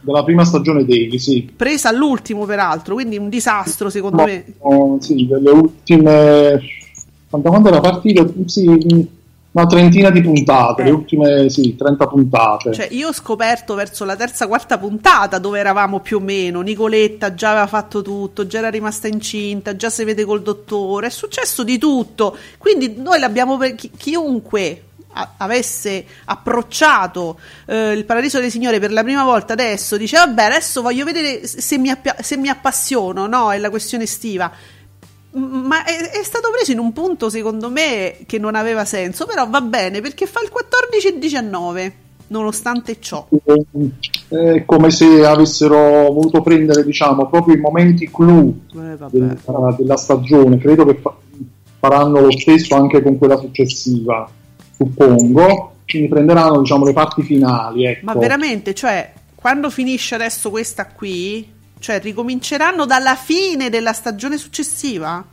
Della 0.00 0.24
prima 0.24 0.44
stagione 0.44 0.84
Daily, 0.84 1.18
sì. 1.18 1.50
Presa 1.54 1.88
all'ultimo, 1.88 2.44
peraltro, 2.44 2.94
quindi 2.94 3.18
un 3.18 3.28
disastro 3.28 3.90
secondo 3.90 4.18
no, 4.18 4.24
me. 4.24 4.44
No, 4.62 4.98
sì, 5.00 5.26
delle 5.26 5.50
ultime... 5.50 6.60
Quanto 7.30 7.68
era 7.68 7.80
partita? 7.80 8.26
Sì, 8.46 9.06
una 9.58 9.66
trentina 9.66 10.10
di 10.10 10.20
puntate, 10.20 10.82
eh. 10.82 10.84
le 10.86 10.90
ultime 10.92 11.48
sì, 11.50 11.74
30 11.76 12.06
puntate. 12.06 12.72
Cioè, 12.72 12.88
io 12.90 13.08
ho 13.08 13.12
scoperto 13.12 13.74
verso 13.74 14.04
la 14.04 14.16
terza, 14.16 14.46
quarta 14.46 14.78
puntata 14.78 15.38
dove 15.38 15.58
eravamo 15.58 16.00
più 16.00 16.18
o 16.18 16.20
meno. 16.20 16.60
Nicoletta 16.60 17.34
già 17.34 17.50
aveva 17.50 17.66
fatto 17.66 18.02
tutto, 18.02 18.46
già 18.46 18.58
era 18.58 18.70
rimasta 18.70 19.08
incinta, 19.08 19.76
già 19.76 19.90
si 19.90 20.04
vede 20.04 20.24
col 20.24 20.42
dottore, 20.42 21.08
è 21.08 21.10
successo 21.10 21.64
di 21.64 21.78
tutto. 21.78 22.36
Quindi 22.58 22.94
noi 22.96 23.18
l'abbiamo 23.18 23.56
per 23.56 23.74
chi, 23.74 23.90
chiunque 23.96 24.82
avesse 25.38 26.04
approcciato 26.26 27.38
eh, 27.66 27.92
il 27.92 28.04
Paradiso 28.04 28.38
delle 28.38 28.50
Signore 28.50 28.78
per 28.78 28.92
la 28.92 29.02
prima 29.02 29.24
volta 29.24 29.54
adesso 29.54 29.96
dice 29.96 30.16
vabbè 30.16 30.44
adesso 30.44 30.82
voglio 30.82 31.04
vedere 31.04 31.46
se 31.46 31.78
mi, 31.78 31.88
app- 31.88 32.20
se 32.20 32.36
mi 32.36 32.48
appassiono 32.48 33.26
no 33.26 33.50
è 33.50 33.58
la 33.58 33.70
questione 33.70 34.04
estiva 34.04 34.52
ma 35.32 35.84
è, 35.84 36.10
è, 36.10 36.22
stato 36.22 36.50
preso 36.50 36.72
in 36.72 36.78
un 36.78 36.92
punto 36.92 37.28
secondo 37.28 37.70
me 37.70 38.18
che 38.26 38.38
non 38.38 38.54
aveva 38.54 38.84
senso, 38.84 39.26
però 39.26 39.48
va 39.48 39.60
bene 39.60 40.00
perché 40.00 40.26
fa 40.26 40.40
il 40.42 40.48
14 40.48 41.08
e 41.08 41.18
19 41.18 41.92
nonostante 42.28 43.00
ciò. 43.00 43.26
È 44.28 44.64
come 44.64 44.90
se 44.90 45.26
avessero 45.26 46.12
voluto 46.12 46.40
prendere 46.42 46.84
diciamo 46.84 47.28
proprio 47.28 47.54
i 47.54 47.60
momenti 47.60 48.10
clou 48.10 48.60
eh, 48.72 48.96
della, 49.10 49.74
della, 49.76 49.96
stagione, 49.96 50.58
credo 50.58 50.84
che 50.84 50.94
fa, 50.94 51.14
faranno 51.78 52.20
lo 52.20 52.30
stesso 52.30 52.74
anche 52.74 53.02
con 53.02 53.18
quella 53.18 53.36
successiva, 53.36 54.28
suppongo, 54.74 55.72
quindi 55.86 56.08
prenderanno 56.08 56.60
diciamo 56.60 56.84
le 56.84 56.92
parti 56.92 57.22
finali. 57.22 57.86
Ecco. 57.86 58.04
Ma 58.04 58.14
veramente, 58.14 58.74
cioè, 58.74 59.12
quando 59.34 59.70
finisce 59.70 60.14
adesso 60.14 60.50
questa 60.50 60.86
qui, 60.86 61.56
cioè, 61.78 62.00
ricominceranno 62.00 62.84
dalla 62.84 63.14
fine 63.14 63.70
della 63.70 63.92
stagione 63.92 64.36
successiva? 64.36 65.24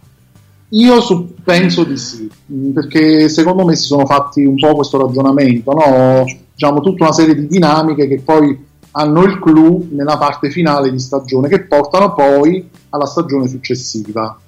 Io 0.70 1.02
su, 1.02 1.36
penso 1.44 1.84
di 1.84 1.98
sì, 1.98 2.30
perché 2.74 3.30
secondo 3.30 3.66
me 3.66 3.76
si 3.76 3.86
sono 3.86 4.06
fatti 4.06 4.44
un 4.44 4.56
po' 4.56 4.76
questo 4.76 4.98
ragionamento, 4.98 5.72
no? 5.72 6.24
diciamo 6.54 6.82
tutta 6.82 7.04
una 7.04 7.14
serie 7.14 7.36
di 7.36 7.48
dinamiche 7.48 8.08
che 8.08 8.20
poi 8.20 8.66
hanno 8.92 9.24
il 9.24 9.40
clou 9.40 9.88
nella 9.92 10.18
parte 10.18 10.50
finale 10.50 10.92
di 10.92 11.00
stagione, 11.00 11.50
che 11.50 11.66
portano 11.66 12.14
poi 12.14 12.68
alla 12.90 13.06
stagione 13.06 13.48
successiva. 13.48 14.40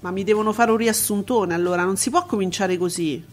Ma 0.00 0.10
mi 0.10 0.24
devono 0.24 0.52
fare 0.52 0.70
un 0.70 0.76
riassuntone, 0.76 1.54
allora 1.54 1.84
non 1.84 1.96
si 1.96 2.10
può 2.10 2.26
cominciare 2.26 2.76
così. 2.76 3.24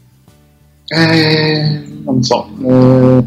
Eh, 0.85 1.83
non 2.03 2.23
so. 2.23 2.47
Eh, 2.63 3.23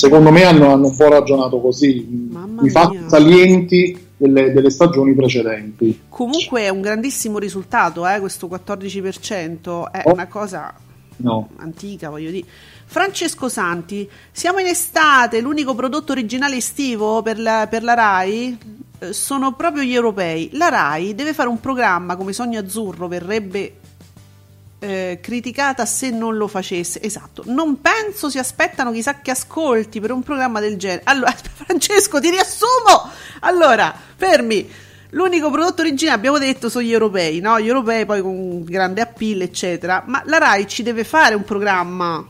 secondo 0.00 0.30
me 0.30 0.44
hanno, 0.44 0.72
hanno, 0.72 0.86
un 0.86 0.96
po' 0.96 1.08
ragionato 1.08 1.60
così, 1.60 2.28
Mamma 2.30 2.62
i 2.62 2.70
fatti 2.70 2.98
salienti 3.06 4.06
delle, 4.16 4.50
delle, 4.50 4.70
stagioni 4.70 5.14
precedenti. 5.14 6.04
Comunque 6.08 6.62
è 6.62 6.70
un 6.70 6.80
grandissimo 6.80 7.38
risultato, 7.38 8.06
eh, 8.08 8.18
questo 8.18 8.46
14%, 8.46 9.90
è 9.90 10.02
oh. 10.04 10.12
una 10.12 10.26
cosa 10.26 10.74
no. 11.16 11.50
antica, 11.56 12.08
voglio 12.08 12.30
dire. 12.30 12.46
Francesco 12.86 13.50
Santi, 13.50 14.08
siamo 14.32 14.58
in 14.58 14.66
estate, 14.66 15.40
l'unico 15.40 15.74
prodotto 15.74 16.12
originale 16.12 16.56
estivo 16.56 17.20
per 17.20 17.38
la, 17.38 17.66
per 17.68 17.82
la 17.82 17.92
RAI 17.94 18.58
eh, 19.00 19.12
sono 19.12 19.52
proprio 19.52 19.82
gli 19.82 19.94
europei. 19.94 20.48
La 20.54 20.70
RAI 20.70 21.14
deve 21.14 21.34
fare 21.34 21.50
un 21.50 21.60
programma 21.60 22.16
come 22.16 22.32
Sogno 22.32 22.58
Azzurro, 22.58 23.06
verrebbe 23.06 23.79
eh, 24.80 25.18
criticata 25.20 25.86
se 25.86 26.10
non 26.10 26.36
lo 26.36 26.48
facesse. 26.48 27.00
Esatto, 27.02 27.44
non 27.46 27.80
penso 27.80 28.28
si 28.28 28.38
aspettano 28.38 28.90
chissà 28.90 29.20
che 29.20 29.30
ascolti 29.30 30.00
per 30.00 30.10
un 30.10 30.22
programma 30.22 30.58
del 30.58 30.76
genere. 30.76 31.02
Allora, 31.04 31.32
Francesco, 31.36 32.18
ti 32.18 32.30
riassumo. 32.30 33.10
Allora, 33.40 33.94
fermi. 34.16 34.68
L'unico 35.12 35.50
prodotto 35.50 35.82
originale 35.82 36.16
abbiamo 36.16 36.38
detto 36.38 36.68
sono 36.68 36.84
gli 36.84 36.92
europei, 36.92 37.40
no? 37.40 37.60
Gli 37.60 37.66
europei 37.66 38.06
poi 38.06 38.22
con 38.22 38.62
grande 38.62 39.00
appeal, 39.00 39.40
eccetera. 39.40 40.04
Ma 40.06 40.22
la 40.24 40.38
Rai 40.38 40.68
ci 40.68 40.84
deve 40.84 41.02
fare 41.02 41.34
un 41.34 41.42
programma, 41.42 42.24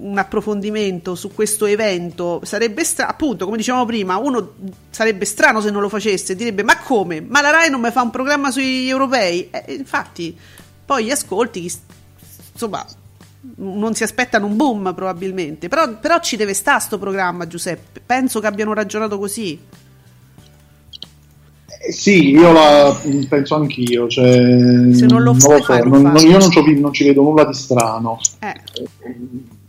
un 0.00 0.18
approfondimento 0.18 1.14
su 1.14 1.32
questo 1.32 1.64
evento. 1.64 2.40
Sarebbe 2.42 2.82
strano, 2.82 3.12
appunto, 3.12 3.44
come 3.44 3.56
dicevamo 3.56 3.86
prima, 3.86 4.16
uno 4.16 4.54
sarebbe 4.90 5.24
strano 5.24 5.60
se 5.60 5.70
non 5.70 5.80
lo 5.80 5.88
facesse, 5.88 6.34
direbbe 6.34 6.64
ma 6.64 6.78
come? 6.78 7.20
Ma 7.20 7.40
la 7.40 7.50
Rai 7.50 7.70
non 7.70 7.80
mi 7.80 7.90
fa 7.92 8.02
un 8.02 8.10
programma 8.10 8.50
sugli 8.50 8.88
europei? 8.88 9.48
Eh, 9.52 9.74
infatti, 9.74 10.36
poi 10.88 11.04
gli 11.04 11.10
ascolti, 11.10 11.70
insomma, 12.50 12.82
non 13.56 13.94
si 13.94 14.04
aspettano 14.04 14.46
un 14.46 14.56
boom 14.56 14.94
probabilmente, 14.94 15.68
però, 15.68 15.98
però 15.98 16.18
ci 16.20 16.36
deve 16.36 16.54
stare 16.54 16.80
sto 16.80 16.98
programma 16.98 17.46
Giuseppe, 17.46 18.00
penso 18.00 18.40
che 18.40 18.46
abbiano 18.46 18.72
ragionato 18.72 19.18
così. 19.18 19.58
Eh, 21.66 21.92
sì, 21.92 22.30
io 22.30 22.52
la 22.52 22.98
penso 23.28 23.56
anch'io. 23.56 24.08
Cioè, 24.08 24.32
Se 24.94 25.04
non 25.04 25.22
lo, 25.22 25.34
non 25.34 25.56
lo 25.56 25.62
so, 25.62 25.84
non, 25.84 26.00
non, 26.00 26.16
io 26.26 26.38
non 26.38 26.50
ci, 26.50 26.80
non 26.80 26.92
ci, 26.94 27.04
vedo 27.04 27.20
nulla 27.20 27.44
di 27.44 27.52
strano. 27.52 28.18
Eh. 28.38 28.54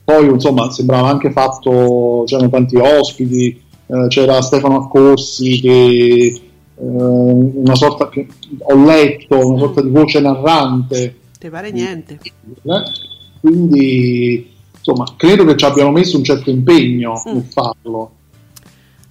Poi, 0.06 0.26
insomma, 0.26 0.72
sembrava 0.72 1.10
anche 1.10 1.34
fatto, 1.34 2.24
c'erano 2.28 2.50
tanti 2.50 2.78
ospiti, 2.78 3.62
eh, 3.88 4.08
c'era 4.08 4.42
Stefano 4.42 4.86
Accorsi 4.86 5.60
che 5.60 6.49
una 6.82 7.76
sorta 7.76 8.10
che 8.10 8.28
ho 8.60 8.86
letto 8.86 9.38
una 9.38 9.60
sorta 9.60 9.82
di 9.82 9.90
voce 9.90 10.20
narrante. 10.20 11.18
Ti 11.38 11.50
pare 11.50 11.72
niente. 11.72 12.20
Eh, 12.24 12.84
quindi 13.42 14.58
insomma 14.78 15.06
credo 15.18 15.46
che 15.46 15.58
ci 15.58 15.66
abbiano 15.66 15.92
messo 15.92 16.18
un 16.18 16.24
certo 16.24 16.50
impegno 16.50 17.22
mm. 17.28 17.34
nel 17.34 17.44
farlo. 17.44 18.12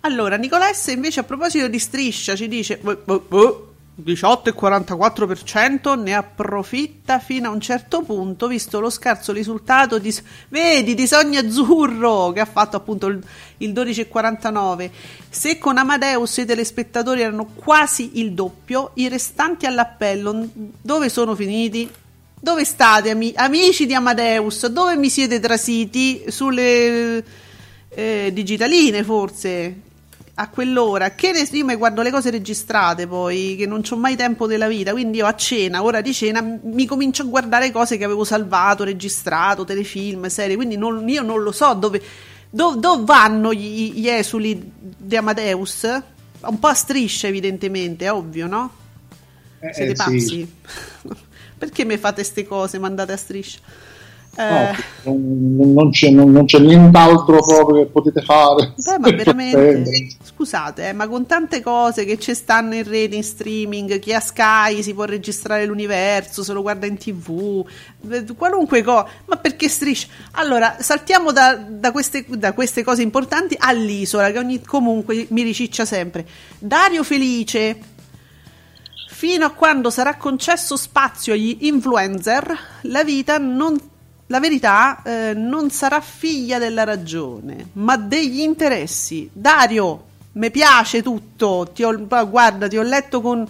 Allora 0.00 0.36
Nicolesse 0.36 0.92
invece 0.92 1.20
a 1.20 1.24
proposito 1.24 1.68
di 1.68 1.78
striscia 1.78 2.34
ci 2.34 2.48
dice 2.48 2.80
oh, 2.82 3.02
oh, 3.04 3.24
oh 3.28 3.68
18,44% 4.04 6.00
ne 6.00 6.14
approfitta 6.14 7.18
fino 7.18 7.48
a 7.48 7.50
un 7.50 7.60
certo 7.60 8.02
punto, 8.02 8.46
visto 8.46 8.78
lo 8.78 8.90
scarso 8.90 9.32
risultato 9.32 9.98
di, 9.98 10.14
vedi, 10.50 10.94
di 10.94 11.04
Sogno 11.06 11.40
Azzurro 11.40 12.30
che 12.30 12.38
ha 12.38 12.44
fatto 12.44 12.76
appunto 12.76 13.08
il, 13.08 13.20
il 13.58 13.72
12,49. 13.72 14.90
Se 15.28 15.58
con 15.58 15.78
Amadeus 15.78 16.36
i 16.38 16.44
telespettatori 16.44 17.22
erano 17.22 17.46
quasi 17.54 18.20
il 18.20 18.32
doppio, 18.32 18.90
i 18.94 19.08
restanti 19.08 19.66
all'appello 19.66 20.48
dove 20.80 21.08
sono 21.08 21.34
finiti? 21.34 21.88
Dove 22.40 22.64
state, 22.64 23.10
ami- 23.10 23.32
amici 23.34 23.86
di 23.86 23.94
Amadeus? 23.94 24.66
Dove 24.66 24.96
mi 24.96 25.08
siete 25.08 25.40
trasiti 25.40 26.24
sulle 26.28 27.24
eh, 27.88 28.30
digitaline 28.32 29.02
forse 29.02 29.86
a 30.40 30.48
quell'ora. 30.48 31.10
Che 31.10 31.32
ne, 31.32 31.48
io 31.50 31.64
mi 31.64 31.74
guardo 31.74 32.02
le 32.02 32.10
cose 32.10 32.30
registrate 32.30 33.06
poi, 33.06 33.56
che 33.58 33.66
non 33.66 33.82
ho 33.88 33.96
mai 33.96 34.16
tempo 34.16 34.46
della 34.46 34.68
vita, 34.68 34.92
quindi 34.92 35.18
io 35.18 35.26
a 35.26 35.34
cena, 35.34 35.82
ora 35.82 36.00
di 36.00 36.12
cena, 36.12 36.40
mi 36.62 36.86
comincio 36.86 37.22
a 37.22 37.26
guardare 37.26 37.70
cose 37.70 37.96
che 37.96 38.04
avevo 38.04 38.24
salvato, 38.24 38.84
registrato, 38.84 39.64
telefilm, 39.64 40.26
serie, 40.26 40.56
quindi 40.56 40.76
non, 40.76 41.08
io 41.08 41.22
non 41.22 41.42
lo 41.42 41.52
so 41.52 41.74
dove, 41.74 42.00
dove, 42.50 42.80
dove 42.80 43.04
vanno 43.04 43.52
gli, 43.52 43.92
gli, 43.92 44.08
esuli 44.08 44.70
di 44.78 45.16
Amadeus. 45.16 46.02
Un 46.40 46.58
po' 46.58 46.68
a 46.68 46.74
striscia 46.74 47.26
evidentemente, 47.26 48.04
è 48.04 48.12
ovvio, 48.12 48.46
no? 48.46 48.72
Eh, 49.60 49.74
Siete 49.74 49.92
eh, 49.92 49.94
pazzi? 49.94 50.20
Sì. 50.20 50.52
Perché 51.58 51.84
mi 51.84 51.96
fate 51.96 52.16
queste 52.16 52.46
cose, 52.46 52.78
mandate 52.78 53.12
a 53.12 53.16
striscia? 53.16 53.58
Eh... 54.36 54.74
No, 55.02 55.16
non, 55.72 55.90
c'è, 55.90 56.10
non, 56.10 56.30
non, 56.30 56.44
c'è, 56.44 56.60
nient'altro 56.60 57.42
proprio 57.42 57.82
che 57.82 57.90
potete 57.90 58.22
fare. 58.22 58.74
Beh, 58.76 58.98
ma 58.98 59.10
veramente, 59.16 60.08
scusate, 60.22 60.88
eh, 60.88 60.92
ma 60.92 61.08
con 61.08 61.26
tante 61.26 61.60
cose 61.60 62.04
che 62.04 62.18
ci 62.18 62.34
stanno 62.34 62.74
in 62.74 62.84
rete, 62.84 63.16
in 63.16 63.24
streaming, 63.24 63.98
chi 63.98 64.12
ha 64.12 64.20
Sky 64.20 64.82
si 64.82 64.94
può 64.94 65.04
registrare 65.04 65.64
l'universo, 65.64 66.44
se 66.44 66.52
lo 66.52 66.62
guarda 66.62 66.86
in 66.86 66.96
tv, 66.96 67.64
qualunque 68.36 68.82
cosa, 68.82 69.08
ma 69.26 69.36
perché 69.36 69.68
striscia? 69.68 70.06
Allora, 70.32 70.76
saltiamo 70.78 71.32
da, 71.32 71.56
da, 71.56 71.90
queste, 71.90 72.24
da 72.28 72.52
queste 72.52 72.84
cose 72.84 73.02
importanti 73.02 73.56
all'isola, 73.58 74.30
che 74.30 74.38
ogni, 74.38 74.62
comunque 74.62 75.26
mi 75.30 75.42
riciccia 75.42 75.84
sempre. 75.84 76.24
Dario 76.58 77.02
Felice, 77.02 77.76
fino 79.08 79.44
a 79.44 79.50
quando 79.50 79.90
sarà 79.90 80.14
concesso 80.14 80.76
spazio 80.76 81.32
agli 81.32 81.56
influencer, 81.62 82.56
la 82.82 83.02
vita 83.02 83.38
non 83.38 83.96
la 84.28 84.40
verità 84.40 85.02
eh, 85.02 85.32
non 85.34 85.70
sarà 85.70 86.00
figlia 86.00 86.58
della 86.58 86.84
ragione, 86.84 87.70
ma 87.72 87.96
degli 87.96 88.40
interessi. 88.40 89.28
Dario, 89.32 90.04
mi 90.32 90.50
piace 90.50 91.02
tutto, 91.02 91.70
ti 91.74 91.82
ho, 91.82 92.06
guarda, 92.06 92.68
ti 92.68 92.76
ho 92.76 92.82
letto 92.82 93.22
con 93.22 93.46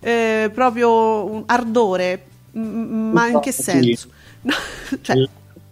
eh, 0.00 0.50
proprio 0.52 1.44
ardore, 1.46 2.24
m- 2.52 3.10
ma 3.12 3.28
in 3.28 3.38
che 3.40 3.52
senso? 3.52 4.08
No, 4.42 4.54
cioè, 5.02 5.16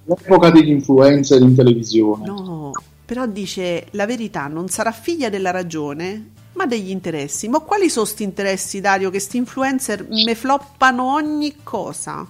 L'epoca 0.05 0.51
degli 0.51 0.71
influencer 0.71 1.41
in 1.41 1.57
televisione. 1.57 2.27
No, 2.27 2.73
però 3.05 3.27
dice 3.27 3.89
la 3.91 4.07
verità 4.07 4.47
non 4.47 4.69
sarà 4.69 4.93
figlia 4.93 5.29
della 5.29 5.51
ragione, 5.51 6.31
ma 6.53 6.67
degli 6.67 6.91
interessi. 6.91 7.49
Ma 7.49 7.59
quali 7.59 7.91
sono 7.91 8.05
questi 8.05 8.23
interessi, 8.23 8.81
Dario, 8.81 9.11
che 9.11 9.17
questi 9.19 9.39
influencer 9.39 10.07
me 10.09 10.37
floppano 10.37 11.13
ogni 11.15 11.57
cosa? 11.65 12.25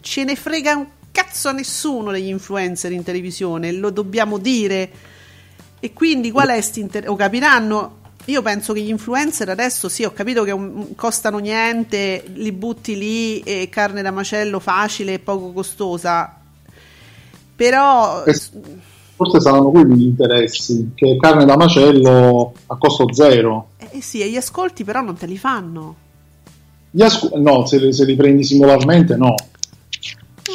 Ce 0.00 0.24
ne 0.24 0.34
frega 0.34 0.76
un 0.76 0.86
cazzo 1.12 1.48
a 1.48 1.52
nessuno 1.52 2.10
degli 2.10 2.28
influencer 2.28 2.90
in 2.90 3.02
televisione, 3.04 3.70
lo 3.70 3.90
dobbiamo 3.90 4.38
dire. 4.38 4.90
E 5.78 5.92
quindi 5.92 6.30
qual 6.30 6.48
è 6.48 6.54
quest'interesse? 6.54 7.10
O 7.10 7.16
capiranno, 7.16 8.00
io 8.26 8.42
penso 8.42 8.72
che 8.72 8.80
gli 8.80 8.88
influencer 8.88 9.48
adesso 9.48 9.88
sì, 9.88 10.04
ho 10.04 10.12
capito 10.12 10.44
che 10.44 10.52
un, 10.52 10.94
costano 10.94 11.38
niente, 11.38 12.24
li 12.34 12.52
butti 12.52 12.96
lì 12.96 13.40
e 13.40 13.68
carne 13.68 14.02
da 14.02 14.10
macello 14.10 14.58
facile 14.60 15.14
e 15.14 15.18
poco 15.18 15.52
costosa. 15.52 16.36
Però 17.54 18.24
forse 19.14 19.40
saranno 19.40 19.70
quelli 19.70 19.96
gli 19.96 20.06
interessi, 20.06 20.92
che 20.94 21.16
carne 21.20 21.44
da 21.44 21.56
macello 21.56 22.54
a 22.66 22.76
costo 22.76 23.12
zero. 23.12 23.70
Eh 23.76 24.00
sì, 24.00 24.20
e 24.20 24.30
gli 24.30 24.36
ascolti 24.36 24.84
però 24.84 25.00
non 25.00 25.16
te 25.16 25.26
li 25.26 25.38
fanno. 25.38 25.96
Asco- 26.98 27.30
no, 27.38 27.66
se, 27.66 27.92
se 27.92 28.04
li 28.04 28.16
prendi 28.16 28.44
singolarmente 28.44 29.16
no. 29.16 29.34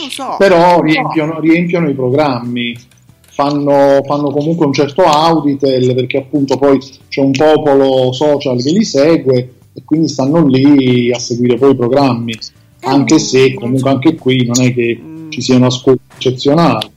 So. 0.09 0.35
Però 0.37 0.81
riempiono, 0.81 1.39
riempiono, 1.39 1.89
i 1.89 1.93
programmi, 1.93 2.77
fanno, 3.21 4.01
fanno, 4.05 4.31
comunque 4.31 4.65
un 4.65 4.73
certo 4.73 5.03
auditel 5.03 5.93
perché 5.95 6.17
appunto 6.17 6.57
poi 6.57 6.79
c'è 7.07 7.21
un 7.21 7.31
popolo 7.31 8.11
social 8.11 8.61
che 8.61 8.71
li 8.71 8.83
segue 8.83 9.53
e 9.73 9.81
quindi 9.85 10.07
stanno 10.07 10.45
lì 10.45 11.11
a 11.11 11.19
seguire 11.19 11.55
poi 11.57 11.71
i 11.71 11.75
programmi, 11.75 12.33
eh, 12.33 12.39
anche 12.81 13.19
se 13.19 13.53
comunque 13.53 13.89
anche 13.89 14.15
qui 14.15 14.45
non 14.45 14.59
è 14.61 14.73
che 14.73 15.01
ci 15.29 15.41
sia 15.41 15.55
una 15.55 15.69
scuola 15.69 15.99
eccezionale. 16.15 16.91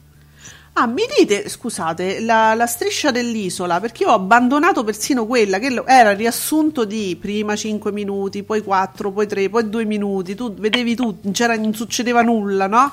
Ah, 0.73 0.87
mi 0.87 1.03
dite, 1.19 1.49
scusate, 1.49 2.21
la, 2.21 2.55
la, 2.55 2.67
striscia 2.67 3.11
dell'isola, 3.11 3.81
perché 3.81 4.05
io 4.05 4.11
ho 4.11 4.15
abbandonato 4.15 4.85
persino 4.85 5.27
quella 5.27 5.59
che 5.59 5.83
era 5.85 6.13
il 6.13 6.17
riassunto 6.17 6.85
di 6.85 7.17
prima 7.21 7.57
5 7.57 7.91
minuti, 7.93 8.45
poi 8.45 8.63
4, 8.63 9.11
poi 9.11 9.27
3, 9.27 9.51
poi 9.51 9.69
2 9.69 9.85
minuti, 9.85 10.35
tu 10.35 10.55
vedevi 10.55 10.95
tutto, 10.95 11.29
non, 11.29 11.61
non 11.61 11.75
succedeva 11.75 12.23
nulla, 12.23 12.67
no? 12.67 12.93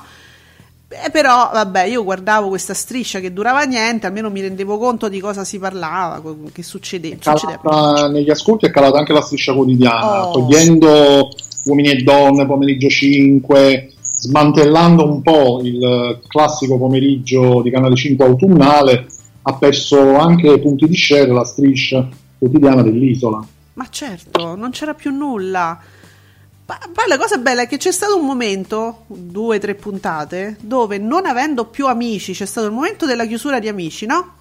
Eh, 0.88 1.10
però, 1.10 1.50
vabbè, 1.52 1.84
io 1.84 2.02
guardavo 2.02 2.48
questa 2.48 2.74
striscia 2.74 3.20
che 3.20 3.32
durava 3.32 3.62
niente, 3.62 4.06
almeno 4.06 4.28
mi 4.28 4.40
rendevo 4.40 4.76
conto 4.76 5.08
di 5.08 5.20
cosa 5.20 5.44
si 5.44 5.58
parlava, 5.58 6.20
che 6.52 6.62
succedeva. 6.62 7.16
succedeva. 7.20 8.08
Negli 8.08 8.30
ascolti 8.30 8.66
è 8.66 8.70
calata 8.70 8.98
anche 8.98 9.12
la 9.12 9.22
striscia 9.22 9.54
quotidiana, 9.54 10.28
oh. 10.28 10.32
togliendo 10.32 11.28
uomini 11.64 11.90
e 11.90 12.02
donne, 12.02 12.44
pomeriggio 12.44 12.88
5 12.88 13.92
smantellando 14.18 15.08
un 15.08 15.22
po' 15.22 15.60
il 15.62 16.20
classico 16.26 16.76
pomeriggio 16.76 17.62
di 17.62 17.70
Canale 17.70 17.94
5 17.94 18.24
autunnale, 18.24 19.06
ha 19.42 19.54
perso 19.54 20.16
anche 20.16 20.58
punti 20.58 20.86
di 20.86 20.96
share 20.96 21.28
la 21.28 21.44
striscia 21.44 22.06
quotidiana 22.38 22.82
dell'isola. 22.82 23.44
Ma 23.74 23.86
certo, 23.90 24.56
non 24.56 24.70
c'era 24.70 24.94
più 24.94 25.12
nulla. 25.12 25.78
Poi 26.66 27.08
la 27.08 27.16
cosa 27.16 27.38
bella 27.38 27.62
è 27.62 27.66
che 27.68 27.78
c'è 27.78 27.92
stato 27.92 28.18
un 28.18 28.26
momento, 28.26 29.04
due 29.06 29.56
o 29.56 29.60
tre 29.60 29.74
puntate, 29.74 30.58
dove 30.60 30.98
non 30.98 31.24
avendo 31.24 31.64
più 31.64 31.86
amici, 31.86 32.32
c'è 32.34 32.44
stato 32.44 32.66
il 32.66 32.74
momento 32.74 33.06
della 33.06 33.24
chiusura 33.24 33.58
di 33.58 33.68
amici, 33.68 34.04
no? 34.04 34.34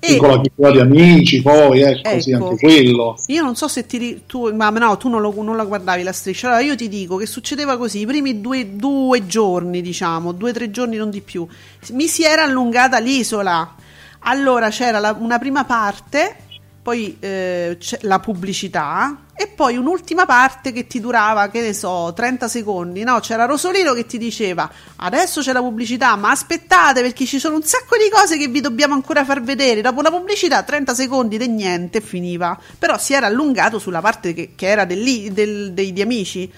E... 0.00 0.16
con 0.16 0.30
la 0.30 0.40
chiusura 0.40 0.70
di 0.70 0.80
amici, 0.80 1.42
poi 1.42 1.82
ecco, 1.82 2.08
ecco, 2.08 2.20
sì, 2.20 2.32
anche 2.32 2.56
quello. 2.56 3.16
Io 3.26 3.42
non 3.42 3.54
so 3.54 3.68
se 3.68 3.84
ti. 3.86 4.22
Tu, 4.26 4.52
ma 4.54 4.70
no, 4.70 4.96
tu 4.96 5.08
non, 5.08 5.20
lo, 5.20 5.32
non, 5.42 5.56
la 5.56 5.64
guardavi 5.64 6.02
la 6.02 6.12
striscia. 6.12 6.48
Allora 6.48 6.62
io 6.62 6.74
ti 6.74 6.88
dico 6.88 7.16
che 7.16 7.26
succedeva 7.26 7.76
così: 7.76 8.00
i 8.00 8.06
primi 8.06 8.40
due, 8.40 8.76
due 8.76 9.26
giorni, 9.26 9.82
diciamo, 9.82 10.32
due 10.32 10.50
o 10.50 10.52
tre 10.54 10.70
giorni, 10.70 10.96
non 10.96 11.10
di 11.10 11.20
più, 11.20 11.46
mi 11.92 12.06
si 12.08 12.24
era 12.24 12.42
allungata 12.42 12.98
l'isola. 12.98 13.74
Allora 14.20 14.68
c'era 14.70 14.98
la, 14.98 15.16
una 15.18 15.38
prima 15.38 15.64
parte 15.64 16.36
poi 16.82 17.16
eh, 17.20 17.78
la 18.02 18.18
pubblicità 18.20 19.24
e 19.34 19.48
poi 19.48 19.76
un'ultima 19.76 20.26
parte 20.26 20.72
che 20.72 20.86
ti 20.86 21.00
durava, 21.00 21.48
che 21.48 21.60
ne 21.60 21.72
so, 21.72 22.12
30 22.14 22.48
secondi, 22.48 23.02
no? 23.04 23.20
C'era 23.20 23.44
Rosolino 23.44 23.92
che 23.92 24.06
ti 24.06 24.18
diceva 24.18 24.70
adesso 24.96 25.40
c'è 25.40 25.52
la 25.52 25.60
pubblicità, 25.60 26.16
ma 26.16 26.30
aspettate 26.30 27.02
perché 27.02 27.24
ci 27.24 27.38
sono 27.38 27.56
un 27.56 27.62
sacco 27.62 27.96
di 27.96 28.10
cose 28.10 28.36
che 28.36 28.48
vi 28.48 28.60
dobbiamo 28.60 28.94
ancora 28.94 29.24
far 29.24 29.42
vedere. 29.42 29.80
Dopo 29.80 30.02
la 30.02 30.10
pubblicità 30.10 30.62
30 30.62 30.94
secondi 30.94 31.36
e 31.36 31.46
niente 31.46 32.00
finiva, 32.00 32.58
però 32.78 32.98
si 32.98 33.12
era 33.12 33.26
allungato 33.26 33.78
sulla 33.78 34.00
parte 34.00 34.32
che, 34.34 34.52
che 34.54 34.66
era 34.66 34.84
del, 34.84 35.32
del, 35.32 35.72
dei, 35.72 35.92
dei 35.92 36.02
amici 36.02 36.52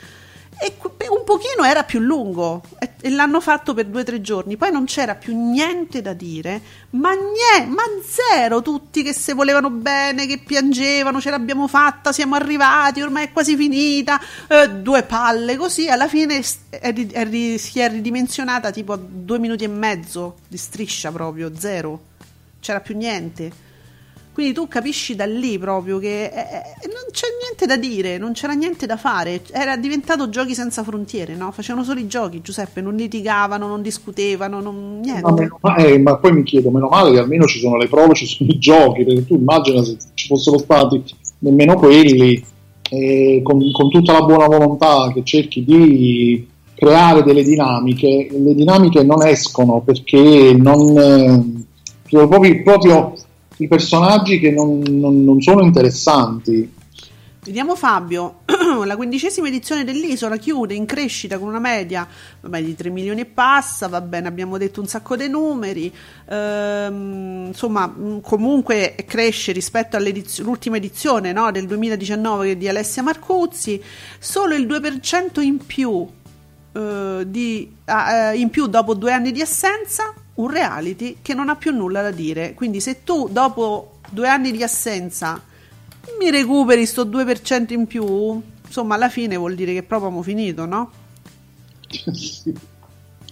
e 0.62 1.09
un 1.09 1.25
pochino 1.25 1.64
era 1.64 1.83
più 1.83 1.98
lungo 1.98 2.62
e 2.79 3.11
l'hanno 3.11 3.40
fatto 3.40 3.75
per 3.75 3.87
due 3.87 4.03
o 4.03 4.05
tre 4.05 4.20
giorni. 4.20 4.57
Poi 4.57 4.70
non 4.70 4.85
c'era 4.85 5.16
più 5.16 5.37
niente 5.37 6.01
da 6.01 6.12
dire 6.12 6.61
ma 6.90 7.11
niente, 7.12 7.66
ma 7.66 7.83
zero 8.07 8.62
tutti 8.62 9.03
che 9.03 9.12
se 9.12 9.33
volevano 9.33 9.70
bene 9.70 10.27
che 10.27 10.38
piangevano 10.38 11.20
ce 11.20 11.31
l'abbiamo 11.31 11.66
fatta 11.66 12.12
siamo 12.12 12.37
arrivati 12.37 13.03
ormai 13.03 13.25
è 13.25 13.33
quasi 13.33 13.57
finita 13.57 14.20
eh, 14.48 14.70
due 14.70 15.03
palle 15.03 15.57
così 15.57 15.88
alla 15.88 16.07
fine 16.07 16.42
è, 16.68 16.92
è, 16.92 17.57
si 17.59 17.81
è 17.81 17.90
ridimensionata 17.90 18.70
tipo 18.70 18.92
a 18.92 18.98
due 19.01 19.38
minuti 19.38 19.64
e 19.64 19.68
mezzo 19.68 20.37
di 20.46 20.57
striscia 20.57 21.11
proprio 21.11 21.53
zero. 21.59 22.11
C'era 22.61 22.81
più 22.81 22.96
niente 22.96 23.70
quindi 24.33 24.55
tu 24.55 24.66
capisci 24.66 25.14
da 25.14 25.27
lì 25.27 25.59
proprio 25.59 25.99
che 25.99 26.25
eh, 26.25 26.29
eh, 26.29 26.87
non 26.87 27.05
c'è 27.11 27.27
niente 27.42 27.66
da 27.66 27.77
dire, 27.77 28.16
non 28.16 28.33
c'era 28.33 28.55
niente 28.55 28.87
da 28.87 28.97
fare, 28.97 29.42
era 29.51 29.77
diventato 29.77 30.30
giochi 30.30 30.55
senza 30.55 30.83
frontiere, 30.83 31.35
no? 31.35 31.53
Facevano 31.53 31.85
solo 31.85 32.01
i 32.01 32.07
giochi, 32.07 32.41
Giuseppe, 32.41 32.80
non 32.80 32.97
litigavano, 32.97 33.66
non 33.66 33.83
discutevano, 33.83 34.61
non, 34.61 35.01
niente. 35.01 35.51
Ma, 35.61 35.76
eh, 35.76 35.99
ma, 35.99 36.16
poi 36.16 36.33
mi 36.33 36.43
chiedo, 36.45 36.70
meno 36.70 36.89
male 36.89 37.12
che 37.12 37.18
almeno 37.18 37.45
ci 37.45 37.59
sono 37.59 37.76
le 37.76 37.89
prove, 37.89 38.14
ci 38.14 38.26
sono 38.26 38.51
i 38.51 38.59
giochi, 38.59 39.05
perché 39.05 39.26
tu 39.26 39.35
immagina 39.35 39.83
se 39.83 39.97
ci 40.14 40.26
fossero 40.26 40.57
stati 40.59 41.03
nemmeno 41.41 41.76
quelli, 41.76 42.43
eh, 42.89 43.41
con, 43.43 43.70
con 43.70 43.91
tutta 43.91 44.12
la 44.12 44.22
buona 44.22 44.47
volontà 44.47 45.11
che 45.12 45.22
cerchi 45.24 45.62
di 45.62 46.49
creare 46.74 47.22
delle 47.22 47.43
dinamiche, 47.43 48.28
le 48.30 48.55
dinamiche 48.55 49.03
non 49.03 49.26
escono 49.26 49.80
perché 49.80 50.55
non... 50.57 50.99
Eh, 50.99 51.64
proprio, 52.09 52.62
proprio 52.62 53.14
i 53.59 53.68
personaggi 53.68 54.38
che 54.38 54.50
non, 54.50 54.82
non, 54.88 55.24
non 55.24 55.40
sono 55.40 55.62
interessanti. 55.62 56.80
Vediamo 57.44 57.74
Fabio, 57.74 58.42
la 58.86 58.94
quindicesima 58.94 59.48
edizione 59.48 59.82
dell'Isola 59.82 60.36
chiude 60.36 60.74
in 60.74 60.86
crescita 60.86 61.40
con 61.40 61.48
una 61.48 61.59
media 61.59 62.07
vabbè, 62.40 62.62
di 62.62 62.76
3 62.76 62.88
milioni 62.90 63.22
e 63.22 63.24
passa, 63.24 63.88
va 63.88 64.00
bene, 64.00 64.28
abbiamo 64.28 64.59
detto 64.59 64.80
un 64.80 64.86
sacco 64.86 65.16
di 65.16 65.26
numeri, 65.26 65.92
ehm, 66.28 67.46
insomma 67.48 67.88
mm, 67.88 68.18
comunque 68.20 68.94
cresce 69.09 69.50
rispetto 69.50 69.96
all'ultima 69.96 70.76
edizione 70.76 71.32
no, 71.32 71.50
del 71.50 71.66
2019 71.66 72.57
di 72.57 72.68
Alessia 72.68 73.03
Marcuzzi, 73.03 73.82
solo 74.20 74.55
il 74.55 74.64
2% 74.64 75.40
in 75.40 75.57
più, 75.66 76.07
eh, 76.73 77.25
di, 77.27 77.77
eh, 77.85 78.39
in 78.39 78.51
più 78.51 78.66
dopo 78.66 78.95
due 78.95 79.12
anni 79.12 79.33
di 79.33 79.43
assenza 79.43 80.12
un 80.35 80.49
reality 80.49 81.18
che 81.20 81.35
non 81.35 81.49
ha 81.49 81.57
più 81.57 81.73
nulla 81.73 82.03
da 82.03 82.11
dire. 82.11 82.55
Quindi 82.55 82.81
se 82.81 83.05
tu 83.05 83.29
dopo 83.31 83.99
due 84.11 84.29
anni 84.29 84.53
di 84.53 84.62
assenza 84.62 85.41
mi 86.18 86.31
recuperi 86.31 86.85
sto 86.87 87.05
2% 87.05 87.73
in 87.73 87.87
più, 87.87 88.43
insomma 88.66 88.95
alla 88.95 89.09
fine 89.09 89.37
vuol 89.37 89.55
dire 89.55 89.73
che 89.73 89.83
proprio 89.83 90.09
abbiamo 90.09 90.25
finito, 90.25 90.64
no? 90.64 90.91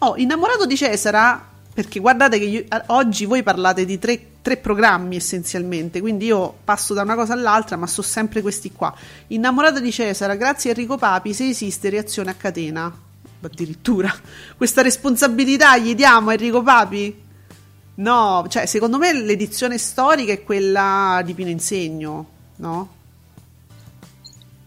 Oh, 0.02 0.16
innamorato 0.16 0.64
di 0.64 0.78
Cesara, 0.78 1.46
perché 1.74 2.00
guardate 2.00 2.38
che 2.38 2.44
io, 2.46 2.64
oggi 2.86 3.26
voi 3.26 3.42
parlate 3.42 3.84
di 3.84 3.98
tre, 3.98 4.18
tre, 4.40 4.56
programmi 4.56 5.16
essenzialmente, 5.16 6.00
quindi 6.00 6.24
io 6.24 6.54
passo 6.64 6.94
da 6.94 7.02
una 7.02 7.14
cosa 7.14 7.34
all'altra, 7.34 7.76
ma 7.76 7.86
so 7.86 8.00
sempre 8.00 8.40
questi 8.40 8.72
qua. 8.72 8.94
Innamorato 9.26 9.78
di 9.78 9.92
Cesara, 9.92 10.36
grazie 10.36 10.70
a 10.70 10.72
Enrico 10.72 10.96
Papi, 10.96 11.34
se 11.34 11.50
esiste 11.50 11.90
reazione 11.90 12.30
a 12.30 12.34
catena. 12.34 13.08
Addirittura. 13.42 14.12
Questa 14.56 14.82
responsabilità 14.82 15.78
gli 15.78 15.94
diamo 15.94 16.30
a 16.30 16.32
Enrico 16.32 16.62
Papi? 16.62 17.28
No, 17.94 18.46
cioè 18.48 18.66
secondo 18.66 18.98
me 18.98 19.12
l'edizione 19.12 19.76
storica 19.76 20.32
è 20.32 20.42
quella 20.42 21.20
di 21.24 21.34
Pino 21.34 21.50
Insegno, 21.50 22.26
no? 22.56 22.88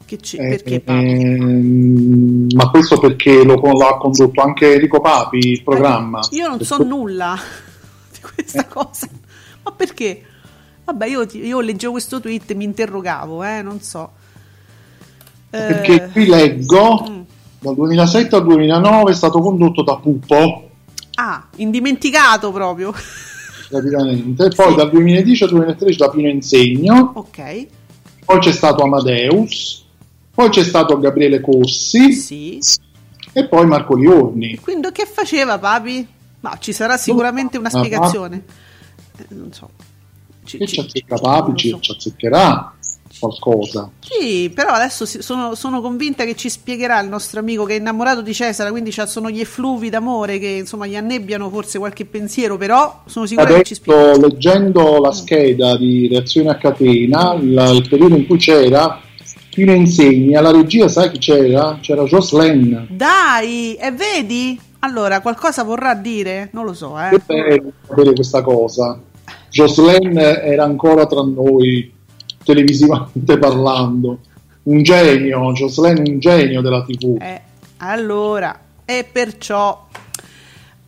Che 0.05 0.17
c- 0.17 0.35
eh, 0.39 0.49
perché 0.49 0.79
Papi? 0.81 1.05
Eh, 1.05 2.55
ma 2.55 2.69
questo 2.69 2.99
perché 2.99 3.43
lo, 3.43 3.55
ha 3.55 3.97
condotto 3.97 4.41
anche 4.41 4.73
Enrico 4.73 5.01
Papi 5.01 5.37
il 5.37 5.63
programma? 5.63 6.19
Eh, 6.19 6.35
io 6.35 6.47
non 6.47 6.59
so 6.61 6.83
nulla 6.83 7.35
di 8.11 8.19
questa 8.19 8.65
eh. 8.65 8.67
cosa. 8.67 9.07
Ma 9.63 9.71
perché? 9.71 10.23
Vabbè, 10.83 11.07
io, 11.07 11.25
io, 11.31 11.59
leggevo 11.61 11.93
questo 11.93 12.19
tweet 12.19 12.51
e 12.51 12.55
mi 12.55 12.65
interrogavo, 12.65 13.43
eh, 13.43 13.61
non 13.61 13.81
so. 13.81 14.11
Perché 15.49 16.09
qui 16.11 16.25
leggo, 16.25 17.07
mm. 17.09 17.21
Dal 17.63 17.75
2007 17.75 18.35
al 18.35 18.43
2009 18.43 19.11
è 19.11 19.15
stato 19.15 19.39
condotto 19.39 19.81
da 19.83 19.95
Pupo. 19.95 20.69
Ah, 21.15 21.47
indimenticato 21.55 22.51
proprio. 22.51 22.93
Praticamente. 23.69 24.49
Poi 24.49 24.69
sì. 24.69 24.75
dal 24.75 24.89
2010 24.89 25.43
al 25.43 25.49
2013 25.49 25.97
da 25.97 26.09
Pino 26.09 26.27
Insegno. 26.27 27.11
Ok. 27.15 27.67
Poi 28.25 28.39
c'è 28.39 28.51
stato 28.51 28.83
Amadeus 28.83 29.83
poi 30.33 30.49
c'è 30.49 30.63
stato 30.63 30.97
Gabriele 30.97 31.39
Corsi 31.41 32.11
sì. 32.11 32.59
e 33.33 33.47
poi 33.47 33.67
Marco 33.67 33.95
Liorni. 33.95 34.57
Quindi 34.59 34.91
che 34.91 35.05
faceva 35.05 35.59
Papi? 35.59 36.07
Ma 36.39 36.57
ci 36.59 36.73
sarà 36.73 36.97
sicuramente 36.97 37.59
una 37.59 37.69
spiegazione. 37.69 38.43
Eh, 39.15 39.25
non 39.29 39.53
so. 39.53 39.69
Ci, 40.43 40.57
che 40.57 40.65
ci 40.65 40.79
azzecca 40.79 41.17
Papi, 41.17 41.55
ci, 41.55 41.69
so. 41.69 41.79
ci 41.79 41.91
azzeccherà 41.91 42.73
qualcosa. 43.19 43.89
Sì, 43.99 44.51
però 44.53 44.71
adesso 44.71 45.05
sono, 45.05 45.55
sono, 45.55 45.81
convinta 45.81 46.25
che 46.25 46.35
ci 46.35 46.49
spiegherà 46.49 46.99
il 46.99 47.09
nostro 47.09 47.39
amico 47.39 47.63
che 47.65 47.75
è 47.75 47.79
innamorato 47.79 48.21
di 48.21 48.33
Cesare, 48.33 48.71
quindi 48.71 48.91
sono 48.91 49.29
gli 49.29 49.39
effluvi 49.39 49.89
d'amore 49.89 50.39
che 50.39 50.47
insomma 50.47 50.87
gli 50.87 50.95
annebbiano 50.95 51.49
forse 51.49 51.79
qualche 51.79 52.05
pensiero, 52.05 52.57
però 52.57 53.03
sono 53.05 53.25
sicura 53.25 53.47
Adesso, 53.47 53.61
che 53.61 53.67
ci 53.67 53.75
spiegherà. 53.75 54.17
leggendo 54.17 54.99
la 54.99 55.11
scheda 55.11 55.77
di 55.77 56.07
reazione 56.07 56.49
a 56.49 56.57
catena, 56.57 57.33
il, 57.33 57.71
il 57.75 57.87
periodo 57.89 58.15
in 58.15 58.25
cui 58.25 58.37
c'era 58.37 59.01
chi 59.53 59.65
ne 59.65 59.75
insegna? 59.75 60.41
La 60.41 60.49
regia, 60.49 60.87
sai 60.87 61.11
chi 61.11 61.19
c'era? 61.19 61.77
C'era 61.79 62.03
Jocelyn. 62.05 62.87
Dai, 62.89 63.75
e 63.75 63.91
vedi? 63.91 64.59
Allora, 64.79 65.21
qualcosa 65.21 65.63
vorrà 65.63 65.93
dire? 65.93 66.49
Non 66.53 66.65
lo 66.65 66.73
so, 66.73 66.99
eh. 66.99 67.09
Che 67.11 67.21
bello 67.23 67.71
sapere 67.85 68.13
questa 68.13 68.41
cosa. 68.41 68.99
Jocelyn 69.51 70.17
era 70.17 70.63
ancora 70.63 71.05
tra 71.05 71.21
noi, 71.21 71.93
televisivamente 72.43 73.37
parlando. 73.37 74.19
Un 74.63 74.81
genio, 74.81 75.51
Jocelyn 75.51 76.03
un 76.07 76.19
genio 76.19 76.61
della 76.61 76.83
TV. 76.83 77.17
Eh, 77.21 77.41
allora, 77.77 78.57
e 78.85 79.05
perciò 79.09 79.87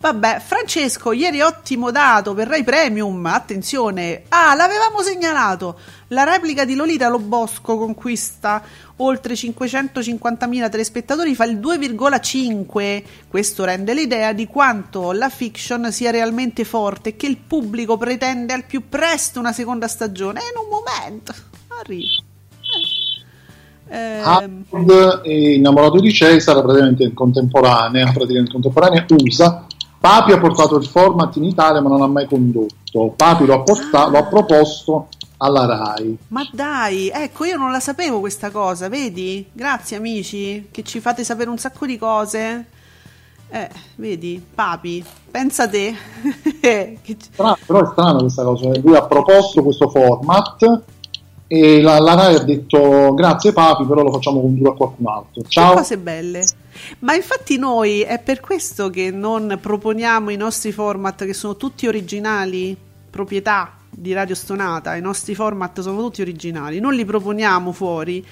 Vabbè, 0.05 0.39
Francesco, 0.39 1.13
ieri 1.13 1.41
ottimo 1.41 1.89
dato 1.89 2.35
per 2.35 2.47
Rai 2.47 2.63
Premium, 2.63 3.25
attenzione, 3.25 4.25
ah, 4.29 4.53
l'avevamo 4.53 5.01
segnalato, 5.01 5.79
la 6.09 6.23
replica 6.23 6.63
di 6.63 6.75
Lolita 6.75 7.09
Lobosco 7.09 7.75
conquista 7.75 8.61
oltre 8.97 9.33
550.000 9.33 10.69
telespettatori, 10.69 11.33
fa 11.33 11.45
il 11.45 11.57
2,5, 11.57 13.03
questo 13.27 13.63
rende 13.63 13.95
l'idea 13.95 14.31
di 14.31 14.45
quanto 14.45 15.11
la 15.11 15.29
fiction 15.29 15.91
sia 15.91 16.11
realmente 16.11 16.65
forte 16.65 17.09
e 17.09 17.15
che 17.15 17.25
il 17.25 17.37
pubblico 17.37 17.97
pretende 17.97 18.53
al 18.53 18.65
più 18.65 18.87
presto 18.87 19.39
una 19.39 19.53
seconda 19.53 19.87
stagione, 19.87 20.39
e 20.39 20.43
in 20.43 20.63
un 20.63 20.69
momento, 20.69 21.33
arriva. 21.79 22.23
Eh. 23.87 24.21
Howard, 24.21 25.25
innamorato 25.25 25.99
di 25.99 26.13
Cesare, 26.13 26.61
praticamente 26.61 27.11
contemporanea, 27.11 28.11
praticamente 28.11 28.51
contemporanea 28.51 29.05
usa 29.09 29.65
Papi 30.05 30.33
ha 30.33 30.37
portato 30.37 30.77
il 30.77 30.85
format 30.85 31.35
in 31.37 31.45
Italia 31.45 31.81
ma 31.81 31.89
non 31.89 32.03
ha 32.03 32.05
mai 32.05 32.27
condotto. 32.27 33.13
Papi 33.15 33.47
lo 33.47 33.55
ha, 33.55 33.61
portato, 33.61 34.05
ah. 34.05 34.09
lo 34.11 34.17
ha 34.19 34.23
proposto 34.25 35.07
alla 35.37 35.65
RAI. 35.65 36.15
Ma 36.27 36.47
dai, 36.51 37.09
ecco, 37.09 37.43
io 37.43 37.57
non 37.57 37.71
la 37.71 37.79
sapevo 37.79 38.19
questa 38.19 38.51
cosa, 38.51 38.87
vedi? 38.87 39.47
Grazie 39.51 39.97
amici, 39.97 40.67
che 40.69 40.83
ci 40.83 40.99
fate 40.99 41.23
sapere 41.23 41.49
un 41.49 41.57
sacco 41.57 41.87
di 41.87 41.97
cose. 41.97 42.65
Eh, 43.49 43.69
vedi, 43.95 44.39
Papi, 44.53 45.03
pensa 45.31 45.67
te. 45.67 45.95
Strano, 47.31 47.57
però 47.65 47.81
è 47.81 47.87
strano 47.87 48.19
questa 48.19 48.43
cosa. 48.43 48.79
Lui 48.79 48.95
ha 48.95 49.07
proposto 49.07 49.63
questo 49.63 49.89
format 49.89 50.83
e 51.47 51.81
la, 51.81 51.99
la 51.99 52.15
RAI 52.15 52.35
ha 52.35 52.43
detto 52.43 53.13
grazie 53.13 53.53
Papi, 53.53 53.85
però 53.85 54.01
lo 54.01 54.11
facciamo 54.11 54.41
condurre 54.41 54.69
a 54.69 54.73
qualcun 54.73 55.07
altro. 55.07 55.43
Ciao. 55.47 55.71
Che 55.71 55.75
cose 55.77 55.97
belle. 55.97 56.45
Ma 56.99 57.13
infatti 57.13 57.57
noi 57.57 58.01
è 58.01 58.19
per 58.19 58.39
questo 58.39 58.89
che 58.89 59.11
non 59.11 59.57
proponiamo 59.61 60.31
i 60.31 60.35
nostri 60.37 60.71
format 60.71 61.25
che 61.25 61.33
sono 61.33 61.55
tutti 61.55 61.87
originali, 61.87 62.75
proprietà 63.09 63.73
di 63.89 64.11
Radio 64.13 64.35
Stonata, 64.35 64.95
i 64.95 65.01
nostri 65.01 65.35
format 65.35 65.79
sono 65.81 66.01
tutti 66.01 66.21
originali, 66.21 66.79
non 66.79 66.93
li 66.93 67.05
proponiamo 67.05 67.71
fuori 67.71 68.25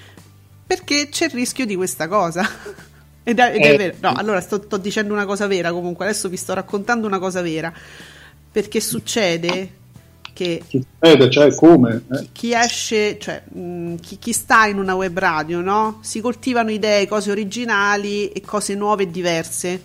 perché 0.66 1.10
c'è 1.10 1.26
il 1.26 1.32
rischio 1.32 1.66
di 1.66 1.76
questa 1.76 2.08
cosa. 2.08 2.44
ed, 3.24 3.38
è, 3.40 3.54
ed 3.54 3.62
è, 3.62 3.74
eh. 3.74 3.78
vero. 3.78 3.96
No, 4.00 4.14
allora 4.14 4.42
sto, 4.42 4.62
sto 4.64 4.78
dicendo 4.78 5.14
una 5.14 5.26
cosa 5.26 5.46
vera 5.46 5.72
comunque, 5.72 6.06
adesso 6.06 6.30
vi 6.30 6.38
sto 6.38 6.54
raccontando 6.54 7.06
una 7.06 7.20
cosa 7.20 7.42
vera. 7.42 7.72
Perché 8.52 8.82
succede 8.82 9.82
che 10.34 10.62
Succede, 10.68 11.30
cioè 11.30 11.56
come? 11.56 12.04
Eh? 12.12 12.28
Chi 12.32 12.54
esce, 12.54 13.18
cioè 13.20 13.44
mh, 13.48 13.96
chi, 13.96 14.18
chi, 14.18 14.34
sta 14.34 14.66
in 14.66 14.80
una 14.80 14.96
web 14.96 15.18
radio, 15.18 15.62
no? 15.62 16.00
Si 16.02 16.20
coltivano 16.22 16.72
idee, 16.72 17.08
cose 17.08 17.32
originali 17.32 18.30
e 18.30 18.42
cose 18.42 18.76
nuove 18.76 19.04
e 19.04 19.12
diverse. 19.12 19.82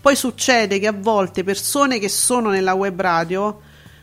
Poi 0.00 0.14
succede 0.14 0.78
che 0.78 0.86
a 0.86 0.94
volte 0.96 1.42
persone 1.42 1.98
che 1.98 2.08
sono 2.08 2.50
nella 2.50 2.74
web 2.74 3.00
radio 3.00 3.60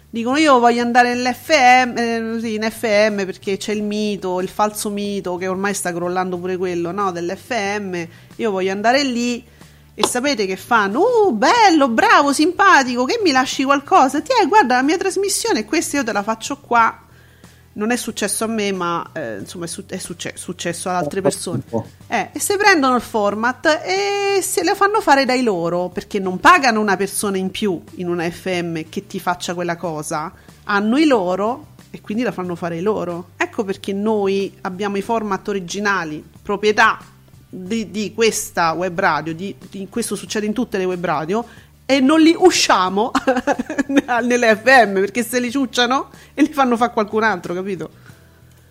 dicono 0.10 0.38
io 0.38 0.60
voglio 0.60 0.82
andare 0.82 1.14
nell'FM, 1.14 1.98
eh, 1.98 2.38
sì, 2.40 2.54
in 2.56 2.68
FM 2.70 3.26
perché 3.26 3.58
c'è 3.58 3.74
il 3.74 3.84
mito, 3.84 4.40
il 4.40 4.48
falso 4.48 4.90
mito 4.90 5.36
che 5.36 5.48
ormai 5.48 5.74
sta 5.74 5.94
crollando 5.94 6.38
pure 6.38 6.56
quello, 6.58 6.92
no? 6.92 7.12
Dell'FM, 7.12 8.08
io 8.38 8.52
voglio 8.52 8.72
andare 8.72 9.04
lì 9.04 9.44
e 9.98 10.06
sapete 10.06 10.46
che 10.46 10.58
fanno? 10.58 11.00
Uh, 11.00 11.32
bello, 11.32 11.88
bravo, 11.88 12.34
simpatico, 12.34 13.06
che 13.06 13.22
mi 13.24 13.32
lasci 13.32 13.64
qualcosa? 13.64 14.22
Ti 14.22 14.34
guarda 14.46 14.76
la 14.76 14.82
mia 14.82 14.98
trasmissione, 14.98 15.64
questa 15.64 15.98
io 15.98 16.04
te 16.04 16.12
la 16.12 16.22
faccio 16.22 16.58
qua. 16.58 17.00
Non 17.78 17.92
è 17.92 17.96
successo 17.96 18.44
a 18.44 18.48
me, 18.48 18.74
ma 18.74 19.10
eh, 19.14 19.38
insomma 19.38 19.66
è, 19.66 19.68
su- 19.70 19.86
è 19.86 19.98
succe- 19.98 20.34
successo 20.36 20.90
ad 20.90 20.96
altre 20.96 21.22
persone. 21.22 21.64
Eh, 22.08 22.30
e 22.34 22.40
se 22.40 22.58
prendono 22.58 22.96
il 22.96 23.02
format 23.02 23.82
e 23.84 24.42
se 24.42 24.66
lo 24.66 24.76
fanno 24.76 25.00
fare 25.00 25.24
dai 25.24 25.44
loro, 25.44 25.88
perché 25.88 26.20
non 26.20 26.40
pagano 26.40 26.82
una 26.82 26.98
persona 26.98 27.38
in 27.38 27.50
più 27.52 27.82
in 27.96 28.10
una 28.10 28.30
FM 28.30 28.90
che 28.90 29.08
ti 29.08 29.20
faccia 29.20 29.54
quella 29.54 29.78
cosa, 29.78 30.32
hanno 30.66 30.98
i 30.98 31.06
loro 31.06 31.68
e 31.90 32.02
quindi 32.02 32.24
la 32.24 32.34
fanno 32.34 32.56
fare 32.56 32.78
i 32.78 32.82
loro. 32.82 33.30
Ecco 33.38 33.64
perché 33.64 33.94
noi 33.94 34.58
abbiamo 34.62 34.98
i 34.98 35.02
format 35.02 35.48
originali, 35.48 36.24
proprietà 36.42 37.00
di, 37.56 37.90
di 37.90 38.14
questa 38.14 38.74
web 38.74 39.00
radio, 39.00 39.34
di, 39.34 39.56
di, 39.70 39.88
questo 39.90 40.16
succede 40.16 40.46
in 40.46 40.54
tutte 40.54 40.78
le 40.78 40.86
web 40.86 41.04
radio, 41.04 41.46
e 41.86 42.00
non 42.00 42.20
li 42.20 42.36
usciamo 42.38 43.12
nelle 44.24 44.56
FM 44.56 45.00
perché 45.00 45.24
se 45.24 45.40
li 45.40 45.52
ciucciano 45.52 46.10
e 46.34 46.42
li 46.42 46.52
fanno 46.52 46.76
fare 46.76 46.92
qualcun 46.92 47.24
altro, 47.24 47.54
capito? 47.54 47.90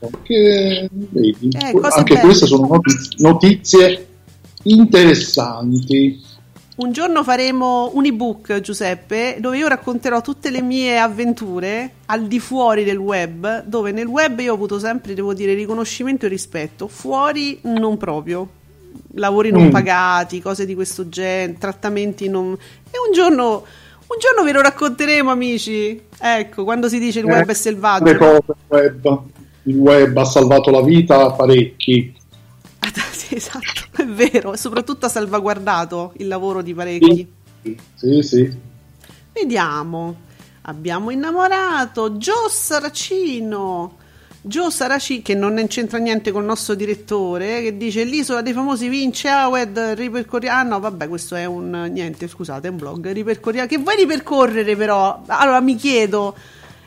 Anche, 0.01 0.89
vedi, 0.91 1.49
eh, 1.53 1.80
anche 1.80 2.18
queste 2.18 2.47
sono 2.47 2.66
notizie, 2.66 3.26
notizie 3.26 4.07
interessanti. 4.64 6.32
Un 6.76 6.91
giorno 6.91 7.22
faremo 7.22 7.93
un 7.95 8.05
ebook, 8.05 8.61
Giuseppe, 8.61 9.37
dove 9.39 9.59
io 9.59 9.68
racconterò 9.68 10.20
tutte 10.20 10.51
le 10.51 10.61
mie 10.61 10.99
avventure 10.99 11.93
al 12.07 12.26
di 12.26 12.41
fuori 12.41 12.82
del 12.82 12.97
web, 12.97 13.64
dove 13.64 13.93
nel 13.93 14.09
web 14.09 14.41
io 14.41 14.51
ho 14.51 14.57
avuto 14.57 14.80
sempre, 14.80 15.14
devo 15.14 15.32
dire, 15.35 15.55
riconoscimento 15.55 16.26
e 16.26 16.28
rispetto, 16.28 16.89
fuori 16.89 17.61
non 17.62 17.97
proprio 17.97 18.62
lavori 19.14 19.51
non 19.51 19.66
mm. 19.66 19.70
pagati, 19.70 20.40
cose 20.40 20.66
di 20.66 20.74
questo 20.74 21.09
genere, 21.09 21.59
trattamenti 21.59 22.28
non... 22.28 22.53
E 22.53 22.97
un 23.07 23.12
giorno, 23.12 23.64
un 24.07 24.18
giorno 24.18 24.42
ve 24.45 24.53
lo 24.53 24.61
racconteremo, 24.61 25.30
amici. 25.30 26.01
Ecco, 26.18 26.64
quando 26.64 26.88
si 26.88 26.99
dice 26.99 27.20
il 27.20 27.26
web 27.26 27.49
eh, 27.49 27.53
è 27.53 27.55
selvaggio. 27.55 28.05
Le 28.05 28.16
cose, 28.16 28.45
il, 28.47 28.55
web. 28.68 29.20
il 29.64 29.76
web 29.76 30.16
ha 30.16 30.24
salvato 30.24 30.70
la 30.70 30.82
vita 30.82 31.24
a 31.24 31.32
parecchi. 31.32 32.14
sì, 33.12 33.36
esatto, 33.36 34.03
è 34.03 34.05
vero, 34.05 34.53
e 34.53 34.57
soprattutto 34.57 35.07
ha 35.07 35.09
salvaguardato 35.09 36.12
il 36.18 36.28
lavoro 36.28 36.62
di 36.62 36.74
parecchi. 36.74 37.32
Sì, 37.62 37.78
sì. 37.95 38.22
sì. 38.22 38.57
Vediamo. 39.32 40.22
Abbiamo 40.66 41.11
innamorato 41.11 42.16
Gio 42.16 42.49
Saracino. 42.49 44.03
Gio 44.47 44.68
Saracino, 44.68 45.22
che 45.22 45.34
non 45.34 45.64
c'entra 45.68 45.97
niente 45.97 46.30
con 46.30 46.42
il 46.42 46.49
nostro 46.49 46.74
direttore, 46.74 47.62
che 47.62 47.78
dice 47.78 48.05
l'isola 48.05 48.42
dei 48.42 48.53
famosi 48.53 48.88
vince 48.88 49.28
Awed, 49.28 49.78
ripercorriamo. 49.95 50.59
Ah 50.59 50.62
no, 50.62 50.80
vabbè, 50.80 51.09
questo 51.09 51.34
è 51.34 51.47
un 51.47 51.88
niente, 51.90 52.28
scusate, 52.28 52.68
è 52.68 52.70
un 52.70 52.76
blog. 52.76 53.11
Ripercorriamo. 53.11 53.66
Che 53.66 53.78
vuoi 53.78 53.97
ripercorrere, 53.97 54.76
però? 54.76 55.22
Allora 55.28 55.61
mi 55.61 55.76
chiedo, 55.76 56.36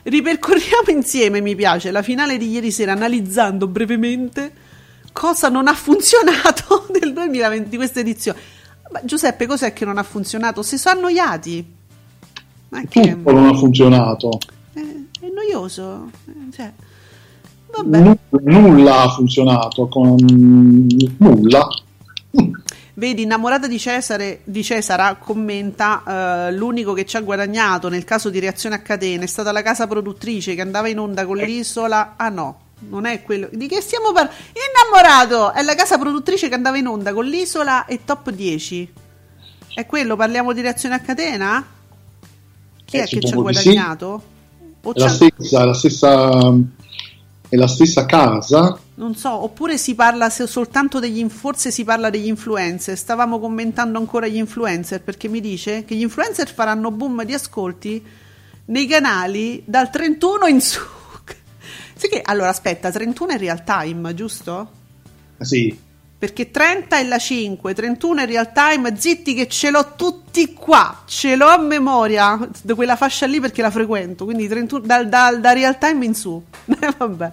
ripercorriamo 0.03 0.89
insieme, 0.89 1.41
mi 1.41 1.55
piace, 1.55 1.89
la 1.89 2.03
finale 2.03 2.37
di 2.37 2.47
ieri 2.47 2.69
sera, 2.69 2.91
analizzando 2.91 3.65
brevemente 3.65 4.53
cosa 5.11 5.49
non 5.49 5.67
ha 5.67 5.73
funzionato 5.73 6.85
del 6.93 7.11
2020 7.11 7.69
di 7.69 7.75
questa 7.75 8.01
edizione. 8.01 8.39
Ma 8.91 9.01
Giuseppe, 9.03 9.47
cos'è 9.47 9.73
che 9.73 9.83
non 9.83 9.97
ha 9.97 10.03
funzionato? 10.03 10.61
Si 10.61 10.77
sono 10.77 10.99
annoiati. 10.99 11.73
Ma 12.69 12.83
che... 12.87 13.01
Tutto 13.01 13.31
non 13.31 13.47
ha 13.47 13.53
funzionato. 13.55 14.37
È, 14.73 14.79
è 14.79 15.27
noioso. 15.33 16.11
Eh, 16.27 16.53
cioè, 16.53 16.71
N- 17.85 18.17
nulla 18.29 19.01
ha 19.03 19.09
funzionato. 19.09 19.87
Con... 19.87 20.15
Nulla. 21.17 21.67
Vedi, 22.93 23.21
innamorata 23.21 23.67
di 23.67 23.77
Cesare, 23.77 24.41
di 24.43 24.63
Cesara 24.63 25.15
commenta: 25.15 26.49
uh, 26.49 26.53
L'unico 26.55 26.93
che 26.93 27.05
ci 27.05 27.15
ha 27.15 27.21
guadagnato 27.21 27.89
nel 27.89 28.03
caso 28.03 28.29
di 28.29 28.39
reazione 28.39 28.75
a 28.75 28.79
catena 28.79 29.23
è 29.23 29.27
stata 29.27 29.51
la 29.51 29.61
casa 29.61 29.85
produttrice 29.85 30.55
che 30.55 30.61
andava 30.61 30.87
in 30.87 30.99
onda 30.99 31.25
con 31.25 31.37
l'isola. 31.37 32.13
Ah 32.15 32.29
no, 32.29 32.59
non 32.89 33.05
è 33.05 33.21
quello. 33.21 33.49
Di 33.51 33.67
che 33.67 33.81
stiamo 33.81 34.11
parlando? 34.11 34.41
Innamorato 34.53 35.53
è 35.53 35.61
la 35.61 35.75
casa 35.75 35.97
produttrice 35.99 36.47
che 36.49 36.55
andava 36.55 36.77
in 36.77 36.87
onda 36.87 37.13
con 37.13 37.25
l'isola 37.25 37.85
e 37.85 37.99
top 38.03 38.31
10. 38.31 38.93
È 39.75 39.85
quello? 39.85 40.15
Parliamo 40.15 40.53
di 40.53 40.61
reazione 40.61 40.95
a 40.95 40.99
catena? 40.99 41.63
Chi 42.83 42.97
eh, 42.97 43.03
è 43.03 43.05
che 43.05 43.19
ci 43.19 43.33
ha 43.33 43.35
guadagnato? 43.35 44.21
Sì. 44.23 44.35
La 44.95 45.09
stessa, 45.09 45.65
la 45.65 45.73
stessa, 45.73 46.53
è 47.49 47.55
la 47.55 47.67
stessa 47.67 48.05
casa. 48.05 48.77
Non 48.95 49.15
so, 49.15 49.43
oppure 49.43 49.77
si 49.77 49.95
parla 49.95 50.29
soltanto 50.29 50.99
degli 50.99 51.25
forse 51.29 51.71
si 51.71 51.83
parla 51.83 52.09
degli 52.09 52.27
influencer. 52.27 52.97
Stavamo 52.97 53.39
commentando 53.39 53.97
ancora 53.97 54.27
gli 54.27 54.37
influencer 54.37 55.01
perché 55.01 55.27
mi 55.27 55.39
dice 55.39 55.85
che 55.85 55.95
gli 55.95 56.01
influencer 56.01 56.51
faranno 56.51 56.91
boom 56.91 57.23
di 57.23 57.33
ascolti 57.33 58.03
nei 58.65 58.87
canali 58.87 59.61
dal 59.65 59.89
31 59.89 60.47
in 60.47 60.61
su. 60.61 60.79
Sì 61.97 62.09
che, 62.09 62.21
allora 62.23 62.49
aspetta, 62.49 62.91
31 62.91 63.31
è 63.31 63.37
real 63.39 63.63
time, 63.63 64.13
giusto? 64.13 64.69
Sì 65.39 65.85
perché 66.17 66.49
30 66.49 66.97
è 66.97 67.03
la 67.03 67.19
5, 67.19 67.73
31 67.75 68.21
è 68.21 68.25
real 68.25 68.51
time, 68.51 68.97
zitti 68.97 69.35
che 69.35 69.47
ce 69.47 69.69
l'ho 69.69 69.93
tutti 69.95 70.53
qua, 70.53 71.03
ce 71.05 71.35
l'ho 71.35 71.47
a 71.47 71.57
memoria 71.57 72.39
di 72.61 72.73
quella 72.73 72.95
fascia 72.95 73.27
lì 73.27 73.39
perché 73.39 73.61
la 73.61 73.69
frequento, 73.69 74.25
quindi 74.25 74.47
31, 74.47 74.85
dal, 74.85 75.07
dal, 75.07 75.39
da 75.39 75.53
real 75.53 75.77
time 75.77 76.05
in 76.05 76.15
su. 76.15 76.41
Eh, 76.79 76.93
vabbè. 76.97 77.31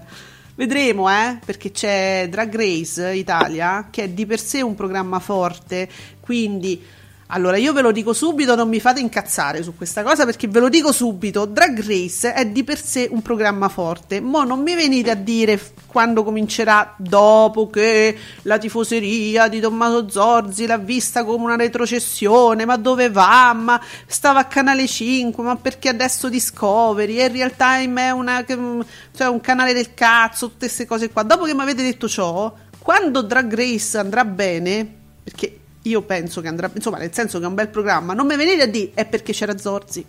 Vedremo, 0.57 1.11
eh, 1.11 1.39
perché 1.45 1.73
c'è 1.73 2.29
Drag 2.31 2.55
Race 2.55 3.13
Italia, 3.13 3.89
che 3.91 4.05
è 4.05 4.09
di 4.11 4.25
per 4.25 4.39
sé 4.39 4.63
un 4.63 4.75
programma 4.75 5.19
forte, 5.19 5.89
quindi 6.21 6.81
allora, 7.29 7.57
io 7.57 7.73
ve 7.73 7.81
lo 7.81 7.91
dico 7.91 8.13
subito, 8.13 8.55
non 8.55 8.69
mi 8.69 8.81
fate 8.81 9.01
incazzare 9.01 9.63
su 9.63 9.75
questa 9.75 10.03
cosa 10.03 10.27
perché 10.27 10.47
ve 10.47 10.61
lo 10.61 10.69
dico 10.69 10.93
subito, 10.93 11.47
Drag 11.47 11.83
Race 11.83 12.35
è 12.35 12.47
di 12.47 12.63
per 12.65 12.79
sé 12.79 13.09
un 13.11 13.23
programma 13.23 13.71
forte, 13.71 14.21
ma 14.21 14.45
non 14.45 14.61
mi 14.61 14.75
venite 14.75 15.11
a 15.11 15.15
dire 15.15 15.59
quando 15.87 16.23
comincerà 16.23 16.95
dopo 16.99 17.71
che 17.71 18.17
la 18.43 18.59
tifoseria 18.59 19.49
di 19.49 19.59
Tommaso 19.59 20.09
Zorzi 20.11 20.67
l'ha 20.67 20.77
vista 20.77 21.25
come 21.25 21.45
una 21.45 21.57
retrocessione, 21.57 22.67
ma 22.67 22.77
dove 22.77 23.09
va? 23.09 23.55
Ma 23.55 23.81
stava 24.07 24.41
a 24.41 24.45
Canale 24.45 24.87
5, 24.87 25.43
ma 25.43 25.57
perché 25.57 25.89
adesso 25.89 26.29
Discovery 26.29 27.17
e 27.17 27.29
Real 27.29 27.57
Time 27.57 28.03
è 28.03 28.11
una, 28.11 28.45
cioè 28.45 29.29
un 29.29 29.41
canale 29.41 29.73
del 29.73 29.95
cazzo, 29.95 30.49
tutte 30.49 30.67
queste 30.67 30.85
cose 30.85 31.11
qua. 31.11 31.23
Dopo 31.23 31.45
che 31.45 31.55
mi 31.55 31.63
avete 31.63 31.83
detto 31.83 32.07
ciò, 32.07 32.53
quando 32.79 33.23
Drag 33.23 33.55
Race 33.55 33.97
andrà 33.97 34.27
bene, 34.27 34.87
perché 35.25 35.61
io 35.87 36.03
penso 36.03 36.41
che 36.41 36.49
andrà, 36.49 36.71
insomma, 36.75 36.99
nel 36.99 37.13
senso 37.13 37.39
che 37.39 37.45
è 37.45 37.49
un 37.49 37.55
bel 37.55 37.69
programma. 37.69 38.15
Non 38.15 38.27
mi 38.27 38.37
venite 38.37 38.63
a 38.63 38.67
dire 38.67 38.91
è 38.95 39.05
perché 39.07 39.33
c'era 39.33 39.57
Zorzi. 39.59 40.05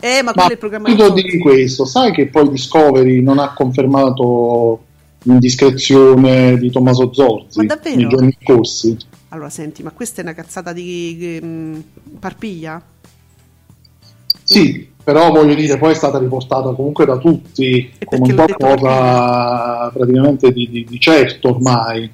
Eh, 0.00 0.22
ma, 0.22 0.26
ma 0.26 0.32
quello 0.32 0.48
è 0.48 0.52
il 0.52 0.58
programma 0.58 0.88
di 0.88 0.96
Zorzi. 0.96 1.22
di 1.22 1.38
questo, 1.38 1.84
sai 1.84 2.12
che 2.12 2.28
poi 2.28 2.48
Discovery 2.50 3.20
non 3.20 3.38
ha 3.38 3.52
confermato 3.52 4.84
l'indiscrezione 5.22 6.56
di 6.56 6.70
Tommaso 6.70 7.12
Zorzi 7.12 7.66
nei 7.94 8.08
giorni 8.08 8.36
scorsi? 8.40 8.96
Allora, 9.30 9.50
senti, 9.50 9.82
ma 9.82 9.90
questa 9.90 10.20
è 10.20 10.24
una 10.24 10.34
cazzata 10.34 10.72
di 10.72 11.38
um, 11.42 11.82
parpiglia? 12.18 12.80
Sì, 14.44 14.88
però 15.04 15.30
voglio 15.30 15.54
dire, 15.54 15.76
poi 15.76 15.92
è 15.92 15.94
stata 15.94 16.18
riportata 16.18 16.72
comunque 16.72 17.04
da 17.04 17.18
tutti 17.18 17.92
e 17.98 18.04
come 18.06 18.30
un 18.30 18.34
qualcosa 18.34 19.90
praticamente 19.90 20.52
di, 20.52 20.68
di, 20.70 20.86
di 20.88 21.00
certo 21.00 21.50
ormai 21.50 22.10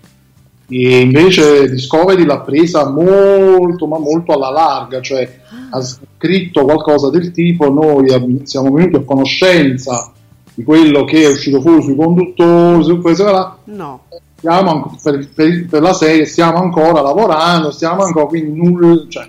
e 0.69 1.01
invece 1.01 1.69
Discovery 1.69 2.25
l'ha 2.25 2.41
presa 2.41 2.89
molto 2.89 3.87
ma 3.87 3.99
molto 3.99 4.33
alla 4.33 4.51
larga 4.51 5.01
cioè 5.01 5.41
ha 5.71 5.81
scritto 5.83 6.65
qualcosa 6.65 7.11
del 7.11 7.33
tipo 7.33 7.71
noi 7.71 8.09
siamo 8.45 8.73
venuti 8.73 8.97
a 8.97 9.05
conoscenza 9.05 10.11
di 10.55 10.63
quello 10.65 11.05
che 11.05 11.25
è 11.25 11.29
uscito 11.29 11.61
fuori 11.61 11.83
sui 11.83 11.97
conduttori 11.97 12.83
su 12.83 13.01
questo 13.01 13.25
là 13.25 13.57
no. 13.65 14.05
stiamo, 14.37 14.97
per, 15.03 15.29
per, 15.35 15.67
per, 15.67 15.83
la 15.83 15.93
serie 15.93 16.25
stiamo 16.25 16.59
ancora 16.59 17.03
lavorando 17.03 17.71
stiamo 17.71 18.03
ancora 18.03 18.27
quindi 18.27 18.59
nulla 18.59 19.05
cioè, 19.09 19.29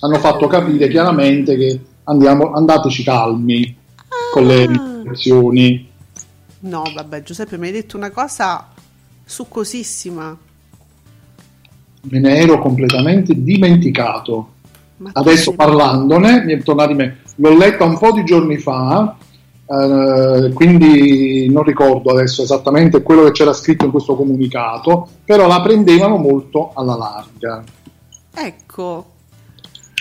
hanno 0.00 0.18
fatto 0.18 0.48
capire 0.48 0.88
chiaramente 0.88 1.56
che 1.56 1.80
andiamo, 2.04 2.52
andateci 2.52 3.04
calmi 3.04 3.76
ah. 3.96 4.04
con 4.32 4.46
le 4.46 4.66
reazioni 5.02 5.90
no 6.60 6.82
vabbè 6.94 7.22
Giuseppe 7.22 7.56
mi 7.56 7.68
hai 7.68 7.72
detto 7.72 7.96
una 7.96 8.10
cosa 8.10 8.68
succosissima 9.24 10.36
me 12.02 12.18
ne 12.18 12.36
ero 12.36 12.58
completamente 12.58 13.34
dimenticato. 13.42 14.50
Adesso 15.12 15.54
parlandone 15.54 16.44
mi 16.44 16.54
è 16.54 16.62
tornato 16.62 16.88
di 16.88 16.94
me. 16.94 17.18
L'ho 17.36 17.56
letta 17.56 17.84
un 17.84 17.98
po' 17.98 18.12
di 18.12 18.24
giorni 18.24 18.58
fa, 18.58 19.16
eh, 19.70 20.50
quindi 20.54 21.48
non 21.50 21.62
ricordo 21.62 22.10
adesso 22.10 22.42
esattamente 22.42 23.02
quello 23.02 23.24
che 23.24 23.32
c'era 23.32 23.52
scritto 23.52 23.84
in 23.84 23.90
questo 23.90 24.16
comunicato, 24.16 25.08
però 25.24 25.46
la 25.46 25.60
prendevano 25.60 26.16
molto 26.16 26.72
alla 26.74 26.96
larga. 26.96 27.62
Ecco. 28.34 29.16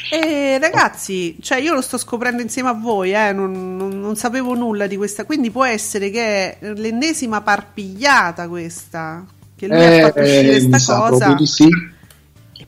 E 0.10 0.58
ragazzi, 0.58 1.36
cioè 1.42 1.60
io 1.60 1.74
lo 1.74 1.82
sto 1.82 1.98
scoprendo 1.98 2.42
insieme 2.42 2.70
a 2.70 2.74
voi, 2.74 3.14
eh, 3.14 3.34
non, 3.34 3.76
non, 3.76 4.00
non, 4.00 4.16
sapevo 4.16 4.54
nulla 4.54 4.88
di 4.88 4.96
questa, 4.96 5.26
quindi 5.26 5.52
può 5.52 5.66
essere 5.66 6.10
che 6.10 6.58
è 6.60 6.72
l'ennesima 6.74 7.42
parpigliata 7.42 8.48
questa, 8.48 9.26
che 9.58 9.68
lui 9.68 9.78
eh, 9.78 10.02
ha 10.02 10.08
fatto 10.08 10.22
uscire 10.22 10.68
questa 10.68 11.10
cosa. 11.10 11.34
Di 11.34 11.46
sì 11.46 11.68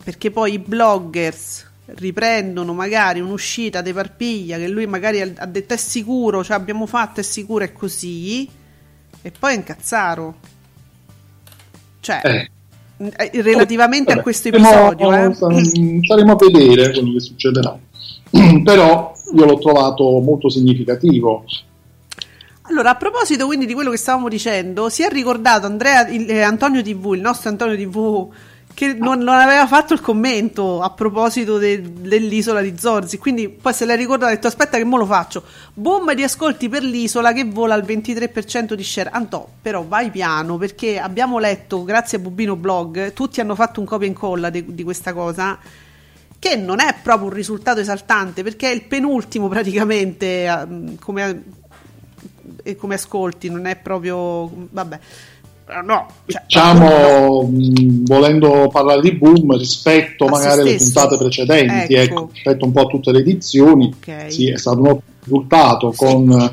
perché 0.10 0.32
poi 0.32 0.54
i 0.54 0.60
bloggers 0.60 1.68
riprendono 1.98 2.74
magari 2.74 3.20
un'uscita 3.20 3.82
di 3.82 3.94
Parpiglia 3.94 4.58
che 4.58 4.68
lui 4.68 4.88
magari 4.88 5.22
ha 5.22 5.46
detto 5.46 5.76
è 5.76 5.78
sicuro, 5.78 6.44
cioè 6.44 6.56
abbiamo 6.56 6.88
fatto, 6.88 7.20
è 7.20 7.24
sicuro, 7.24 7.64
è 7.64 7.72
così, 7.72 8.50
e 9.22 9.32
poi 9.38 9.54
è 9.54 9.56
incazzaro. 9.56 10.36
Cioè, 12.00 12.22
eh. 12.24 12.50
eh 12.98 13.42
relativamente 13.42 14.10
Vabbè, 14.10 14.20
a 14.20 14.24
questo 14.24 14.48
episodio, 14.48 15.10
no, 15.10 15.28
eh. 15.28 15.34
staremo 16.04 16.32
a 16.32 16.36
vedere 16.36 16.92
quello 16.92 17.14
che 17.14 17.20
succederà. 17.20 17.78
Però 18.64 19.14
io 19.36 19.46
l'ho 19.46 19.58
trovato 19.60 20.20
molto 20.20 20.50
significativo. 20.50 21.44
Allora, 22.70 22.92
a 22.92 22.96
proposito 22.96 23.48
quindi 23.48 23.66
di 23.66 23.74
quello 23.74 23.90
che 23.90 23.98
stavamo 23.98 24.30
dicendo, 24.30 24.90
si 24.90 25.02
è 25.02 25.10
ricordato 25.10 25.66
Andrea, 25.66 26.08
il, 26.08 26.30
eh, 26.30 26.44
Antonio 26.44 26.84
TV, 26.84 27.14
il 27.16 27.22
nostro 27.22 27.50
Antonio 27.50 27.76
TV 27.76 28.32
che 28.76 28.94
non, 28.94 29.20
non, 29.20 29.36
aveva 29.40 29.66
fatto 29.66 29.94
il 29.94 30.00
commento 30.00 30.80
a 30.82 30.92
proposito 30.92 31.58
de, 31.58 31.82
dell'isola 31.82 32.62
di 32.62 32.78
Zorzi. 32.78 33.18
Quindi 33.18 33.50
poi 33.50 33.74
se 33.74 33.86
l'hai 33.86 33.98
ricordato 33.98 34.32
ha 34.32 34.36
detto 34.36 34.48
aspetta 34.48 34.78
che 34.78 34.84
mo 34.84 34.98
lo 34.98 35.08
faccio. 35.08 35.44
Bomba 35.74 36.14
di 36.14 36.22
ascolti 36.22 36.70
per 36.70 36.84
l'isola 36.84 37.34
che 37.34 37.44
vola 37.44 37.74
al 37.74 37.84
23% 37.84 38.74
di 38.74 38.84
share. 38.84 39.10
Antò, 39.10 39.46
però 39.62 39.84
vai 39.84 40.12
piano 40.12 40.58
perché 40.58 41.00
abbiamo 41.00 41.40
letto, 41.40 41.84
grazie 41.84 42.20
a 42.20 42.22
Bubino 42.22 42.56
Blog, 42.56 43.14
tutti 43.14 43.42
hanno 43.42 43.56
fatto 43.56 43.80
un 43.80 43.88
copia 43.88 44.06
e 44.06 44.10
incolla 44.12 44.52
di, 44.52 44.64
di 44.76 44.84
questa 44.84 45.12
cosa 45.12 45.58
che 46.38 46.56
non 46.56 46.80
è 46.80 46.96
proprio 47.02 47.28
un 47.28 47.34
risultato 47.34 47.82
esaltante 47.82 48.44
perché 48.44 48.70
è 48.70 48.74
il 48.74 48.84
penultimo 48.84 49.50
praticamente 49.50 50.96
come, 51.02 51.44
come 52.78 52.95
ascolti, 52.95 53.50
non 53.50 53.66
è 53.66 53.76
proprio... 53.76 54.50
vabbè 54.72 55.00
eh, 55.70 55.86
no, 55.86 56.08
cioè, 56.26 56.41
diciamo 56.47 57.43
mh, 57.43 58.04
volendo 58.06 58.70
parlare 58.72 59.02
di 59.02 59.12
boom 59.12 59.56
rispetto 59.56 60.26
magari 60.26 60.62
alle 60.62 60.76
puntate 60.78 61.18
precedenti, 61.18 61.93
ecco. 61.93 62.22
ecco. 62.22 62.30
rispetto 62.34 62.66
un 62.66 62.72
po' 62.72 62.82
a 62.82 62.88
tutte 62.88 63.12
le 63.12 63.20
edizioni, 63.20 63.93
okay. 63.95 64.32
sì, 64.32 64.50
è 64.50 64.58
stato 64.58 64.82
un 64.82 65.00
risultato. 65.24 65.93
Con 65.95 66.52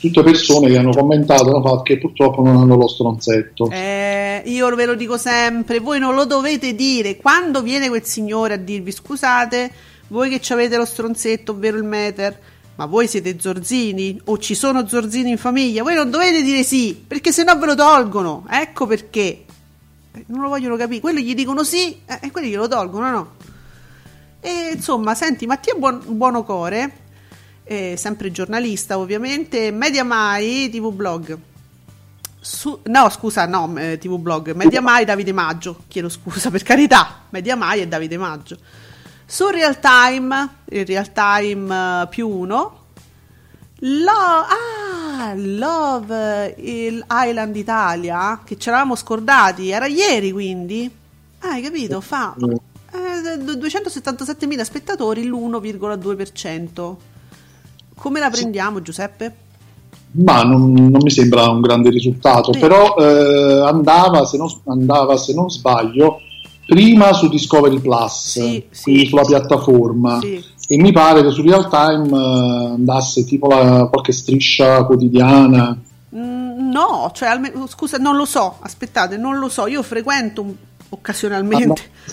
tutte 0.00 0.22
persone 0.24 0.68
che 0.68 0.76
hanno 0.76 0.90
commentato 0.90 1.48
hanno 1.48 1.62
fatto 1.62 1.82
che 1.82 1.98
purtroppo 1.98 2.42
non 2.42 2.56
hanno 2.56 2.76
lo 2.76 2.88
stronzetto. 2.88 3.70
Eh, 3.70 4.42
io 4.44 4.74
ve 4.74 4.86
lo 4.86 4.94
dico 4.94 5.16
sempre 5.16 5.78
voi 5.78 6.00
non 6.00 6.14
lo 6.14 6.24
dovete 6.24 6.74
dire. 6.74 7.16
Quando 7.16 7.62
viene 7.62 7.88
quel 7.88 8.04
signore 8.04 8.54
a 8.54 8.58
dirvi 8.58 8.90
scusate 8.90 9.70
voi 10.08 10.28
che 10.28 10.52
avete 10.52 10.76
lo 10.76 10.84
stronzetto 10.84 11.52
ovvero 11.52 11.76
il 11.76 11.84
meter 11.84 12.38
ma 12.76 12.86
voi 12.86 13.06
siete 13.06 13.38
zorzini 13.38 14.20
o 14.24 14.38
ci 14.38 14.54
sono 14.54 14.86
zorzini 14.86 15.30
in 15.30 15.38
famiglia? 15.38 15.82
Voi 15.82 15.94
non 15.94 16.10
dovete 16.10 16.42
dire 16.42 16.62
sì, 16.64 17.04
perché 17.06 17.32
se 17.32 17.44
no 17.44 17.56
ve 17.56 17.66
lo 17.66 17.74
tolgono. 17.74 18.46
Ecco 18.50 18.86
perché. 18.86 19.44
Eh, 20.12 20.24
non 20.26 20.42
lo 20.42 20.48
vogliono 20.48 20.76
capire. 20.76 21.00
Quelli 21.00 21.22
gli 21.22 21.34
dicono 21.34 21.62
sì 21.62 22.00
eh, 22.06 22.18
e 22.22 22.30
quelli 22.30 22.48
glielo 22.48 22.66
tolgono, 22.66 23.10
no? 23.10 23.30
E 24.40 24.72
insomma, 24.74 25.14
senti, 25.14 25.46
Mattia 25.46 25.74
Buon- 25.74 26.02
Buonocore, 26.04 26.92
eh, 27.64 27.94
sempre 27.96 28.30
giornalista 28.30 28.98
ovviamente, 28.98 29.70
Media 29.70 30.04
Mai 30.04 30.68
TV 30.70 30.92
Blog. 30.92 31.38
Su, 32.40 32.80
no, 32.84 33.08
scusa, 33.08 33.46
no, 33.46 33.72
eh, 33.78 33.96
TV 33.96 34.18
Blog, 34.18 34.52
Media 34.52 34.82
Mai 34.82 35.06
Davide 35.06 35.32
Maggio. 35.32 35.84
Chiedo 35.88 36.10
scusa, 36.10 36.50
per 36.50 36.62
carità, 36.62 37.22
Media 37.30 37.56
Mai 37.56 37.80
e 37.80 37.88
Davide 37.88 38.18
Maggio. 38.18 38.58
Su 39.26 39.46
Real 39.48 39.78
Time, 39.80 40.48
il 40.66 40.86
Real 40.86 41.12
Time 41.12 42.02
uh, 42.02 42.08
più 42.08 42.28
uno, 42.28 42.82
Lo- 43.78 44.10
ah, 44.10 45.32
Love 45.34 46.54
il 46.58 47.04
Island 47.08 47.56
Italia, 47.56 48.40
che 48.44 48.58
ci 48.58 48.68
eravamo 48.68 48.94
scordati, 48.94 49.70
era 49.70 49.86
ieri 49.86 50.32
quindi. 50.32 50.90
Ah, 51.40 51.50
hai 51.50 51.62
capito? 51.62 52.00
Fa 52.00 52.34
eh, 52.94 53.36
277.000 53.36 54.62
spettatori, 54.62 55.24
l'1,2%. 55.24 56.94
Come 57.96 58.20
la 58.20 58.30
prendiamo, 58.30 58.80
Giuseppe? 58.82 59.42
Ma 60.12 60.42
non, 60.42 60.72
non 60.72 61.00
mi 61.02 61.10
sembra 61.10 61.48
un 61.48 61.60
grande 61.60 61.90
risultato, 61.90 62.52
sì. 62.52 62.60
però 62.60 62.94
eh, 62.96 63.66
andava, 63.66 64.24
se 64.24 64.36
non, 64.36 64.48
andava, 64.66 65.16
se 65.16 65.34
non 65.34 65.50
sbaglio, 65.50 66.20
prima 66.66 67.12
su 67.12 67.28
Discovery 67.28 67.78
Plus, 67.80 68.28
sì, 68.28 68.64
sì. 68.70 69.06
sulla 69.06 69.22
piattaforma. 69.22 70.20
Sì. 70.20 70.42
E 70.66 70.78
mi 70.78 70.92
pare 70.92 71.22
che 71.22 71.30
su 71.30 71.42
Real 71.42 71.68
Time 71.68 72.08
uh, 72.08 72.74
andasse 72.74 73.24
tipo 73.24 73.48
la, 73.48 73.86
qualche 73.90 74.12
striscia 74.12 74.84
quotidiana. 74.84 75.78
Mm, 76.16 76.70
no, 76.70 77.10
cioè, 77.14 77.28
almeno, 77.28 77.66
scusa, 77.66 77.98
non 77.98 78.16
lo 78.16 78.24
so. 78.24 78.56
Aspettate, 78.60 79.16
non 79.16 79.38
lo 79.38 79.48
so. 79.48 79.66
Io 79.66 79.82
frequento 79.82 80.54
occasionalmente. 80.88 81.82
Ah, 81.82 82.12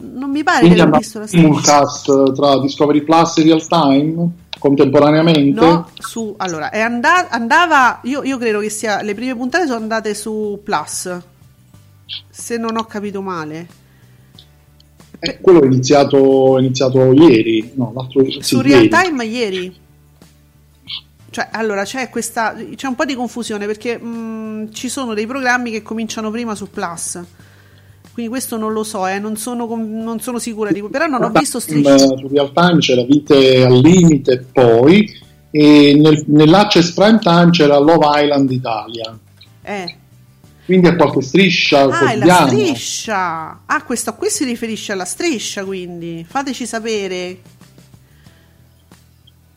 no. 0.00 0.16
Non 0.18 0.30
mi 0.30 0.44
pare 0.44 0.60
quindi 0.60 0.76
che 0.76 0.82
abbia 0.82 0.98
visto 0.98 1.18
la 1.18 1.26
striscia. 1.26 1.48
un 1.48 1.60
cast 1.60 2.32
tra 2.34 2.60
Discovery 2.60 3.02
Plus 3.02 3.38
e 3.38 3.42
Real 3.42 3.66
Time 3.66 4.30
contemporaneamente? 4.58 5.60
No, 5.60 5.88
su, 5.98 6.34
allora, 6.36 6.70
è 6.70 6.80
and- 6.80 7.04
andava, 7.30 8.00
io, 8.04 8.22
io 8.22 8.38
credo 8.38 8.60
che 8.60 8.70
sia, 8.70 9.02
le 9.02 9.14
prime 9.14 9.34
puntate 9.34 9.66
sono 9.66 9.78
andate 9.78 10.14
su 10.14 10.60
Plus 10.62 11.20
se 12.30 12.56
non 12.56 12.76
ho 12.76 12.84
capito 12.84 13.20
male. 13.20 13.66
Eh, 15.20 15.38
quello 15.40 15.62
è 15.62 15.66
iniziato, 15.66 16.58
è 16.58 16.60
iniziato 16.60 17.12
ieri, 17.12 17.72
no, 17.74 17.92
l'altro 17.94 18.24
sì, 18.30 18.38
Su 18.40 18.60
Real 18.60 18.84
ieri. 18.84 18.88
Time 18.88 19.24
ieri. 19.24 19.76
Cioè, 21.30 21.48
allora 21.52 21.84
c'è 21.84 22.08
questa 22.08 22.56
c'è 22.74 22.86
un 22.86 22.94
po' 22.94 23.04
di 23.04 23.14
confusione 23.14 23.66
perché 23.66 23.98
mh, 23.98 24.06
mm, 24.06 24.64
ci 24.72 24.88
sono 24.88 25.14
dei 25.14 25.26
programmi 25.26 25.70
che 25.70 25.82
cominciano 25.82 26.30
prima 26.30 26.54
su 26.54 26.70
Plus. 26.70 27.20
Quindi 28.12 28.32
questo 28.32 28.56
non 28.56 28.72
lo 28.72 28.82
so, 28.82 29.06
eh, 29.06 29.18
non, 29.18 29.36
sono, 29.36 29.66
non 29.76 30.18
sono 30.20 30.38
sicura 30.38 30.72
di 30.72 30.82
però 30.90 31.06
non 31.06 31.22
ho 31.22 31.30
visto 31.30 31.60
strisce. 31.60 31.98
Su 31.98 32.28
Real 32.28 32.52
Time 32.52 32.78
c'era 32.78 33.02
Vite 33.02 33.62
al 33.64 33.78
limite 33.78 34.44
poi 34.52 35.08
e 35.50 35.94
nel, 35.96 36.24
nell'Access 36.26 36.92
Prime 36.92 37.18
Time 37.18 37.50
c'era 37.50 37.78
Love 37.78 38.22
Island 38.22 38.50
Italia. 38.50 39.18
Eh 39.62 39.97
quindi 40.68 40.86
a 40.86 40.96
qualche 40.96 41.22
striscia 41.22 41.84
ah, 41.84 42.10
è 42.10 42.16
la 42.16 42.46
striscia 42.46 43.60
ah 43.64 43.82
questo 43.84 44.14
qui 44.16 44.28
si 44.28 44.44
riferisce 44.44 44.92
alla 44.92 45.06
striscia 45.06 45.64
quindi 45.64 46.26
fateci 46.28 46.66
sapere 46.66 47.38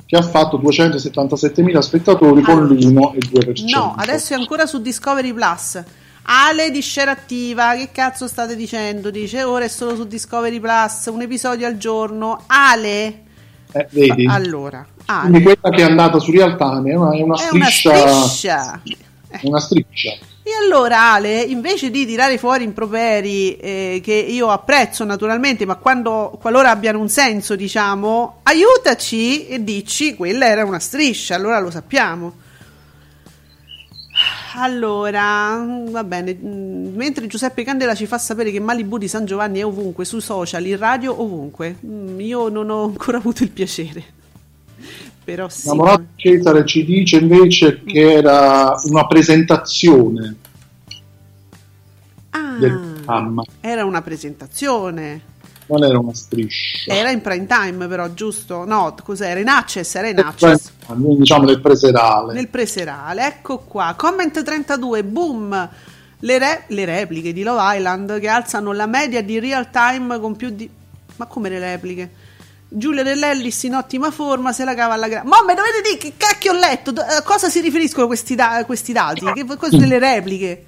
che 0.05 0.15
ha 0.15 0.21
fatto 0.21 0.57
277.000 0.57 1.79
spettatori 1.79 2.41
con 2.41 2.65
l'1,2% 2.65 3.69
no 3.71 3.93
adesso 3.97 4.33
è 4.33 4.37
ancora 4.37 4.65
su 4.65 4.81
Discovery 4.81 5.33
Plus 5.33 5.83
Ale 6.23 6.69
di 6.69 6.83
Share 6.83 7.09
Attiva, 7.09 7.75
che 7.75 7.89
cazzo 7.91 8.27
state 8.27 8.55
dicendo? 8.55 9.09
Dice 9.09 9.41
ora 9.41 9.65
è 9.65 9.67
solo 9.67 9.95
su 9.95 10.05
Discovery 10.05 10.59
Plus, 10.59 11.07
un 11.07 11.21
episodio 11.23 11.65
al 11.65 11.77
giorno. 11.77 12.43
Ale, 12.45 13.23
eh, 13.71 13.87
vedi? 13.89 14.27
Allora, 14.27 14.85
Ale. 15.07 15.29
Quindi 15.29 15.43
quella 15.43 15.75
che 15.75 15.81
è 15.81 15.85
andata 15.85 16.19
su 16.19 16.31
Real 16.31 16.55
Time 16.57 16.91
è 16.91 16.95
una, 16.95 17.11
è 17.11 17.21
una 17.23 17.35
è 17.35 17.39
striscia. 17.39 17.89
Una 17.91 18.27
striscia. 18.27 18.81
Una 19.41 19.59
striscia. 19.59 20.17
E 20.43 20.49
allora 20.59 21.13
Ale, 21.13 21.39
invece 21.41 21.91
di 21.91 22.03
tirare 22.03 22.39
fuori 22.39 22.63
improperi 22.63 23.57
eh, 23.57 24.01
che 24.03 24.13
io 24.13 24.49
apprezzo 24.49 25.03
naturalmente, 25.03 25.65
ma 25.67 25.75
quando, 25.75 26.35
qualora 26.41 26.71
abbiano 26.71 26.99
un 26.99 27.09
senso, 27.09 27.55
diciamo, 27.55 28.39
aiutaci 28.43 29.47
e 29.47 29.63
dici 29.63 30.15
quella 30.15 30.47
era 30.47 30.65
una 30.65 30.79
striscia, 30.79 31.35
allora 31.35 31.59
lo 31.59 31.69
sappiamo. 31.69 32.33
Allora, 34.55 35.63
va 35.89 36.03
bene, 36.03 36.33
mm, 36.33 36.95
mentre 36.95 37.27
Giuseppe 37.27 37.63
Candela 37.63 37.93
ci 37.93 38.07
fa 38.07 38.17
sapere 38.17 38.51
che 38.51 38.59
Malibu 38.59 38.97
di 38.97 39.07
San 39.07 39.25
Giovanni 39.25 39.59
è 39.59 39.65
ovunque, 39.65 40.05
sui 40.05 40.21
social, 40.21 40.65
in 40.65 40.77
radio, 40.77 41.21
ovunque, 41.21 41.77
mm, 41.85 42.19
io 42.19 42.49
non 42.49 42.69
ho 42.71 42.83
ancora 42.85 43.17
avuto 43.17 43.43
il 43.43 43.51
piacere. 43.51 44.19
Però 45.23 45.47
sì. 45.49 45.67
Innamorato 45.67 46.05
Cesare 46.15 46.65
ci 46.65 46.83
dice 46.83 47.17
invece 47.17 47.83
che 47.83 48.11
era 48.11 48.73
una 48.85 49.05
presentazione 49.05 50.35
ah, 52.31 52.57
del 52.57 52.71
programma. 52.95 53.43
Era 53.59 53.85
una 53.85 54.01
presentazione. 54.01 55.29
Non 55.67 55.83
era 55.83 55.99
una 55.99 56.13
striscia. 56.13 56.91
Era 56.91 57.11
in 57.11 57.21
prime 57.21 57.45
time, 57.45 57.87
però, 57.87 58.11
giusto? 58.13 58.65
No, 58.65 58.93
cos'era? 59.03 59.39
In 59.39 59.47
access? 59.47 59.95
Era 59.95 60.09
in 60.09 60.19
access. 60.19 60.71
Diciamo 60.93 61.45
nel 61.45 61.61
preserale. 61.61 62.33
Nel 62.33 62.49
preserale, 62.49 63.25
ecco 63.25 63.59
qua. 63.59 63.93
Comment 63.95 64.43
32, 64.43 65.03
boom! 65.03 65.69
Le, 66.23 66.37
re- 66.37 66.63
le 66.67 66.85
repliche 66.85 67.31
di 67.31 67.41
Love 67.41 67.77
Island 67.77 68.19
che 68.19 68.27
alzano 68.27 68.73
la 68.73 68.85
media 68.85 69.23
di 69.23 69.39
real 69.39 69.69
time 69.71 70.19
con 70.19 70.35
più 70.35 70.49
di... 70.49 70.69
Ma 71.15 71.25
come 71.25 71.49
le 71.49 71.59
repliche? 71.59 72.09
Giulia 72.73 73.03
dell'Ellis 73.03 73.63
in 73.63 73.75
ottima 73.75 74.11
forma, 74.11 74.53
se 74.53 74.63
la 74.63 74.73
cava 74.73 74.93
alla 74.93 75.09
grande. 75.09 75.27
Ma 75.27 75.43
me 75.45 75.55
dovete 75.55 75.81
dire 75.83 75.97
che 75.97 76.13
cacchio 76.15 76.53
ho 76.53 76.57
letto? 76.57 76.91
A 76.91 77.17
eh, 77.17 77.23
cosa 77.23 77.49
si 77.49 77.59
riferiscono 77.59 78.07
questi, 78.07 78.33
da- 78.33 78.63
questi 78.65 78.93
dati? 78.93 79.25
Che 79.33 79.45
queste 79.57 79.77
delle 79.77 79.99
repliche? 79.99 80.65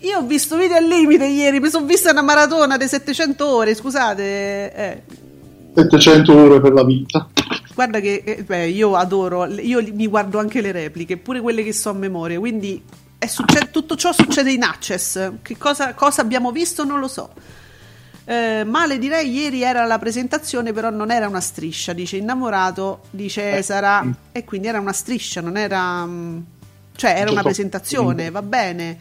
Io 0.00 0.18
ho 0.18 0.22
visto 0.22 0.56
video 0.56 0.76
al 0.76 0.84
limite 0.84 1.26
ieri, 1.26 1.60
mi 1.60 1.70
sono 1.70 1.86
vista 1.86 2.10
una 2.10 2.22
maratona 2.22 2.76
di 2.76 2.88
700 2.88 3.46
ore, 3.46 3.74
scusate. 3.76 4.74
Eh. 4.74 5.02
700 5.76 6.32
ore 6.34 6.60
per 6.60 6.72
la 6.72 6.84
vita. 6.84 7.28
Guarda 7.72 8.00
che 8.00 8.22
eh, 8.24 8.42
beh, 8.42 8.66
io 8.66 8.96
adoro, 8.96 9.46
io 9.46 9.80
mi 9.92 10.08
guardo 10.08 10.40
anche 10.40 10.60
le 10.60 10.72
repliche, 10.72 11.18
pure 11.18 11.40
quelle 11.40 11.62
che 11.62 11.72
so 11.72 11.90
a 11.90 11.94
memoria, 11.94 12.40
quindi 12.40 12.82
succe- 13.28 13.70
tutto 13.70 13.94
ciò 13.94 14.12
succede 14.12 14.50
in 14.50 14.64
access. 14.64 15.34
Che 15.40 15.56
cosa, 15.56 15.94
cosa 15.94 16.20
abbiamo 16.20 16.50
visto 16.50 16.84
non 16.84 16.98
lo 16.98 17.06
so. 17.06 17.30
Eh, 18.28 18.64
male 18.64 18.98
direi 18.98 19.32
ieri 19.32 19.62
era 19.62 19.84
la 19.84 19.98
presentazione, 19.98 20.72
però 20.72 20.90
non 20.90 21.12
era 21.12 21.28
una 21.28 21.40
striscia, 21.40 21.92
dice 21.92 22.16
innamorato 22.16 23.02
di 23.10 23.30
Cesara 23.30 24.02
eh, 24.02 24.38
e 24.40 24.44
quindi 24.44 24.66
era 24.66 24.80
una 24.80 24.92
striscia, 24.92 25.40
non 25.40 25.56
era 25.56 26.04
mm, 26.04 26.38
cioè 26.96 27.14
era 27.16 27.30
una 27.30 27.42
presentazione, 27.42 28.30
va 28.30 28.42
bene. 28.42 28.98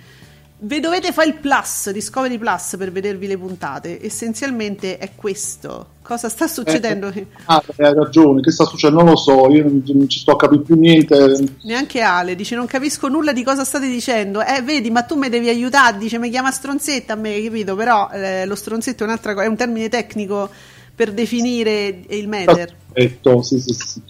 Vi 0.65 0.79
dovete 0.79 1.11
fare 1.11 1.27
il 1.27 1.35
plus, 1.35 1.91
Discovery 1.91 2.39
Plus 2.39 2.73
per 2.75 2.91
vedervi 2.91 3.27
le 3.27 3.37
puntate. 3.37 4.03
Essenzialmente 4.03 4.97
è 4.97 5.11
questo. 5.13 5.89
Cosa 6.01 6.27
sta 6.27 6.47
succedendo? 6.47 7.09
Eh, 7.09 7.27
ah, 7.45 7.63
hai 7.77 7.93
ragione, 7.93 8.41
che 8.41 8.49
sta 8.49 8.65
succedendo? 8.65 9.03
Non 9.03 9.11
lo 9.11 9.15
so, 9.15 9.47
io 9.51 9.61
non, 9.61 9.83
non 9.85 10.09
ci 10.09 10.17
sto 10.17 10.31
a 10.31 10.37
capire 10.37 10.63
più 10.63 10.75
niente. 10.75 11.49
Neanche 11.65 12.01
Ale 12.01 12.35
dice: 12.35 12.55
Non 12.55 12.65
capisco 12.65 13.07
nulla 13.07 13.31
di 13.31 13.43
cosa 13.43 13.63
state 13.63 13.87
dicendo. 13.87 14.43
Eh, 14.43 14.63
vedi, 14.63 14.89
ma 14.89 15.03
tu 15.03 15.13
mi 15.17 15.29
devi 15.29 15.49
aiutare. 15.49 15.99
Dice: 15.99 16.17
Mi 16.17 16.31
chiama 16.31 16.49
stronzetta 16.49 17.13
a 17.13 17.15
me, 17.15 17.39
capito? 17.43 17.75
Però 17.75 18.09
eh, 18.09 18.47
lo 18.47 18.55
stronzetto 18.55 19.03
è 19.03 19.05
un'altra 19.05 19.35
cosa, 19.35 19.45
è 19.45 19.49
un 19.49 19.55
termine 19.55 19.87
tecnico 19.87 20.49
per 20.95 21.13
definire 21.13 22.05
il 22.07 22.27
Mater. 22.27 22.75
Perfetto, 22.91 23.43
sì, 23.43 23.59
sì, 23.59 23.73
sì. 23.73 24.01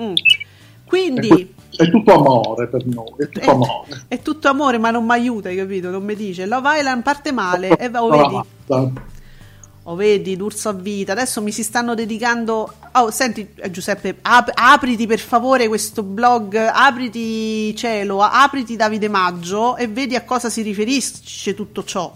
Mm. 0.00 0.14
Quindi 0.86 1.51
è 1.76 1.90
tutto 1.90 2.12
amore 2.12 2.68
per 2.68 2.86
noi, 2.86 3.12
è 3.18 3.28
tutto 3.28 3.40
è, 3.40 3.50
amore. 3.50 4.04
È 4.08 4.20
tutto 4.20 4.48
amore, 4.48 4.78
ma 4.78 4.90
non 4.90 5.04
mi 5.04 5.12
aiuta, 5.12 5.48
hai 5.48 5.56
capito? 5.56 5.90
Non 5.90 6.04
mi 6.04 6.14
dice 6.14 6.46
Love 6.46 6.78
Island 6.78 7.02
parte 7.02 7.32
male 7.32 7.76
e 7.76 7.88
va, 7.88 8.02
oh, 8.02 8.08
vedi. 8.10 9.00
Oh, 9.84 9.96
vedi, 9.96 10.36
l'urso 10.36 10.68
a 10.68 10.72
vita. 10.72 11.10
Adesso 11.12 11.42
mi 11.42 11.50
si 11.50 11.64
stanno 11.64 11.94
dedicando. 11.94 12.72
Oh, 12.92 13.10
senti, 13.10 13.48
eh, 13.56 13.70
Giuseppe, 13.70 14.18
ap- 14.22 14.52
apriti 14.54 15.06
per 15.06 15.18
favore 15.18 15.66
questo 15.66 16.04
blog. 16.04 16.54
Apriti 16.54 17.74
cielo, 17.74 18.20
apriti 18.20 18.76
Davide 18.76 19.08
Maggio 19.08 19.76
e 19.76 19.88
vedi 19.88 20.14
a 20.14 20.22
cosa 20.22 20.48
si 20.50 20.62
riferisce 20.62 21.54
tutto 21.54 21.82
ciò. 21.82 22.14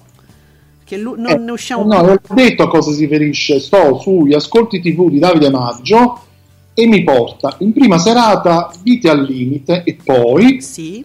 Che 0.84 0.96
lui, 0.96 1.20
non 1.20 1.32
eh, 1.32 1.38
ne 1.38 1.50
usciamo 1.50 1.82
No, 1.82 2.02
non 2.02 2.20
ho 2.24 2.34
detto 2.34 2.62
a 2.62 2.68
cosa 2.68 2.92
si 2.92 3.00
riferisce. 3.00 3.58
Sto 3.58 3.98
sugli 3.98 4.34
ascolti 4.34 4.80
TV 4.80 5.10
di 5.10 5.18
Davide 5.18 5.50
Maggio 5.50 6.20
e 6.78 6.86
mi 6.86 7.02
porta 7.02 7.54
in 7.60 7.72
prima 7.72 7.96
serata 7.96 8.70
Vite 8.82 9.08
al 9.08 9.22
limite 9.22 9.82
e 9.82 9.96
poi 10.04 10.60
sì. 10.60 11.02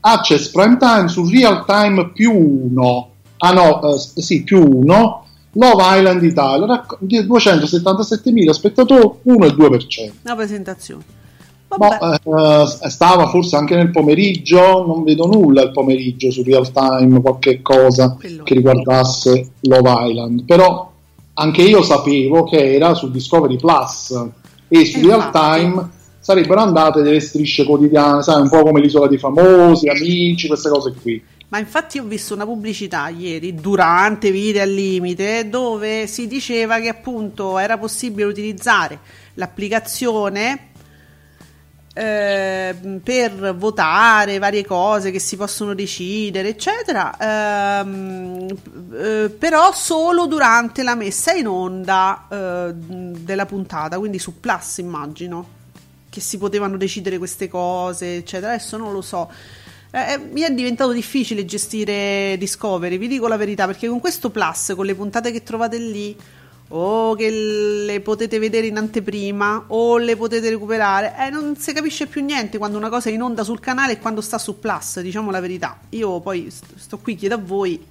Access 0.00 0.48
Prime 0.48 0.78
Time 0.78 1.08
su 1.08 1.28
Real 1.28 1.66
Time 1.66 2.10
più 2.12 2.32
uno. 2.32 3.10
Ah 3.36 3.52
no, 3.52 3.82
eh, 3.92 3.98
sì, 3.98 4.42
più 4.42 4.66
uno. 4.66 5.26
Love 5.52 5.98
Island 5.98 6.22
Italia, 6.22 6.64
racc- 6.64 6.98
277.000 7.02 8.50
spettatori, 8.52 9.10
1 9.22 9.44
e 9.44 9.50
2%. 9.50 10.12
Una 10.22 10.34
presentazione. 10.34 11.04
No, 11.76 12.62
eh, 12.62 12.88
stava 12.88 13.26
forse 13.26 13.56
anche 13.56 13.76
nel 13.76 13.90
pomeriggio, 13.90 14.84
non 14.86 15.04
vedo 15.04 15.26
nulla 15.26 15.62
il 15.62 15.72
pomeriggio 15.72 16.30
su 16.30 16.42
Real 16.42 16.70
Time, 16.72 17.20
qualche 17.20 17.60
cosa 17.60 18.16
Quello. 18.18 18.44
che 18.44 18.54
riguardasse 18.54 19.50
Love 19.60 20.08
Island, 20.08 20.44
però 20.44 20.90
anche 21.34 21.62
io 21.62 21.82
sapevo 21.82 22.44
che 22.44 22.74
era 22.74 22.94
su 22.94 23.10
Discovery 23.10 23.56
Plus 23.56 24.30
e 24.72 24.86
su 24.86 25.00
Real 25.00 25.26
Infatti. 25.26 25.60
Time 25.60 25.88
sarebbero 26.18 26.60
andate 26.60 27.02
delle 27.02 27.20
strisce 27.20 27.64
quotidiane, 27.64 28.22
sai, 28.22 28.40
un 28.40 28.48
po' 28.48 28.62
come 28.62 28.80
l'isola 28.80 29.06
dei 29.06 29.18
famosi, 29.18 29.88
amici, 29.88 30.46
queste 30.46 30.70
cose 30.70 30.94
qui. 31.00 31.22
Ma 31.48 31.58
infatti 31.58 31.98
ho 31.98 32.04
visto 32.04 32.32
una 32.32 32.46
pubblicità 32.46 33.08
ieri 33.08 33.54
durante 33.54 34.30
Vite 34.30 34.62
al 34.62 34.70
Limite 34.70 35.50
dove 35.50 36.06
si 36.06 36.26
diceva 36.26 36.80
che 36.80 36.88
appunto 36.88 37.58
era 37.58 37.76
possibile 37.76 38.24
utilizzare 38.24 38.98
l'applicazione 39.34 40.68
eh, 41.94 42.74
per 43.02 43.54
votare 43.54 44.38
varie 44.38 44.64
cose 44.64 45.10
che 45.10 45.18
si 45.18 45.36
possono 45.36 45.74
decidere, 45.74 46.48
eccetera, 46.48 47.80
ehm, 47.80 48.46
eh, 48.94 49.30
però 49.30 49.72
solo 49.72 50.26
durante 50.26 50.82
la 50.82 50.94
messa 50.94 51.32
in 51.32 51.46
onda 51.46 52.26
eh, 52.30 52.72
della 52.74 53.46
puntata, 53.46 53.98
quindi 53.98 54.18
su 54.18 54.40
Plus 54.40 54.78
immagino 54.78 55.60
che 56.08 56.20
si 56.20 56.36
potevano 56.36 56.76
decidere 56.76 57.16
queste 57.16 57.48
cose, 57.48 58.16
eccetera. 58.16 58.52
Adesso 58.52 58.76
non 58.76 58.92
lo 58.92 59.00
so. 59.00 59.30
Eh, 59.90 60.18
mi 60.18 60.42
è 60.42 60.50
diventato 60.50 60.92
difficile 60.92 61.44
gestire 61.44 62.36
Discovery, 62.38 62.98
vi 62.98 63.08
dico 63.08 63.28
la 63.28 63.36
verità, 63.36 63.66
perché 63.66 63.88
con 63.88 64.00
questo 64.00 64.30
Plus, 64.30 64.72
con 64.76 64.84
le 64.86 64.94
puntate 64.94 65.30
che 65.30 65.42
trovate 65.42 65.78
lì, 65.78 66.16
o 66.74 67.14
che 67.14 67.30
le 67.30 68.00
potete 68.00 68.38
vedere 68.38 68.66
in 68.66 68.76
anteprima, 68.76 69.64
o 69.68 69.98
le 69.98 70.16
potete 70.16 70.48
recuperare, 70.48 71.14
eh, 71.18 71.30
non 71.30 71.56
si 71.56 71.72
capisce 71.72 72.06
più 72.06 72.24
niente 72.24 72.58
quando 72.58 72.78
una 72.78 72.88
cosa 72.88 73.10
è 73.10 73.12
in 73.12 73.22
onda 73.22 73.44
sul 73.44 73.60
canale 73.60 73.94
e 73.94 73.98
quando 73.98 74.20
sta 74.20 74.38
su 74.38 74.58
Plus, 74.58 75.00
diciamo 75.00 75.30
la 75.30 75.40
verità. 75.40 75.78
Io 75.90 76.20
poi 76.20 76.50
st- 76.50 76.76
sto 76.76 76.98
qui, 76.98 77.14
chiedo 77.14 77.34
a 77.34 77.38
voi. 77.38 77.84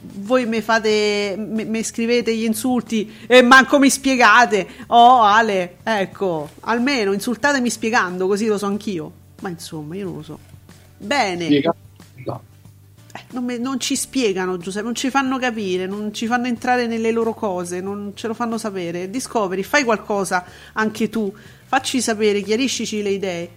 Voi 0.00 0.46
mi 0.46 0.62
fate, 0.62 1.34
mi 1.36 1.82
scrivete 1.82 2.34
gli 2.34 2.44
insulti 2.44 3.12
e 3.26 3.42
manco 3.42 3.78
mi 3.78 3.90
spiegate. 3.90 4.66
Oh, 4.86 5.22
Ale, 5.22 5.76
ecco, 5.82 6.50
almeno 6.60 7.12
insultatemi 7.12 7.68
spiegando, 7.68 8.26
così 8.26 8.46
lo 8.46 8.56
so 8.56 8.66
anch'io. 8.66 9.12
Ma 9.40 9.48
insomma, 9.50 9.96
io 9.96 10.04
non 10.04 10.14
lo 10.14 10.22
so. 10.22 10.38
Bene. 10.96 11.46
Spiega-. 11.46 11.74
Eh, 13.16 13.20
non, 13.30 13.44
me- 13.44 13.58
non 13.58 13.78
ci 13.78 13.94
spiegano, 13.94 14.56
Giuseppe, 14.56 14.84
non 14.84 14.96
ci 14.96 15.08
fanno 15.08 15.38
capire, 15.38 15.86
non 15.86 16.12
ci 16.12 16.26
fanno 16.26 16.48
entrare 16.48 16.88
nelle 16.88 17.12
loro 17.12 17.32
cose, 17.32 17.80
non 17.80 18.10
ce 18.16 18.26
lo 18.26 18.34
fanno 18.34 18.58
sapere. 18.58 19.08
Discovery, 19.08 19.62
fai 19.62 19.84
qualcosa 19.84 20.44
anche 20.72 21.08
tu, 21.08 21.32
facci 21.64 22.00
sapere, 22.00 22.42
chiariscici 22.42 23.02
le 23.02 23.10
idee. 23.10 23.50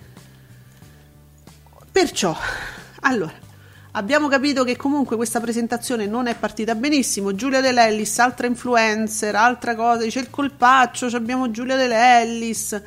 Perciò, 1.92 2.38
allora, 3.00 3.34
abbiamo 3.94 4.28
capito 4.28 4.64
che 4.64 4.76
comunque 4.76 5.16
questa 5.16 5.40
presentazione 5.40 6.06
non 6.06 6.28
è 6.28 6.36
partita 6.36 6.76
benissimo. 6.76 7.34
Giulia 7.34 7.60
De 7.60 7.72
Lellis, 7.72 8.20
altra 8.20 8.46
influencer, 8.46 9.34
altra 9.34 9.74
cosa, 9.74 10.04
dice 10.04 10.20
il 10.20 10.30
colpaccio, 10.30 11.10
ci 11.10 11.16
abbiamo 11.16 11.50
Giulia 11.50 11.76
De 11.76 11.88
Lellis. 11.88 12.82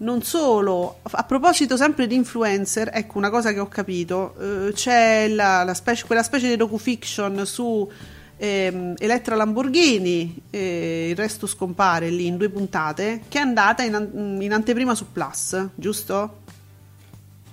Non 0.00 0.22
solo, 0.22 0.98
a 1.02 1.24
proposito 1.24 1.76
sempre 1.76 2.06
di 2.06 2.14
influencer, 2.14 2.90
ecco 2.92 3.18
una 3.18 3.30
cosa 3.30 3.52
che 3.52 3.58
ho 3.58 3.66
capito, 3.66 4.34
eh, 4.38 4.72
c'è 4.72 5.26
la, 5.28 5.64
la 5.64 5.74
specie- 5.74 6.06
quella 6.06 6.22
specie 6.22 6.48
di 6.48 6.54
docufiction 6.54 7.44
su 7.44 7.90
ehm, 8.36 8.94
Elettra 8.96 9.34
Lamborghini, 9.34 10.40
eh, 10.50 11.08
il 11.10 11.16
resto 11.16 11.48
scompare 11.48 12.10
lì 12.10 12.26
in 12.26 12.36
due 12.36 12.48
puntate, 12.48 13.22
che 13.28 13.38
è 13.38 13.42
andata 13.42 13.82
in, 13.82 14.38
in 14.40 14.52
anteprima 14.52 14.94
su 14.94 15.06
Plus, 15.12 15.68
giusto? 15.74 16.36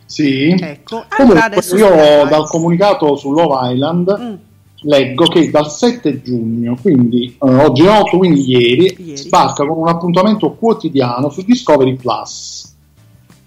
Sì. 0.05 0.49
Ecco, 0.51 1.03
allora 1.09 1.49
Comunque, 1.49 1.77
io 1.77 2.27
dal 2.27 2.47
comunicato 2.47 3.15
su 3.15 3.31
Love 3.31 3.73
Island 3.73 4.17
Mm. 4.19 4.44
Leggo 4.86 5.25
che 5.25 5.49
dal 5.49 5.69
7 5.69 6.21
giugno, 6.21 6.77
quindi 6.79 7.36
eh, 7.41 7.53
oggi 7.53 7.83
è 7.83 7.99
8, 7.99 8.17
quindi 8.17 8.47
ieri, 8.49 8.95
Ieri. 8.97 9.17
sbarca 9.17 9.65
con 9.65 9.77
un 9.77 9.88
appuntamento 9.88 10.53
quotidiano 10.53 11.29
su 11.29 11.41
Discovery 11.41 11.95
Plus. 11.95 12.73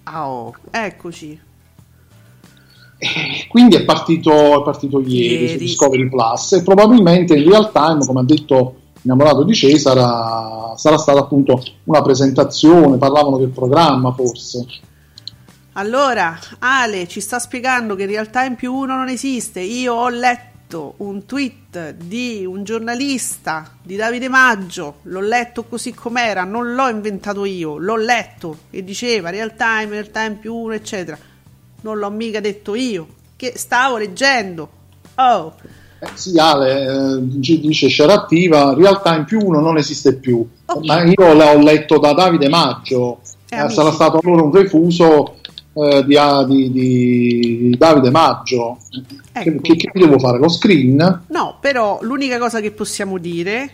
Ah, 0.04 0.28
oh, 0.28 0.54
eccoci. 0.70 1.40
E 3.00 3.46
quindi 3.48 3.76
è 3.76 3.84
partito, 3.84 4.60
è 4.60 4.64
partito 4.64 5.00
ieri, 5.00 5.34
Ieri. 5.34 5.48
su 5.48 5.56
Discovery 5.58 6.08
Plus 6.08 6.52
e 6.52 6.62
probabilmente 6.62 7.36
in 7.36 7.48
real 7.48 7.70
time, 7.70 8.04
come 8.04 8.20
ha 8.20 8.24
detto 8.24 8.74
innamorato 9.02 9.44
di 9.44 9.54
Cesara, 9.54 10.74
sarà 10.76 10.98
stata 10.98 11.20
appunto 11.20 11.62
una 11.84 12.02
presentazione, 12.02 12.96
parlavano 12.96 13.38
del 13.38 13.50
programma 13.50 14.12
forse. 14.12 14.66
Allora, 15.74 16.36
Ale 16.58 17.06
ci 17.06 17.20
sta 17.20 17.38
spiegando 17.38 17.94
che 17.94 18.06
Real 18.06 18.30
Time 18.30 18.56
più 18.56 18.74
uno 18.74 18.96
non 18.96 19.08
esiste. 19.08 19.60
Io 19.60 19.94
ho 19.94 20.08
letto 20.08 20.47
un 20.76 21.24
tweet 21.24 21.94
di 21.94 22.44
un 22.44 22.62
giornalista 22.64 23.70
di 23.82 23.96
Davide 23.96 24.28
Maggio, 24.28 24.96
l'ho 25.02 25.20
letto 25.20 25.64
così 25.64 25.94
com'era, 25.94 26.44
non 26.44 26.74
l'ho 26.74 26.88
inventato 26.88 27.44
io, 27.44 27.78
l'ho 27.78 27.96
letto 27.96 28.58
e 28.70 28.84
diceva 28.84 29.30
Real 29.30 29.54
Time, 29.56 29.88
Real 29.88 30.10
Time 30.10 30.36
più 30.40 30.54
uno, 30.54 30.74
eccetera. 30.74 31.16
Non 31.80 31.98
l'ho 31.98 32.10
mica 32.10 32.40
detto 32.40 32.74
io, 32.74 33.06
che 33.36 33.52
stavo 33.56 33.96
leggendo. 33.96 34.68
Oh, 35.14 35.54
Eh, 36.00 36.06
sì, 36.14 36.38
Ale 36.38 36.82
eh, 36.82 37.18
dice, 37.22 37.58
dice 37.58 37.88
share 37.88 38.12
attiva, 38.12 38.72
real 38.74 39.02
time 39.02 39.24
più 39.24 39.40
uno 39.44 39.58
non 39.58 39.78
esiste 39.78 40.14
più, 40.14 40.46
Ok. 40.66 40.84
ma 40.84 41.02
io 41.02 41.32
l'ho 41.34 41.58
letto 41.58 41.98
da 41.98 42.12
Davide 42.12 42.48
Maggio, 42.48 43.20
Eh, 43.48 43.64
Eh, 43.64 43.68
sarà 43.70 43.90
stato 43.90 44.20
allora 44.22 44.42
un 44.42 44.52
refuso 44.52 45.37
eh, 45.84 46.04
di, 46.04 46.70
di- 46.72 47.68
di 47.68 47.76
Davide 47.76 48.10
Maggio. 48.10 48.78
Ecco. 49.32 49.60
Che, 49.60 49.76
che, 49.76 49.90
devo 49.92 50.18
fare? 50.18 50.38
Lo 50.38 50.48
screen? 50.48 51.24
No, 51.28 51.58
però 51.60 51.98
l'unica 52.02 52.38
cosa 52.38 52.60
che 52.60 52.70
possiamo 52.70 53.18
dire 53.18 53.70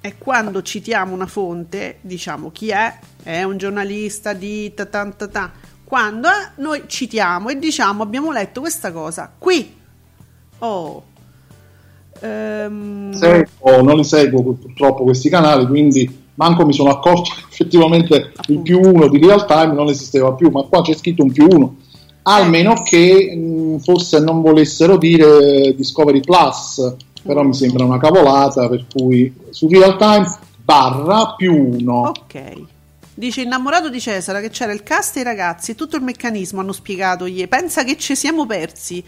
è 0.00 0.14
quando 0.16 0.62
citiamo 0.62 1.12
una 1.12 1.26
fonte, 1.26 1.98
diciamo 2.00 2.50
chi 2.50 2.68
è, 2.68 2.98
è 3.22 3.42
un 3.42 3.56
giornalista 3.56 4.32
di 4.32 4.72
ta 4.74 4.86
ta 4.86 5.06
ta 5.06 5.28
ta. 5.28 5.52
Quando 5.84 6.28
eh, 6.28 6.50
noi 6.56 6.82
citiamo 6.86 7.48
e 7.48 7.58
diciamo 7.58 8.02
abbiamo 8.02 8.30
letto 8.30 8.60
questa 8.60 8.92
cosa 8.92 9.32
qui. 9.36 9.74
Oh. 10.58 11.02
Ehm, 12.20 13.12
Seguo, 13.12 13.82
non 13.82 14.04
seguo 14.04 14.42
purtroppo 14.42 15.04
questi 15.04 15.28
canali, 15.28 15.66
quindi 15.66 16.26
manco 16.38 16.64
mi 16.64 16.72
sono 16.72 16.90
accorto 16.90 17.30
che 17.34 17.44
effettivamente 17.50 18.32
il 18.46 18.60
più 18.60 18.80
uno 18.80 19.08
di 19.08 19.18
real 19.18 19.44
time 19.44 19.74
non 19.74 19.88
esisteva 19.88 20.32
più, 20.32 20.50
ma 20.50 20.62
qua 20.62 20.82
c'è 20.82 20.94
scritto 20.94 21.22
un 21.22 21.32
più 21.32 21.46
uno. 21.50 21.76
Almeno 22.22 22.82
che 22.82 23.34
mh, 23.34 23.78
forse 23.78 24.20
non 24.20 24.40
volessero 24.40 24.96
dire 24.96 25.74
Discovery 25.74 26.20
Plus, 26.20 26.94
però 27.22 27.42
mi 27.42 27.54
sembra 27.54 27.84
una 27.84 27.98
cavolata, 27.98 28.68
per 28.68 28.86
cui 28.92 29.32
su 29.50 29.68
real 29.68 29.96
time 29.96 30.38
barra 30.64 31.34
più 31.36 31.54
uno. 31.54 32.08
Ok. 32.08 32.52
Dice 33.14 33.42
innamorato 33.42 33.88
di 33.88 33.98
Cesara 33.98 34.40
che 34.40 34.50
c'era 34.50 34.72
il 34.72 34.84
cast 34.84 35.16
e 35.16 35.20
i 35.20 35.24
ragazzi 35.24 35.72
e 35.72 35.74
tutto 35.74 35.96
il 35.96 36.02
meccanismo 36.02 36.60
hanno 36.60 36.70
spiegato 36.70 37.26
gli 37.26 37.46
pensa 37.48 37.82
che 37.82 37.96
ci 37.96 38.14
siamo 38.14 38.46
persi. 38.46 39.02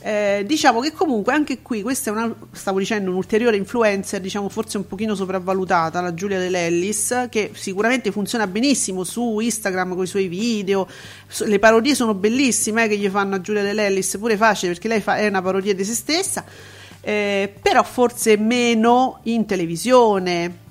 Eh, 0.00 0.44
diciamo 0.46 0.80
che 0.80 0.92
comunque 0.92 1.32
anche 1.32 1.60
qui 1.60 1.82
questa 1.82 2.10
è 2.10 2.12
una 2.12 2.32
stavo 2.52 2.78
dicendo 2.78 3.10
un'ulteriore 3.10 3.56
influencer 3.56 4.20
diciamo 4.20 4.48
forse 4.48 4.76
un 4.76 4.86
pochino 4.86 5.16
sopravvalutata 5.16 6.00
la 6.00 6.14
Giulia 6.14 6.38
De 6.38 6.48
Lellis 6.48 7.26
che 7.28 7.50
sicuramente 7.52 8.12
funziona 8.12 8.46
benissimo 8.46 9.02
su 9.02 9.40
Instagram 9.40 9.96
con 9.96 10.04
i 10.04 10.06
suoi 10.06 10.28
video. 10.28 10.86
Le 11.38 11.58
parodie 11.58 11.96
sono 11.96 12.14
bellissime 12.14 12.84
eh, 12.84 12.88
che 12.88 12.96
gli 12.96 13.08
fanno 13.08 13.34
a 13.34 13.40
Giulia 13.40 13.62
De 13.62 13.72
Lellis 13.72 14.16
pure 14.18 14.36
facile 14.36 14.72
perché 14.72 14.86
lei 14.86 15.00
fa, 15.00 15.16
è 15.16 15.26
una 15.26 15.42
parodia 15.42 15.74
di 15.74 15.84
se 15.84 15.94
stessa. 15.94 16.44
Eh, 17.00 17.52
però 17.60 17.82
forse 17.82 18.36
meno 18.36 19.20
in 19.24 19.46
televisione 19.46 20.66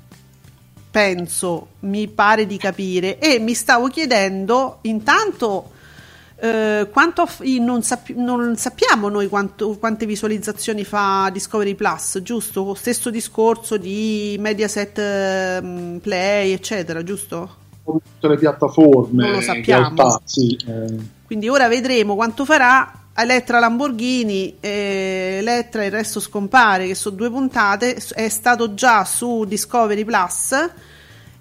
penso, 0.89 1.67
mi 1.82 2.07
pare 2.07 2.47
di 2.47 2.57
capire, 2.57 3.19
e 3.19 3.38
mi 3.38 3.53
stavo 3.53 3.88
chiedendo 3.88 4.80
intanto 4.82 5.73
eh, 6.39 6.88
quanto 6.91 7.27
non, 7.59 7.81
sappi- 7.81 8.13
non, 8.15 8.55
sappiamo 8.57 9.09
noi 9.09 9.27
quanto, 9.27 9.75
quante 9.77 10.05
visualizzazioni 10.05 10.83
fa 10.83 11.29
Discovery 11.31 11.73
Plus, 11.73 12.19
giusto? 12.21 12.75
Stesso 12.75 13.09
discorso 13.09 13.77
di 13.77 14.35
Mediaset 14.39 14.97
eh, 14.99 15.99
Play, 15.99 16.51
eccetera, 16.51 17.03
giusto? 17.03 17.55
Tutte 17.83 18.27
le 18.27 18.38
piattaforme, 18.38 19.23
non 19.23 19.31
lo 19.31 19.41
sappiamo. 19.41 19.95
Realtà, 19.95 20.21
sì, 20.25 20.55
eh. 20.67 20.95
Quindi 21.25 21.49
ora 21.49 21.67
vedremo 21.67 22.13
quanto 22.15 22.45
farà 22.45 23.05
Elettra 23.15 23.59
Lamborghini, 23.59 24.57
eh, 24.59 25.38
Elettra 25.39 25.85
il 25.85 25.91
resto 25.91 26.19
scompare, 26.19 26.85
che 26.85 26.93
sono 26.93 27.15
due 27.15 27.31
puntate, 27.31 27.95
è 28.13 28.29
stato 28.29 28.75
già 28.75 29.03
su 29.05 29.43
Discovery 29.45 30.05
Plus 30.05 30.53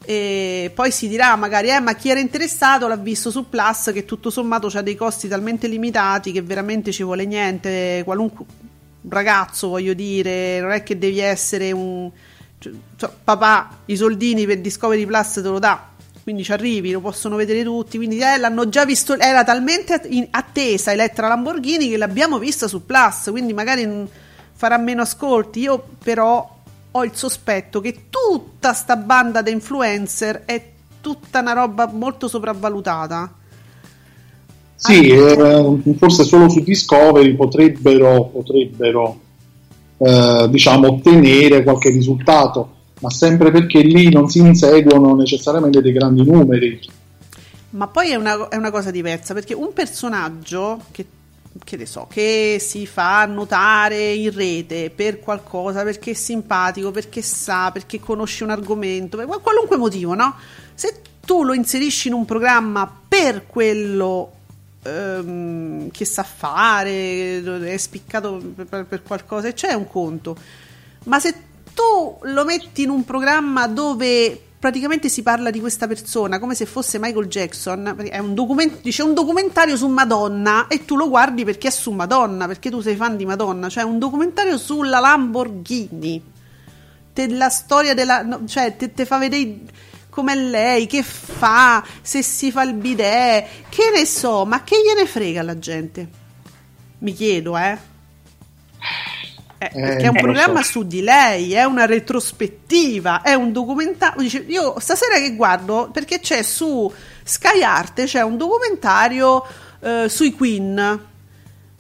e 0.07 0.71
poi 0.73 0.93
si 0.93 1.09
dirà 1.09 1.35
magari, 1.35 1.69
eh, 1.69 1.81
ma 1.81 1.95
chi 1.95 2.11
era 2.11 2.21
interessato 2.21 2.87
l'ha 2.87 2.97
visto 2.97 3.31
su 3.33 3.49
Plus 3.49 3.91
che 3.93 4.05
tutto 4.05 4.31
sommato 4.31 4.71
ha 4.73 4.81
dei 4.81 4.95
costi 4.95 5.27
talmente 5.27 5.67
limitati 5.67 6.31
che 6.31 6.43
veramente 6.43 6.93
ci 6.93 7.03
vuole 7.03 7.27
niente, 7.27 8.03
qualunque 8.05 8.45
ragazzo 9.09 9.69
voglio 9.69 9.95
dire, 9.95 10.61
non 10.61 10.71
è 10.71 10.83
che 10.83 10.97
devi 10.97 11.19
essere 11.19 11.73
un... 11.73 12.11
Cioè, 12.59 12.73
cioè, 12.97 13.11
papà 13.23 13.79
i 13.87 13.97
soldini 13.97 14.47
per 14.47 14.61
Discovery 14.61 15.05
Plus 15.05 15.33
te 15.33 15.41
lo 15.43 15.59
dà, 15.59 15.89
quindi 16.23 16.45
ci 16.45 16.53
arrivi, 16.53 16.93
lo 16.93 17.01
possono 17.01 17.37
vedere 17.37 17.65
tutti, 17.65 17.97
quindi 17.97 18.19
eh, 18.19 18.39
l'hanno 18.39 18.69
già 18.69 18.85
visto, 18.85 19.19
era 19.19 19.43
talmente 19.43 20.01
attesa 20.31 20.93
Elettra 20.93 21.29
Lamborghini 21.29 21.89
che 21.89 21.97
l'abbiamo 21.97 22.39
vista 22.39 22.69
su 22.69 22.87
Plus, 22.87 23.29
quindi 23.31 23.53
magari 23.53 24.07
farà 24.53 24.79
meno 24.79 25.03
ascolti, 25.03 25.61
io 25.61 25.85
però 26.03 26.56
ho 26.97 27.05
il 27.05 27.13
sospetto 27.15 27.81
che 27.81 28.05
tutta 28.09 28.73
sta 28.73 28.97
banda 28.97 29.43
di 29.43 29.51
influencer 29.51 30.45
è 30.47 30.63
tutta 31.01 31.41
una 31.41 31.53
roba 31.53 31.87
molto 31.87 32.27
sopravvalutata. 32.27 33.35
Sì, 34.75 35.09
eh, 35.09 35.81
forse 35.99 36.25
solo 36.25 36.49
su 36.49 36.61
Discovery 36.61 37.35
potrebbero, 37.35 38.25
potrebbero 38.25 39.21
eh, 39.99 40.47
diciamo, 40.51 40.89
ottenere 40.89 41.63
qualche 41.63 41.91
risultato, 41.91 42.75
ma 43.01 43.11
sempre 43.11 43.51
perché 43.51 43.81
lì 43.81 44.11
non 44.11 44.29
si 44.29 44.39
inseguono 44.39 45.15
necessariamente 45.15 45.81
dei 45.81 45.93
grandi 45.93 46.25
numeri. 46.25 46.81
Ma 47.71 47.89
poi 47.89 48.11
è 48.11 48.15
una, 48.15 48.49
è 48.49 48.57
una 48.57 48.71
cosa 48.71 48.91
diversa, 48.91 49.35
perché 49.35 49.55
un 49.55 49.73
personaggio 49.73 50.81
che 50.91 51.07
che 51.63 51.77
ne 51.77 51.87
so, 51.87 52.07
che 52.11 52.59
si 52.61 52.87
fa 52.87 53.25
notare 53.27 54.13
in 54.13 54.33
rete 54.33 54.91
per 54.91 55.21
qualcosa, 55.21 55.83
perché 55.83 56.13
è 56.13 56.15
simpatico, 56.15 56.91
perché 56.91 57.23
sa, 57.23 57.71
perché 57.73 58.01
conosce 58.01 58.45
un 58.45 58.51
argomento, 58.51 59.17
per 59.17 59.27
qualunque 59.43 59.77
motivo, 59.77 60.15
no? 60.15 60.35
Se 60.75 61.03
tu 61.21 61.43
lo 61.43 61.53
inserisci 61.53 62.09
in 62.09 62.15
un 62.15 62.25
programma 62.25 62.91
per 63.09 63.47
quello 63.47 64.33
ehm, 64.83 65.91
che 65.91 66.05
sa 66.05 66.23
fare, 66.23 67.43
è 67.43 67.77
spiccato 67.77 68.43
per, 68.69 68.87
per 68.87 69.03
qualcosa, 69.03 69.53
c'è 69.53 69.73
un 69.73 69.89
conto. 69.89 70.37
Ma 71.05 71.21
se 71.21 71.35
tu 71.75 72.19
lo 72.23 72.45
metti 72.45 72.83
in 72.83 72.91
un 72.91 73.05
programma 73.05 73.67
dove 73.67 74.46
praticamente 74.59 75.09
si 75.09 75.23
parla 75.23 75.51
di 75.51 75.61
questa 75.61 75.87
persona 75.87 76.39
come 76.39 76.55
se 76.55 76.67
fosse 76.67 76.99
Michael 76.99 77.27
Jackson. 77.27 78.07
È 78.09 78.19
un, 78.19 78.35
document- 78.35 78.81
dice 78.83 79.03
un 79.03 79.15
documentario 79.15 79.77
su 79.77 79.87
Madonna 79.89 80.67
e 80.69 80.85
tu 80.85 80.97
lo 80.97 81.09
guardi 81.09 81.45
perché 81.45 81.69
è 81.69 81.71
su 81.71 81.93
Madonna, 81.93 82.47
perché 82.47 82.71
tu 82.71 82.81
sei 82.81 82.97
fan 82.97 83.17
di 83.17 83.27
Madonna. 83.27 83.69
Cioè, 83.69 83.85
un 83.85 83.99
documentario 83.99 84.59
sulla 84.59 84.99
Lamborghini. 84.99 86.35
Della 87.13 87.49
storia 87.49 87.95
della. 87.95 88.23
No, 88.23 88.47
cioè, 88.47 88.77
te, 88.77 88.93
te 88.93 89.07
fa 89.07 89.19
vedere 89.19 89.61
com'è 90.11 90.35
lei, 90.35 90.87
che 90.87 91.03
fa, 91.03 91.85
se 92.01 92.23
si 92.23 92.51
fa 92.51 92.63
il 92.63 92.73
bidet, 92.73 93.69
che 93.69 93.91
ne 93.95 94.07
so, 94.07 94.47
ma 94.47 94.65
che 94.65 94.77
gliene 94.83 95.07
frega 95.07 95.41
alla 95.41 95.59
gente? 95.59 96.09
Mi 97.01 97.13
chiedo, 97.13 97.57
eh. 97.59 97.79
Eh, 99.59 99.71
perché 99.73 100.05
è 100.05 100.09
un 100.09 100.17
programma 100.17 100.63
so. 100.63 100.71
su 100.71 100.87
di 100.87 101.01
lei, 101.01 101.55
è 101.55 101.65
una 101.65 101.87
retrospettiva, 101.87 103.23
è 103.23 103.33
un 103.33 103.53
documentario. 103.53 104.29
io 104.47 104.79
stasera 104.79 105.17
che 105.17 105.35
guardo, 105.35 105.89
perché 105.93 106.21
c'è 106.21 106.43
su 106.43 106.93
Sky 107.23 107.63
Arte 107.63 108.05
c'è 108.05 108.23
un 108.23 108.37
documentario 108.37 109.45
eh, 109.81 110.09
sui 110.09 110.33
Queen. 110.33 111.05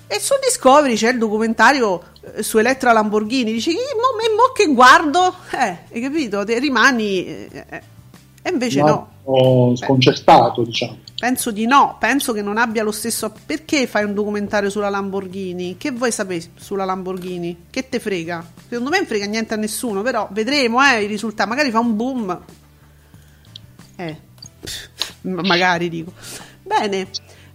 E 0.08 0.20
su 0.20 0.34
Discovery 0.40 0.94
c'è 0.94 1.10
il 1.10 1.18
documentario 1.18 2.02
eh, 2.34 2.42
su 2.42 2.58
Elettra 2.58 2.92
Lamborghini. 2.92 3.52
Dici, 3.52 3.72
mo, 3.72 4.34
mo 4.36 4.52
che 4.54 4.66
guardo? 4.72 5.34
Eh, 5.50 5.78
hai 5.92 6.00
capito? 6.00 6.44
Te 6.44 6.58
rimani. 6.58 7.26
Eh, 7.26 7.64
eh. 7.68 7.82
e 8.42 8.50
invece 8.50 8.80
no. 8.80 9.08
no. 9.24 9.76
Sconcertato, 9.76 10.62
diciamo. 10.62 11.04
Penso 11.18 11.50
di 11.50 11.66
no, 11.66 11.96
penso 11.98 12.34
che 12.34 12.42
non 12.42 12.58
abbia 12.58 12.82
lo 12.82 12.92
stesso. 12.92 13.32
Perché 13.46 13.86
fai 13.86 14.04
un 14.04 14.12
documentario 14.12 14.68
sulla 14.68 14.90
Lamborghini? 14.90 15.76
Che 15.78 15.90
vuoi 15.90 16.12
sapere 16.12 16.42
sulla 16.56 16.84
Lamborghini? 16.84 17.64
Che 17.70 17.88
te 17.88 17.98
frega? 18.00 18.44
Secondo 18.68 18.90
me 18.90 18.98
non 18.98 19.06
frega 19.06 19.24
niente 19.24 19.54
a 19.54 19.56
nessuno, 19.56 20.02
però 20.02 20.28
vedremo 20.30 20.82
eh, 20.82 21.04
i 21.04 21.06
risultati. 21.06 21.48
Magari 21.48 21.70
fa 21.70 21.78
un 21.78 21.96
boom. 21.96 22.40
Eh, 23.96 24.20
magari 25.22 25.88
dico. 25.88 26.12
Bene. 26.62 27.08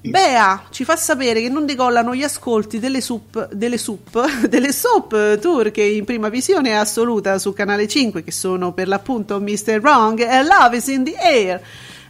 Bea 0.03 0.63
ci 0.71 0.83
fa 0.83 0.95
sapere 0.95 1.41
che 1.41 1.49
non 1.49 1.67
decollano 1.67 2.15
gli 2.15 2.23
ascolti 2.23 2.79
delle 2.79 3.01
sup, 3.01 3.53
delle 3.53 3.77
sup, 3.77 4.27
delle 4.49 4.73
soap 4.73 5.37
tour 5.37 5.69
che 5.69 5.83
in 5.83 6.05
prima 6.05 6.29
visione 6.29 6.75
assoluta 6.75 7.37
su 7.37 7.53
canale 7.53 7.87
5, 7.87 8.23
che 8.23 8.31
sono 8.31 8.73
per 8.73 8.87
l'appunto 8.87 9.39
Mr. 9.39 9.79
Wrong 9.79 10.19
e 10.19 10.43
Love 10.43 10.77
is 10.77 10.87
in 10.87 11.03
the 11.03 11.15
Air. 11.15 11.61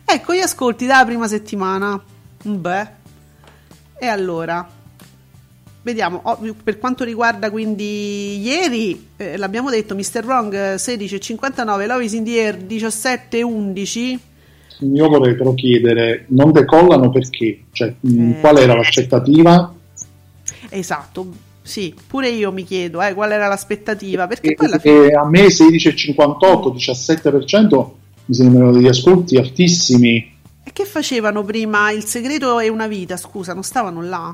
Ecco 0.06 0.34
gli 0.34 0.40
ascolti 0.40 0.86
dalla 0.86 1.06
prima 1.06 1.28
settimana. 1.28 2.02
Beh. 2.44 3.00
E 3.98 4.08
allora, 4.08 4.68
vediamo, 5.84 6.22
oh, 6.24 6.40
per 6.64 6.80
quanto 6.80 7.04
riguarda 7.04 7.52
quindi 7.52 8.42
ieri, 8.42 9.10
eh, 9.16 9.38
l'abbiamo 9.38 9.70
detto, 9.70 9.94
Mr. 9.96 10.24
Wrong 10.24 10.54
16,59, 10.76 11.86
Love 11.86 12.04
is 12.04 12.14
in 12.14 12.24
the 12.24 12.40
air 12.40 12.58
17,11. 12.58 14.20
Io 14.94 15.08
vorrei 15.08 15.36
però 15.36 15.54
chiedere, 15.54 16.26
non 16.30 16.52
decollano 16.52 17.12
perché? 17.12 17.66
Cioè, 17.72 17.94
eh, 18.02 18.36
qual 18.40 18.58
era 18.58 18.74
l'aspettativa? 18.76 19.72
Esatto, 20.70 21.28
sì, 21.62 21.94
pure 22.08 22.30
io 22.30 22.52
mi 22.52 22.64
chiedo 22.64 23.02
eh, 23.04 23.14
qual 23.14 23.32
era 23.32 23.48
l'aspettativa. 23.48 24.26
Perché 24.26 24.52
e, 24.52 24.56
poi 24.56 24.66
alla 24.66 24.80
fine... 24.80 25.14
a 25.14 25.28
me 25.28 25.46
16,58, 25.46 26.74
17% 26.76 27.90
mi 28.32 28.38
sembrano 28.38 28.72
degli 28.72 28.88
ascolti 28.88 29.36
altissimi. 29.36 30.40
E 30.64 30.72
che 30.72 30.86
facevano 30.86 31.44
prima 31.44 31.92
Il 31.92 32.06
segreto 32.06 32.60
e 32.60 32.70
una 32.70 32.88
vita? 32.88 33.18
Scusa, 33.18 33.54
non 33.54 33.64
stavano 33.64 34.02
là? 34.02 34.34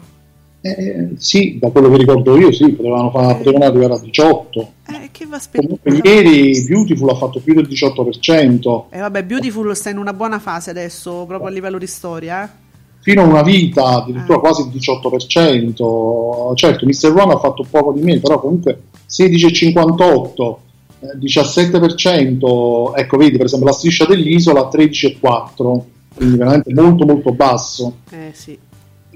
Eh, 0.62 1.14
sì, 1.18 1.58
da 1.60 1.70
quello 1.70 1.90
che 1.90 1.98
ricordo 1.98 2.38
io, 2.38 2.52
sì, 2.52 2.70
potevano, 2.74 3.10
fare, 3.10 3.34
eh. 3.34 3.38
potevano 3.38 3.66
arrivare 3.66 3.94
a 3.96 4.00
18. 4.00 4.72
Eh, 4.88 5.10
che 5.12 5.26
va? 5.26 5.42
Comunque, 5.52 6.00
ieri 6.04 6.64
Beautiful 6.66 7.10
ha 7.10 7.16
fatto 7.16 7.40
più 7.40 7.56
del 7.56 7.68
18%. 7.68 8.84
E 8.90 8.98
eh, 8.98 9.00
vabbè, 9.00 9.24
Beautiful 9.24 9.76
sta 9.76 9.90
in 9.90 9.98
una 9.98 10.14
buona 10.14 10.38
fase 10.38 10.70
adesso, 10.70 11.26
proprio 11.26 11.48
a 11.48 11.52
livello 11.52 11.80
di 11.80 11.88
storia, 11.88 12.44
eh? 12.44 12.66
Fino 13.00 13.22
a 13.22 13.26
una 13.26 13.42
vita, 13.42 13.84
addirittura 13.84 14.38
eh. 14.38 14.42
quasi 14.42 14.62
il 14.62 14.68
18%. 14.68 16.54
Certo, 16.54 16.86
Mr. 16.86 17.20
One 17.20 17.34
ha 17.34 17.40
fatto 17.40 17.66
poco 17.68 17.94
di 17.94 18.02
meno, 18.02 18.20
però 18.20 18.40
comunque 18.40 18.82
16,58 19.10 20.56
17%, 21.00 22.92
ecco 22.96 23.18
vedi 23.18 23.38
per 23.38 23.46
esempio 23.46 23.68
la 23.68 23.74
striscia 23.74 24.06
dell'isola 24.06 24.70
13,4, 24.72 25.82
quindi 26.16 26.38
veramente 26.38 26.74
molto 26.74 27.06
molto 27.06 27.32
basso. 27.34 27.98
Eh 28.10 28.32
sì. 28.34 28.58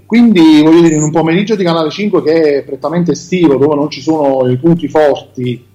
Quindi 0.05 0.61
voglio 0.61 0.81
dire, 0.81 0.95
in 0.95 1.03
un 1.03 1.11
pomeriggio 1.11 1.55
di 1.55 1.63
Canale 1.63 1.89
5 1.89 2.21
che 2.21 2.57
è 2.57 2.63
prettamente 2.63 3.11
estivo, 3.11 3.55
dove 3.55 3.75
non 3.75 3.89
ci 3.89 4.01
sono 4.01 4.45
i 4.49 4.57
punti 4.57 4.89
forti 4.89 5.65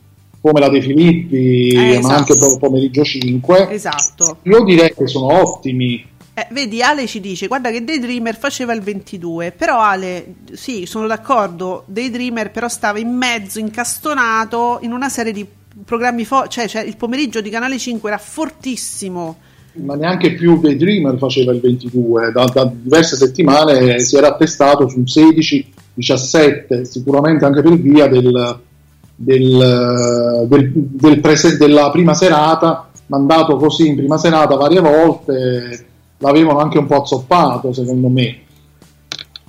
come 0.40 0.60
la 0.60 0.68
De 0.68 0.80
Filippi, 0.80 1.68
eh, 1.68 1.88
esatto. 1.88 2.06
ma 2.06 2.14
anche 2.14 2.32
il 2.34 2.56
pomeriggio 2.60 3.02
5, 3.02 3.70
esatto. 3.70 4.36
io 4.42 4.62
direi 4.62 4.94
che 4.94 5.06
sono 5.06 5.40
ottimi. 5.40 6.14
Eh, 6.34 6.46
vedi, 6.50 6.82
Ale 6.82 7.06
ci 7.06 7.18
dice: 7.20 7.46
Guarda 7.46 7.70
che 7.70 7.82
Daydreamer 7.82 8.36
faceva 8.36 8.74
il 8.74 8.82
22. 8.82 9.52
Però, 9.52 9.80
Ale, 9.80 10.34
sì, 10.52 10.84
sono 10.84 11.06
d'accordo. 11.06 11.84
Daydreamer, 11.86 12.50
però, 12.50 12.68
stava 12.68 12.98
in 12.98 13.16
mezzo, 13.16 13.58
incastonato 13.58 14.80
in 14.82 14.92
una 14.92 15.08
serie 15.08 15.32
di 15.32 15.46
programmi 15.84 16.24
fo- 16.24 16.48
cioè, 16.48 16.68
cioè, 16.68 16.82
il 16.82 16.96
pomeriggio 16.96 17.40
di 17.40 17.50
Canale 17.50 17.78
5 17.78 18.08
era 18.08 18.18
fortissimo. 18.18 19.38
Ma 19.74 19.94
neanche 19.94 20.34
più 20.34 20.58
Daydreamer 20.58 21.18
faceva 21.18 21.52
il 21.52 21.60
22 21.60 22.32
da, 22.32 22.44
da 22.46 22.64
diverse 22.64 23.14
settimane 23.14 23.98
si 23.98 24.16
era 24.16 24.28
attestato 24.28 24.88
su 24.88 25.04
16 25.04 25.74
17 25.92 26.86
sicuramente 26.86 27.44
anche 27.44 27.60
per 27.60 27.78
via 27.78 28.06
del, 28.06 28.58
del, 29.14 30.46
del, 30.48 30.72
del 30.74 31.20
prese- 31.20 31.58
della 31.58 31.90
prima 31.90 32.14
serata 32.14 32.88
mandato 33.08 33.56
così 33.56 33.88
in 33.88 33.96
prima 33.96 34.16
serata 34.16 34.56
varie 34.56 34.80
volte 34.80 35.86
l'avevano 36.18 36.58
anche 36.58 36.78
un 36.78 36.86
po' 36.86 37.02
azzoppato 37.02 37.74
secondo 37.74 38.08
me. 38.08 38.38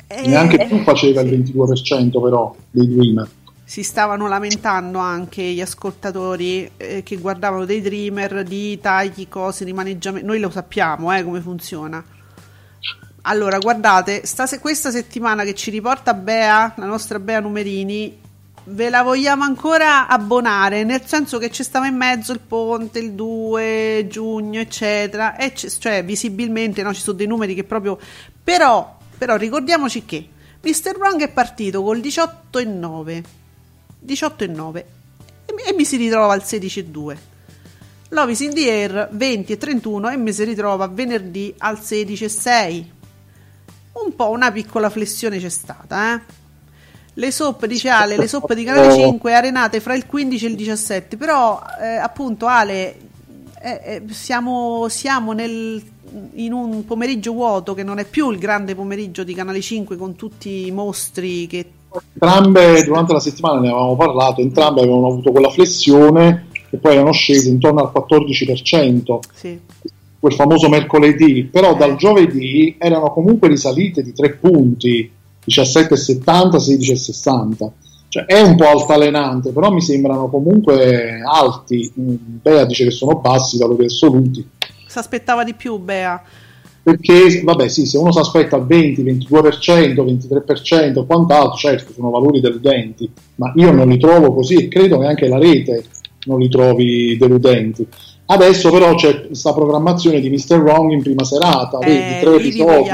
Eh, 0.07 0.27
neanche 0.27 0.65
più 0.67 0.79
faceva 0.83 1.21
il 1.21 1.29
22% 1.29 2.21
però 2.21 2.53
dei 2.69 2.87
Dreamer 2.87 3.29
si 3.67 3.83
stavano 3.83 4.29
lamentando 4.29 4.97
anche 4.97 5.41
gli 5.41 5.59
ascoltatori 5.59 6.71
eh, 6.77 7.03
che 7.03 7.17
guardavano 7.17 7.65
dei 7.65 7.81
dreamer 7.81 8.43
di 8.43 8.79
tagli, 8.79 9.27
cose, 9.27 9.65
di 9.65 9.73
maneggiamento. 9.73 10.25
Noi 10.25 10.39
lo 10.39 10.49
sappiamo 10.49 11.13
eh, 11.13 11.21
come 11.21 11.41
funziona. 11.41 12.01
Allora, 13.23 13.57
guardate, 13.57 14.25
sta, 14.25 14.47
questa 14.59 14.89
settimana 14.89 15.43
che 15.43 15.53
ci 15.53 15.69
riporta 15.69 16.13
Bea, 16.13 16.75
la 16.77 16.85
nostra 16.85 17.19
Bea 17.19 17.41
Numerini, 17.41 18.17
ve 18.63 18.89
la 18.89 19.03
vogliamo 19.03 19.43
ancora 19.43 20.07
abbonare, 20.07 20.85
nel 20.85 21.01
senso 21.03 21.37
che 21.37 21.51
ci 21.51 21.63
stava 21.63 21.87
in 21.87 21.97
mezzo 21.97 22.31
il 22.31 22.39
ponte, 22.39 22.99
il 22.99 23.11
2 23.11 24.07
giugno, 24.09 24.61
eccetera, 24.61 25.35
e 25.35 25.53
cioè 25.53 26.05
visibilmente 26.05 26.81
no, 26.83 26.93
ci 26.93 27.01
sono 27.01 27.17
dei 27.17 27.27
numeri 27.27 27.53
che 27.53 27.65
proprio... 27.65 27.99
Però, 28.41 28.97
però 29.17 29.35
ricordiamoci 29.35 30.05
che 30.05 30.25
Mr. 30.61 30.95
Wrong 30.97 31.21
è 31.21 31.27
partito 31.27 31.83
col 31.83 31.99
18 31.99 32.59
e 32.59 32.63
9 32.63 33.23
18 34.07 34.43
e 34.45 34.47
9 34.47 34.85
e, 35.45 35.73
mi 35.73 35.83
si 35.83 35.97
ritrova 35.97 36.33
al 36.33 36.45
16 36.45 36.79
e 36.79 36.85
2. 36.85 37.17
Lovis 38.09 38.39
in 38.39 38.53
the 38.53 38.71
Air 38.71 39.09
20 39.11 39.51
e 39.51 39.57
31 39.57 40.09
e 40.09 40.17
mi 40.17 40.31
si 40.31 40.45
ritrova 40.45 40.87
venerdì 40.87 41.53
al 41.57 41.81
16 41.81 42.23
e 42.23 42.29
6. 42.29 42.91
Un 44.05 44.15
po' 44.15 44.29
una 44.29 44.51
piccola 44.51 44.89
flessione 44.89 45.39
c'è 45.39 45.49
stata, 45.49 46.15
eh. 46.15 46.35
Le 47.13 47.31
soap, 47.31 47.65
dice 47.65 47.89
Ale, 47.89 48.15
le 48.15 48.27
soap 48.27 48.53
di 48.53 48.63
Canale 48.63 48.93
5 48.93 49.33
arenate 49.33 49.79
fra 49.79 49.95
il 49.95 50.05
15 50.05 50.45
e 50.45 50.49
il 50.49 50.55
17, 50.55 51.17
però 51.17 51.59
eh, 51.81 51.95
appunto 51.95 52.45
Ale, 52.45 52.95
eh, 53.59 53.81
eh, 53.83 54.03
siamo, 54.11 54.87
siamo 54.87 55.33
nel, 55.33 55.83
in 56.35 56.53
un 56.53 56.85
pomeriggio 56.85 57.33
vuoto 57.33 57.73
che 57.73 57.81
non 57.81 57.97
è 57.97 58.05
più 58.05 58.29
il 58.29 58.37
grande 58.37 58.75
pomeriggio 58.75 59.23
di 59.23 59.33
Canale 59.33 59.61
5 59.61 59.97
con 59.97 60.15
tutti 60.15 60.67
i 60.67 60.71
mostri 60.71 61.47
che 61.47 61.71
entrambe 62.13 62.83
durante 62.83 63.13
la 63.13 63.19
settimana 63.19 63.59
ne 63.59 63.69
avevamo 63.69 63.95
parlato, 63.95 64.41
entrambe 64.41 64.81
avevano 64.81 65.07
avuto 65.07 65.31
quella 65.31 65.49
flessione 65.49 66.47
e 66.69 66.77
poi 66.77 66.93
erano 66.93 67.11
scese 67.11 67.49
intorno 67.49 67.81
al 67.81 67.91
14%. 67.93 69.19
Sì. 69.33 69.59
Quel 70.19 70.33
famoso 70.33 70.67
mercoledì, 70.67 71.43
però 71.45 71.73
eh. 71.73 71.77
dal 71.77 71.95
giovedì 71.95 72.75
erano 72.77 73.11
comunque 73.11 73.47
risalite 73.47 74.01
di 74.01 74.13
3 74.13 74.35
punti, 74.35 75.09
17,70, 75.45 76.23
16,60. 76.57 77.69
Cioè 78.09 78.25
è 78.25 78.41
un 78.41 78.55
po' 78.55 78.67
altalenante, 78.67 79.51
però 79.51 79.69
mi 79.71 79.81
sembrano 79.81 80.29
comunque 80.29 81.21
alti. 81.21 81.91
Mm, 81.99 82.15
Bea 82.41 82.65
dice 82.65 82.85
che 82.85 82.91
sono 82.91 83.19
bassi 83.19 83.57
valori 83.57 83.85
assoluti. 83.85 84.47
Si 84.87 84.97
aspettava 84.97 85.43
di 85.43 85.53
più, 85.53 85.77
Bea 85.77 86.21
perché 86.87 87.41
vabbè 87.43 87.67
sì, 87.67 87.85
se 87.85 87.97
uno 87.97 88.13
si 88.13 88.19
aspetta 88.19 88.55
il 88.55 88.63
20, 88.63 89.03
22%, 89.03 90.05
23% 90.05 91.05
quant'altro, 91.05 91.57
certo 91.57 91.91
sono 91.91 92.09
valori 92.09 92.39
deludenti, 92.39 93.11
ma 93.35 93.51
io 93.55 93.73
non 93.73 93.89
li 93.89 93.97
trovo 93.97 94.33
così 94.33 94.55
e 94.55 94.67
credo 94.69 94.99
che 94.99 95.05
anche 95.07 95.27
la 95.27 95.37
rete 95.37 95.83
non 96.27 96.39
li 96.39 96.47
trovi 96.47 97.17
deludenti. 97.17 97.85
Adesso 98.27 98.71
però 98.71 98.95
c'è 98.95 99.25
questa 99.25 99.51
programmazione 99.51 100.21
di 100.21 100.29
Mr. 100.29 100.61
Wrong 100.61 100.91
in 100.93 101.01
prima 101.01 101.25
serata, 101.25 101.79
eh, 101.79 101.87
vedi, 101.87 102.19
tre 102.21 102.35
episodi 102.35 102.89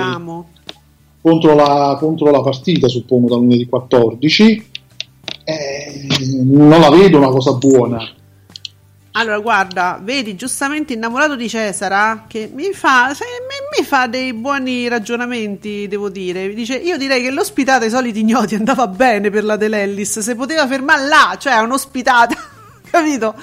contro 1.22 1.54
la, 1.54 1.96
contro 2.00 2.32
la 2.32 2.42
partita, 2.42 2.88
suppongo, 2.88 3.30
da 3.30 3.36
lunedì 3.36 3.68
14. 3.68 4.72
Eh, 5.44 6.08
non 6.42 6.80
la 6.80 6.90
vedo 6.90 7.18
una 7.20 7.30
cosa 7.30 7.54
buona 7.54 8.04
allora, 9.16 9.38
guarda, 9.38 10.00
vedi 10.02 10.36
giustamente 10.36 10.94
innamorato 10.94 11.36
di 11.36 11.48
Cesara 11.48 12.26
che 12.28 12.50
mi 12.52 12.74
fa, 12.74 13.14
cioè, 13.14 13.28
mi, 13.48 13.78
mi, 13.80 13.86
fa 13.86 14.08
dei 14.08 14.34
buoni 14.34 14.88
ragionamenti, 14.88 15.88
devo 15.88 16.10
dire. 16.10 16.52
Dice: 16.56 16.76
Io 16.78 16.98
direi 16.98 17.22
che 17.22 17.30
l'ospitata 17.30 17.84
ai 17.84 17.92
soliti 17.92 18.22
ignoti 18.22 18.56
andava 18.56 18.88
bene 18.88 19.30
per 19.30 19.44
la 19.44 19.56
Dell'Ellis, 19.56 20.18
se 20.20 20.34
poteva 20.34 20.66
fermare 20.66 21.06
là, 21.06 21.36
cioè 21.40 21.60
un'ospitata, 21.60 22.36
capito? 22.90 23.36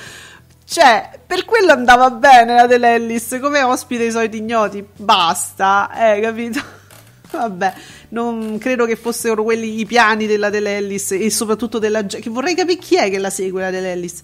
Cioè, 0.64 1.20
per 1.24 1.44
quello 1.44 1.70
andava 1.70 2.10
bene 2.10 2.54
la 2.54 2.66
Dell'Ellis 2.66 3.38
come 3.40 3.62
ospite 3.62 4.02
ai 4.02 4.10
soliti 4.10 4.38
ignoti, 4.38 4.84
basta, 4.96 5.90
eh, 5.94 6.20
capito? 6.20 6.60
Vabbè, 7.30 7.74
non 8.08 8.58
credo 8.58 8.86
che 8.86 8.96
fossero 8.96 9.44
quelli 9.44 9.78
i 9.78 9.86
piani 9.86 10.26
della 10.26 10.50
Dell'Ellis 10.50 11.12
e 11.12 11.30
soprattutto 11.30 11.78
della. 11.78 12.02
che 12.02 12.28
vorrei 12.28 12.56
capire 12.56 12.78
chi 12.80 12.96
è 12.96 13.08
che 13.08 13.18
la 13.18 13.30
segue 13.30 13.62
la 13.62 13.70
Dell'Ellis. 13.70 14.22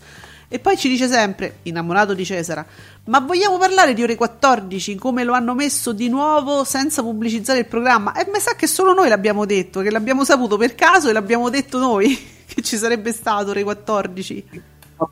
E 0.48 0.60
poi 0.60 0.76
ci 0.76 0.88
dice 0.88 1.08
sempre, 1.08 1.58
innamorato 1.62 2.14
di 2.14 2.24
Cesara, 2.24 2.64
ma 3.06 3.18
vogliamo 3.18 3.58
parlare 3.58 3.94
di 3.94 4.02
ore 4.04 4.14
14, 4.14 4.94
come 4.94 5.24
lo 5.24 5.32
hanno 5.32 5.54
messo 5.54 5.92
di 5.92 6.08
nuovo 6.08 6.62
senza 6.62 7.02
pubblicizzare 7.02 7.60
il 7.60 7.66
programma? 7.66 8.14
E 8.14 8.28
mi 8.32 8.38
sa 8.38 8.54
che 8.54 8.68
solo 8.68 8.94
noi 8.94 9.08
l'abbiamo 9.08 9.44
detto, 9.44 9.80
che 9.80 9.90
l'abbiamo 9.90 10.24
saputo 10.24 10.56
per 10.56 10.76
caso 10.76 11.08
e 11.08 11.12
l'abbiamo 11.12 11.50
detto 11.50 11.78
noi, 11.78 12.16
che 12.46 12.62
ci 12.62 12.76
sarebbe 12.76 13.12
stato 13.12 13.50
ore 13.50 13.64
14. 13.64 14.44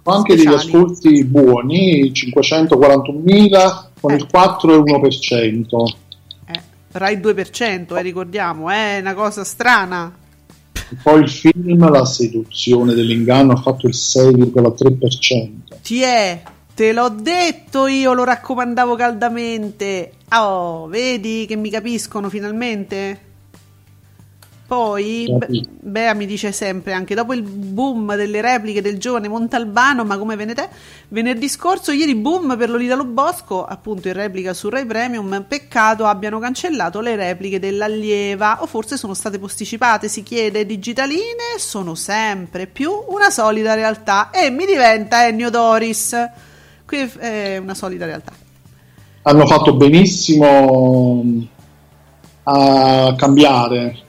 Anche 0.05 0.37
degli 0.37 0.47
ascolti 0.47 1.25
buoni, 1.25 2.13
541.000 2.13 3.85
con 4.01 4.13
eh. 4.13 4.15
il 4.15 4.29
4,1%. 4.33 5.95
Eh, 6.47 6.63
Rai 6.93 7.17
2%, 7.19 7.97
eh, 7.97 8.03
ricordiamo, 8.03 8.71
è 8.71 8.99
una 9.01 9.15
cosa 9.15 9.43
strana. 9.43 10.23
Poi 11.03 11.23
il 11.23 11.29
film 11.29 11.91
La 11.91 12.05
seduzione 12.05 12.95
dell'inganno 12.95 13.53
ha 13.53 13.57
fatto 13.57 13.87
il 13.87 13.95
6,3%. 13.95 15.81
Ti 15.83 16.03
è, 16.03 16.43
te 16.75 16.93
l'ho 16.93 17.09
detto 17.09 17.87
io, 17.87 18.13
lo 18.13 18.25
raccomandavo 18.25 18.95
caldamente. 18.95 20.13
Oh, 20.31 20.87
vedi 20.87 21.47
che 21.47 21.57
mi 21.57 21.71
capiscono 21.71 22.29
finalmente? 22.29 23.24
Poi 24.75 25.33
Be- 25.39 25.63
Bea 25.79 26.15
mi 26.15 26.27
dice 26.27 26.51
sempre, 26.51 26.95
anche 26.95 27.15
dopo 27.15 27.33
il 27.33 27.43
boom 27.43 28.17
delle 28.17 28.41
repliche 28.41 28.83
del 28.83 28.99
giovane 28.99 29.29
Montalbano, 29.29 30.03
ma 30.03 30.19
come 30.19 30.35
venete? 30.35 30.69
Venerdì 31.09 31.49
scorso, 31.49 31.93
ieri 31.93 32.17
boom 32.17 32.57
per 32.57 32.71
Lolita 32.71 32.97
Lo 32.97 33.05
Bosco, 33.05 33.65
appunto 33.65 34.09
in 34.09 34.15
replica 34.15 34.53
su 34.53 34.69
Rai 34.69 34.85
Premium, 34.85 35.45
peccato 35.47 36.07
abbiano 36.07 36.41
cancellato 36.41 36.99
le 36.99 37.15
repliche 37.15 37.61
dell'allieva 37.61 38.63
o 38.63 38.67
forse 38.67 38.97
sono 38.97 39.15
state 39.15 39.39
posticipate, 39.39 40.09
si 40.09 40.25
chiede, 40.25 40.67
digitaline 40.67 41.57
sono 41.59 41.95
sempre 41.95 42.67
più 42.67 42.91
una 43.11 43.31
solida 43.31 43.75
realtà 43.75 44.31
e 44.31 44.51
mi 44.51 44.67
diventa 44.67 45.25
Ennio 45.25 45.51
Doris. 45.51 46.17
Qui 46.85 47.13
è 47.19 47.59
una 47.59 47.75
solida 47.75 48.07
realtà. 48.07 48.33
Hanno 49.23 49.47
fatto 49.47 49.77
benissimo 49.77 51.25
a 52.43 53.15
cambiare 53.17 54.03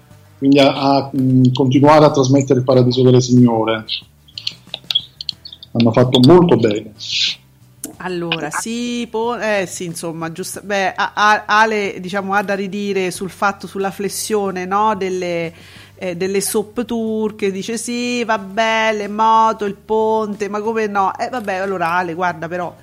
quindi 0.45 0.59
a, 0.59 0.73
a 0.73 1.09
mh, 1.11 1.51
continuare 1.53 2.05
a 2.05 2.11
trasmettere 2.11 2.59
il 2.59 2.65
Paradiso 2.65 3.01
delle 3.01 3.21
Signore. 3.21 3.85
Hanno 5.71 5.91
fatto 5.91 6.19
molto 6.25 6.55
bene. 6.55 6.93
Allora, 7.97 8.49
sì, 8.51 9.07
po- 9.09 9.37
eh, 9.37 9.65
sì 9.67 9.85
insomma, 9.85 10.31
giusto, 10.31 10.61
beh, 10.63 10.93
a- 10.93 11.11
a- 11.15 11.43
Ale 11.47 11.99
diciamo, 11.99 12.33
ha 12.33 12.43
da 12.43 12.53
ridire 12.53 13.09
sul 13.09 13.29
fatto, 13.29 13.67
sulla 13.67 13.91
flessione 13.91 14.65
no, 14.65 14.95
delle, 14.95 15.53
eh, 15.95 16.15
delle 16.15 16.41
soap 16.41 16.85
turche, 16.85 17.51
dice 17.51 17.77
sì, 17.77 18.23
vabbè, 18.23 18.93
le 18.95 19.07
moto, 19.07 19.65
il 19.65 19.75
ponte, 19.75 20.49
ma 20.49 20.61
come 20.61 20.87
no? 20.87 21.17
Eh, 21.17 21.29
vabbè, 21.29 21.55
allora 21.55 21.91
Ale, 21.93 22.13
guarda 22.13 22.47
però, 22.47 22.73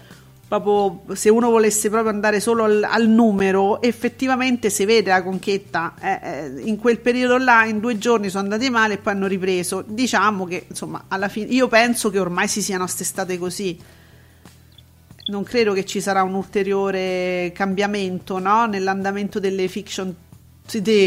proprio 0.61 1.15
se 1.15 1.31
uno 1.31 1.49
volesse 1.51 1.89
proprio 1.89 2.11
andare 2.11 2.41
solo 2.41 2.65
al, 2.65 2.83
al 2.83 3.09
numero, 3.09 3.81
effettivamente 3.81 4.69
si 4.69 4.85
vede 4.85 5.11
la 5.11 5.23
conchetta. 5.23 5.95
Eh, 6.01 6.21
eh, 6.23 6.53
in 6.65 6.77
quel 6.79 6.99
periodo 7.01 7.39
là, 7.39 7.65
in 7.65 7.81
due 7.81 7.97
giorni 7.97 8.29
sono 8.29 8.43
andati 8.45 8.69
male 8.69 8.95
e 8.95 8.99
poi 8.99 9.15
hanno 9.15 9.27
ripreso. 9.27 9.83
Diciamo 9.87 10.45
che 10.45 10.67
insomma, 10.69 11.05
alla 11.09 11.29
fine 11.29 11.47
io 11.47 11.69
penso 11.69 12.11
che 12.11 12.19
ormai 12.19 12.49
si 12.49 12.61
siano 12.61 12.85
assestate 12.85 13.39
così. 13.39 13.79
Non 15.25 15.45
credo 15.45 15.73
che 15.73 15.85
ci 15.85 16.01
sarà 16.01 16.23
un 16.23 16.35
ulteriore 16.35 17.53
cambiamento 17.55 18.39
no? 18.39 18.67
nell'andamento 18.67 19.39
delle 19.39 19.69
fiction 19.69 20.15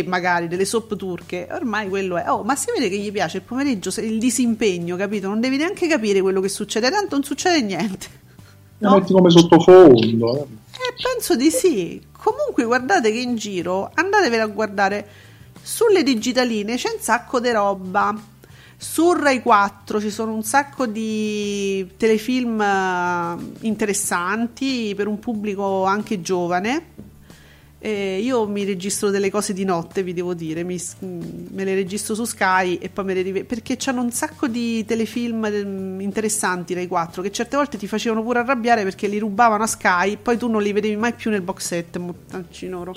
magari 0.06 0.48
delle 0.48 0.66
soap 0.66 0.96
turche, 0.96 1.48
ormai 1.52 1.88
quello 1.89 2.18
è. 2.18 2.30
Oh, 2.30 2.43
ma 2.43 2.56
si 2.56 2.68
vede 2.74 2.89
che 2.89 2.98
gli 2.98 3.12
piace 3.12 3.38
il 3.38 3.43
pomeriggio, 3.43 3.91
il 4.02 4.20
disimpegno, 4.20 4.96
capito? 4.96 5.28
Non 5.28 5.39
devi 5.39 5.58
neanche 5.58 5.88
capire 5.88 6.22
quello 6.22 6.41
che 6.41 6.50
succede, 6.50 6.89
tanto 6.89 7.16
non 7.16 7.24
succede 7.24 7.62
niente. 7.62 8.24
No? 8.78 8.90
La 8.90 8.96
metti 8.98 9.14
come 9.14 9.30
sottofondo. 9.30 10.36
Eh. 10.36 10.42
eh, 10.42 10.94
penso 11.02 11.36
di 11.36 11.50
sì. 11.50 12.02
Comunque 12.12 12.64
guardate 12.66 13.12
che 13.12 13.20
in 13.20 13.36
giro 13.36 13.92
andatevela 13.94 14.44
a 14.44 14.48
guardare 14.48 15.08
sulle 15.62 16.04
digitaline 16.04 16.76
c'è 16.76 16.90
un 16.94 17.00
sacco 17.00 17.40
di 17.40 17.52
roba. 17.52 18.16
Su 18.78 19.14
Rai 19.14 19.42
4 19.42 20.02
ci 20.02 20.12
sono 20.12 20.34
un 20.34 20.44
sacco 20.44 20.86
di 20.86 21.94
telefilm 21.98 22.62
eh, 22.62 23.36
interessanti 23.62 24.94
per 24.96 25.08
un 25.08 25.18
pubblico 25.20 25.86
anche 25.86 26.22
giovane 26.22 27.14
eh, 27.80 28.20
io 28.22 28.48
mi 28.48 28.64
registro 28.64 29.10
delle 29.12 29.30
cose 29.30 29.54
di 29.54 29.64
notte, 29.64 30.02
vi 30.02 30.14
devo 30.14 30.34
dire, 30.34 30.64
mi, 30.64 30.80
me 31.00 31.64
le 31.64 31.76
registro 31.76 32.16
su 32.16 32.24
Sky 32.26 32.76
e 32.76 32.90
poi 32.90 33.06
me 33.06 33.14
le 33.14 33.22
rivedo 33.22 33.46
perché 33.46 33.76
c'hanno 33.78 34.02
un 34.02 34.12
sacco 34.12 34.48
di 34.48 34.84
telefilm 34.86 35.48
mm, 35.48 36.00
interessanti 36.02 36.74
Rai 36.74 36.88
4 36.88 37.22
che 37.22 37.32
certe 37.32 37.58
volte 37.58 37.78
ti 37.78 37.86
facevano 37.88 38.24
pure 38.24 38.40
arrabbiare 38.40 38.84
perché 38.84 39.08
li 39.08 39.20
rubavano 39.20 39.64
a 39.64 39.68
Sky, 39.68 40.14
e 40.14 40.18
poi 40.18 40.38
tu 40.38 40.48
non 40.50 40.62
li 40.64 40.72
vedevi 40.72 40.96
mai 40.96 41.14
più 41.14 41.30
nel 41.30 41.42
box 41.42 41.66
set, 41.66 41.98
mortancinoro. 41.98 42.96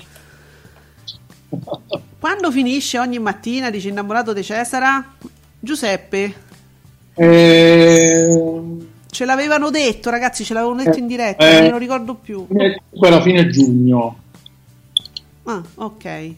Quando 2.19 2.51
finisce 2.51 2.99
ogni 2.99 3.19
mattina, 3.19 3.69
dice 3.69 3.89
innamorato 3.89 4.33
di 4.33 4.43
Cesara, 4.43 5.13
Giuseppe, 5.59 6.33
Eh, 7.13 8.77
Ce 9.11 9.25
l'avevano 9.25 9.69
detto, 9.71 10.09
ragazzi, 10.09 10.43
ce 10.43 10.53
l'avevano 10.53 10.83
detto 10.83 10.97
Eh, 10.97 10.99
in 11.01 11.07
diretta, 11.07 11.47
eh. 11.49 11.53
non 11.53 11.61
me 11.63 11.69
lo 11.71 11.77
ricordo 11.77 12.13
più. 12.15 12.45
comunque 12.47 13.07
alla 13.07 13.21
fine 13.21 13.47
giugno. 13.49 14.17
Ah, 15.49 15.63
ok. 15.75 16.33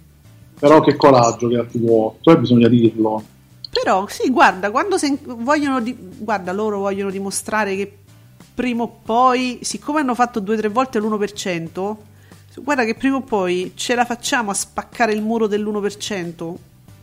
Però 0.59 0.79
che 0.79 0.95
coraggio 0.95 1.47
che 1.49 1.57
ha 1.57 1.63
TV8, 1.63 2.31
eh, 2.31 2.37
bisogna 2.37 2.67
dirlo. 2.69 3.23
Però 3.71 4.05
sì, 4.07 4.29
guarda, 4.29 4.71
quando 4.71 4.97
se- 4.97 5.17
vogliono 5.23 5.81
di- 5.81 5.95
guarda, 6.19 6.53
loro 6.53 6.79
vogliono 6.79 7.09
dimostrare 7.09 7.75
che 7.75 7.97
prima 8.53 8.83
o 8.83 8.99
poi, 9.03 9.59
siccome 9.63 9.99
hanno 10.01 10.15
fatto 10.15 10.39
due 10.39 10.55
o 10.55 10.57
tre 10.57 10.69
volte 10.69 10.99
l'1%, 10.99 11.97
guarda 12.57 12.85
che 12.85 12.95
prima 12.95 13.17
o 13.17 13.21
poi 13.21 13.71
ce 13.75 13.95
la 13.95 14.05
facciamo 14.05 14.51
a 14.51 14.53
spaccare 14.53 15.13
il 15.13 15.21
muro 15.21 15.47
dell'1%, 15.47 16.55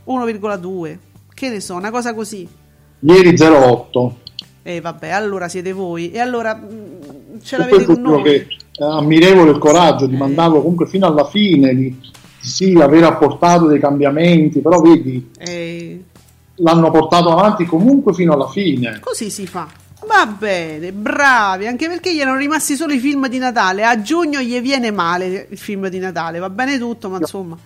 1,2. 0.05 0.99
Che 1.35 1.49
ne 1.49 1.61
so, 1.61 1.75
una 1.75 1.91
cosa 1.91 2.15
così. 2.15 2.49
Ieri 3.01 3.35
08. 3.39 4.19
E 4.63 4.81
vabbè, 4.81 5.11
allora 5.11 5.49
siete 5.49 5.73
voi. 5.73 6.11
E 6.11 6.21
allora 6.21 6.55
mm, 6.55 7.39
ce 7.43 7.57
l'avete 7.57 7.85
con 7.85 8.01
noi. 8.01 8.23
che 8.23 8.35
eh, 8.35 8.47
ammirevole 8.79 9.51
il 9.51 9.59
coraggio 9.59 10.07
di 10.07 10.15
Eh. 10.15 10.19
mandarlo 10.19 10.61
comunque 10.61 10.87
fino 10.87 11.07
alla 11.07 11.25
fine, 11.25 11.75
di 11.75 11.95
sì, 12.41 12.75
aver 12.81 13.05
apportato 13.05 13.67
dei 13.67 13.81
cambiamenti, 13.81 14.61
però 14.61 14.81
vedi, 14.81 15.31
Eh, 15.39 16.03
l'hanno 16.57 16.91
portato 16.91 17.31
avanti 17.31 17.65
comunque 17.67 18.15
fino 18.15 18.33
alla 18.33 18.49
fine. 18.49 18.99
così 19.01 19.31
si 19.31 19.47
fa. 19.47 19.67
Va 20.07 20.27
bene, 20.27 20.93
bravi, 20.93 21.67
anche 21.67 21.89
perché 21.89 22.15
gli 22.15 22.21
erano 22.21 22.39
rimasti 22.39 22.77
solo 22.77 22.93
i 22.93 22.99
film 22.99 23.27
di 23.29 23.39
Natale. 23.39 23.85
A 23.85 24.01
giugno 24.01 24.41
gli 24.41 24.59
viene 24.61 24.91
male 24.93 25.49
il 25.51 25.59
film 25.59 25.89
di 25.89 25.99
Natale, 25.99 26.39
va 26.39 26.49
bene 26.49 26.79
tutto, 26.79 27.09
ma 27.11 27.19
insomma. 27.19 27.57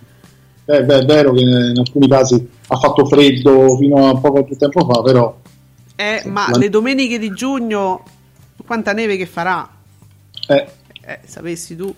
Eh, 0.65 0.83
beh, 0.83 0.99
è 1.01 1.05
vero 1.05 1.33
che 1.33 1.41
in 1.43 1.75
alcuni 1.77 2.09
casi 2.09 2.49
ha 2.69 2.77
fatto 2.77 3.05
freddo 3.07 3.77
fino 3.77 4.09
a 4.09 4.17
poco 4.19 4.45
più 4.45 4.57
tempo 4.57 4.85
fa, 4.87 5.03
però 5.03 5.37
Eh, 5.97 6.23
ma 6.27 6.47
la- 6.51 6.57
le 6.59 6.71
domeniche 6.71 7.19
di 7.19 7.31
giugno, 7.33 8.03
quanta 8.67 8.93
neve 8.93 9.17
che 9.19 9.27
farà? 9.27 9.69
eh, 10.49 10.67
Eh, 11.05 11.21
sapessi 11.27 11.77
tu. 11.77 11.95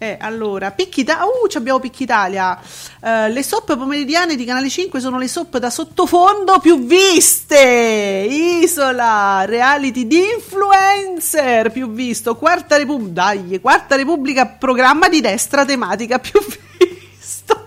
Eh, 0.00 0.16
allora, 0.20 0.70
Picchita- 0.70 1.24
uh, 1.24 1.56
abbiamo 1.56 1.80
Picchitalia. 1.80 2.56
Eh, 3.02 3.30
le 3.30 3.42
soap 3.42 3.76
pomeridiane 3.76 4.36
di 4.36 4.44
Canale 4.44 4.68
5 4.68 5.00
sono 5.00 5.18
le 5.18 5.26
soap 5.26 5.58
da 5.58 5.70
sottofondo 5.70 6.60
più 6.60 6.86
viste. 6.86 8.28
Isola, 8.30 9.44
reality 9.44 10.06
di 10.06 10.20
influencer 10.36 11.72
più 11.72 11.90
visto. 11.90 12.36
Quarta 12.36 12.76
Repubblica, 12.76 13.12
dai, 13.12 13.60
Quarta 13.60 13.96
Repubblica, 13.96 14.46
programma 14.46 15.08
di 15.08 15.20
destra 15.20 15.64
tematica 15.64 16.20
più 16.20 16.38
visto. 16.46 17.66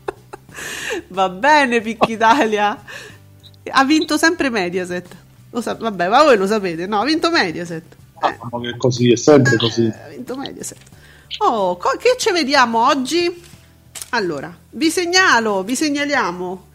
Va 1.08 1.28
bene, 1.28 1.82
Picchitalia. 1.82 2.82
Ha 3.70 3.84
vinto 3.84 4.16
sempre 4.16 4.48
Mediaset. 4.48 5.06
Sa- 5.60 5.74
vabbè, 5.74 6.08
ma 6.08 6.22
voi 6.22 6.38
lo 6.38 6.46
sapete, 6.46 6.86
no? 6.86 7.00
Ha 7.00 7.04
vinto 7.04 7.30
Mediaset. 7.30 7.98
Eh. 8.22 8.26
ah, 8.38 8.48
ma 8.50 8.60
che 8.60 8.76
così, 8.76 9.10
è 9.12 9.16
sempre 9.16 9.56
così. 9.56 9.84
Eh, 9.86 10.02
ha 10.04 10.08
vinto 10.08 10.36
Mediaset. 10.36 10.78
Oh, 11.38 11.76
co- 11.76 11.96
che 11.98 12.16
ci 12.18 12.32
vediamo 12.32 12.86
oggi? 12.86 13.42
Allora, 14.10 14.54
vi 14.70 14.90
segnalo, 14.90 15.62
vi 15.62 15.74
segnaliamo. 15.76 16.68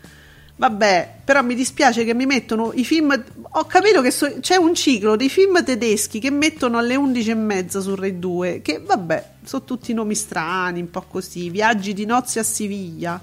Vabbè, 0.58 1.16
però 1.26 1.44
mi 1.44 1.54
dispiace 1.54 2.06
che 2.06 2.14
mi 2.14 2.26
mettono 2.26 2.72
i 2.74 2.86
film. 2.86 3.24
Ho 3.52 3.66
capito 3.66 4.02
che 4.02 4.10
so- 4.12 4.40
c'è 4.40 4.56
un 4.56 4.74
ciclo 4.74 5.18
dei 5.18 5.28
film 5.30 5.62
tedeschi 5.64 6.20
che 6.20 6.32
mettono 6.32 6.78
alle 6.78 6.96
11 6.96 7.30
e 7.32 7.36
mezza 7.36 7.82
su 7.82 7.94
Rai 7.94 8.18
2. 8.20 8.62
Che 8.62 8.80
vabbè, 8.80 9.32
sono 9.44 9.66
tutti 9.66 9.94
nomi 9.94 10.16
strani, 10.16 10.80
un 10.80 10.90
po' 10.90 11.04
così. 11.10 11.50
Viaggi 11.50 11.94
di 11.94 12.06
nozze 12.06 12.40
a 12.40 12.44
Siviglia. 12.44 13.22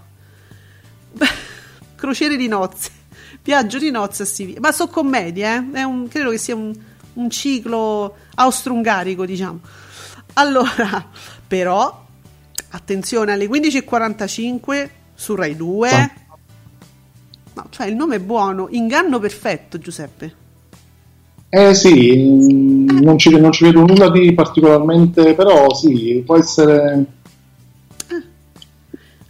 Crociere 1.97 2.37
di 2.37 2.49
nozze. 2.49 2.91
Viaggio 3.43 3.79
di 3.79 3.91
nozze 3.91 4.23
a 4.25 4.27
Siviglia. 4.27 4.61
Ma 4.61 4.73
sono 4.73 4.91
commedie, 4.91 5.55
eh? 5.55 5.79
È 5.79 5.83
un- 5.85 6.09
credo 6.09 6.31
che 6.31 6.39
sia 6.39 6.55
un, 6.55 6.73
un 7.15 7.31
ciclo 7.31 8.15
austro-ungarico, 8.35 9.27
diciamo. 9.27 9.61
Allora, 10.35 11.07
però, 11.47 12.05
attenzione, 12.71 13.33
alle 13.33 13.47
15.45 13.47 14.89
su 15.15 15.35
Rai 15.35 15.57
2. 15.57 15.91
Ah. 15.91 16.11
No, 17.55 17.67
cioè 17.71 17.87
il 17.87 17.95
nome 17.95 18.17
è 18.17 18.21
buono, 18.21 18.69
inganno 18.71 19.19
perfetto, 19.19 19.79
Giuseppe. 19.79 20.41
Eh 21.51 21.75
sì, 21.75 22.17
mm, 22.17 23.01
non 23.01 23.19
ci, 23.19 23.39
non 23.39 23.53
ci 23.53 23.65
vedo 23.65 23.85
nulla 23.85 24.11
di 24.11 24.33
particolarmente, 24.33 25.35
però 25.35 25.75
sì, 25.75 26.23
può 26.25 26.39
essere, 26.39 27.05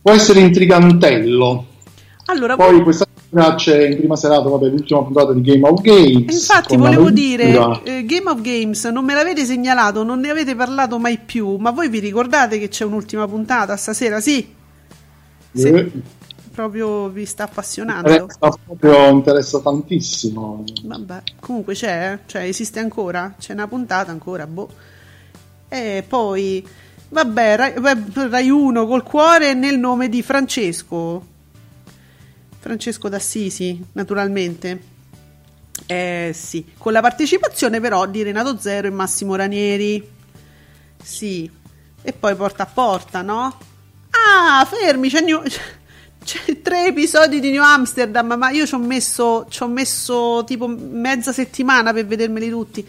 può 0.01 0.13
essere 0.13 0.39
intrigantello. 0.39 1.67
Allora, 2.27 2.55
Poi 2.55 2.81
questa 2.83 3.07
c'è 3.55 3.89
in 3.89 3.97
prima 3.97 4.17
serata 4.17 4.49
vabbè, 4.49 4.69
l'ultima 4.69 5.03
puntata 5.03 5.33
di 5.33 5.41
Game 5.41 5.67
of 5.67 5.81
Games. 5.81 6.35
infatti 6.35 6.77
volevo 6.77 7.11
dire, 7.11 7.81
eh, 7.85 8.05
Game 8.05 8.29
of 8.29 8.41
Games 8.43 8.85
non 8.85 9.05
me 9.05 9.15
l'avete 9.15 9.45
segnalato, 9.45 10.03
non 10.03 10.21
ne 10.21 10.29
avete 10.29 10.55
parlato 10.55 10.99
mai 10.99 11.19
più, 11.19 11.57
ma 11.57 11.71
voi 11.71 11.89
vi 11.89 11.99
ricordate 11.99 12.59
che 12.59 12.69
c'è 12.69 12.85
un'ultima 12.85 13.27
puntata 13.27 13.77
stasera? 13.77 14.21
Sì, 14.21 14.47
sì. 15.55 15.69
Eh, 15.69 15.91
proprio 16.53 17.09
vi 17.09 17.25
sta 17.25 17.45
appassionando. 17.45 18.11
interessa, 18.11 18.59
proprio 18.65 19.09
interessa 19.09 19.61
tantissimo. 19.61 20.65
Vabbè, 20.85 21.23
comunque 21.41 21.75
c'è, 21.75 22.13
eh? 22.13 22.19
cioè 22.27 22.43
esiste 22.43 22.79
ancora, 22.79 23.35
c'è 23.39 23.55
una 23.55 23.67
puntata 23.67 24.11
ancora, 24.11 24.47
boh. 24.47 24.69
E 25.69 26.05
poi, 26.07 26.67
vabbè, 27.09 27.57
Rai, 27.57 27.75
Rai 28.29 28.51
1 28.51 28.87
col 28.87 29.03
cuore 29.03 29.55
nel 29.55 29.79
nome 29.79 30.09
di 30.11 30.23
Francesco. 30.23 31.31
Francesco 32.63 33.09
d'Assisi, 33.09 33.87
naturalmente. 33.95 34.81
Eh 35.85 36.31
sì, 36.33 36.65
con 36.79 36.93
la 36.93 37.01
partecipazione 37.01 37.81
però 37.81 38.07
di 38.07 38.23
Renato 38.23 38.57
Zero 38.57 38.87
e 38.87 38.91
Massimo 38.91 39.35
Ranieri. 39.35 40.09
Sì, 41.03 41.51
e 42.01 42.13
poi 42.13 42.37
porta 42.37 42.63
a 42.63 42.67
porta, 42.67 43.21
no? 43.21 43.59
Ah, 44.11 44.65
fermi, 44.65 45.11
c'è, 45.11 45.23
New- 45.23 45.43
c'è 46.25 46.63
tre 46.63 46.87
episodi 46.87 47.41
di 47.41 47.51
New 47.51 47.65
Amsterdam, 47.65 48.35
ma 48.39 48.51
io 48.51 48.65
ci 48.65 48.75
ho 48.75 48.79
messo, 48.79 49.47
ci 49.49 49.65
ho 49.65 49.67
messo 49.67 50.45
tipo 50.47 50.69
mezza 50.69 51.33
settimana 51.33 51.93
per 51.93 52.07
vedermeli 52.07 52.49
tutti. 52.49 52.89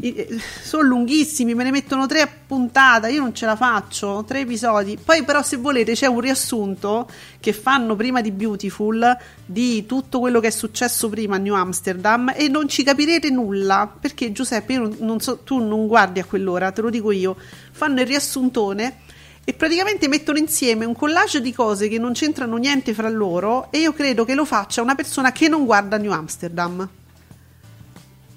Eh, 0.00 0.40
Sono 0.62 0.82
lunghissimi, 0.82 1.54
me 1.54 1.64
ne 1.64 1.70
mettono 1.70 2.06
tre 2.06 2.20
a 2.20 2.28
puntata, 2.46 3.08
io 3.08 3.20
non 3.20 3.34
ce 3.34 3.46
la 3.46 3.56
faccio, 3.56 4.24
tre 4.26 4.40
episodi. 4.40 4.98
Poi 5.02 5.22
però 5.24 5.42
se 5.42 5.56
volete 5.56 5.92
c'è 5.92 6.06
un 6.06 6.20
riassunto 6.20 7.08
che 7.38 7.52
fanno 7.52 7.94
prima 7.94 8.20
di 8.20 8.30
Beautiful 8.30 9.16
di 9.44 9.86
tutto 9.86 10.18
quello 10.18 10.40
che 10.40 10.48
è 10.48 10.50
successo 10.50 11.08
prima 11.08 11.36
a 11.36 11.38
New 11.38 11.54
Amsterdam 11.54 12.32
e 12.34 12.48
non 12.48 12.68
ci 12.68 12.82
capirete 12.82 13.30
nulla, 13.30 13.92
perché 14.00 14.32
Giuseppe, 14.32 14.76
non, 14.76 14.96
non 15.00 15.20
so, 15.20 15.38
tu 15.38 15.58
non 15.58 15.86
guardi 15.86 16.20
a 16.20 16.24
quell'ora, 16.24 16.72
te 16.72 16.80
lo 16.80 16.90
dico 16.90 17.10
io, 17.12 17.36
fanno 17.70 18.00
il 18.00 18.06
riassuntone 18.06 18.98
e 19.44 19.52
praticamente 19.52 20.08
mettono 20.08 20.38
insieme 20.38 20.86
un 20.86 20.96
collage 20.96 21.42
di 21.42 21.52
cose 21.52 21.86
che 21.88 21.98
non 21.98 22.14
c'entrano 22.14 22.56
niente 22.56 22.94
fra 22.94 23.10
loro 23.10 23.70
e 23.70 23.78
io 23.78 23.92
credo 23.92 24.24
che 24.24 24.34
lo 24.34 24.46
faccia 24.46 24.80
una 24.80 24.94
persona 24.94 25.32
che 25.32 25.48
non 25.48 25.66
guarda 25.66 25.98
New 25.98 26.12
Amsterdam. 26.12 26.88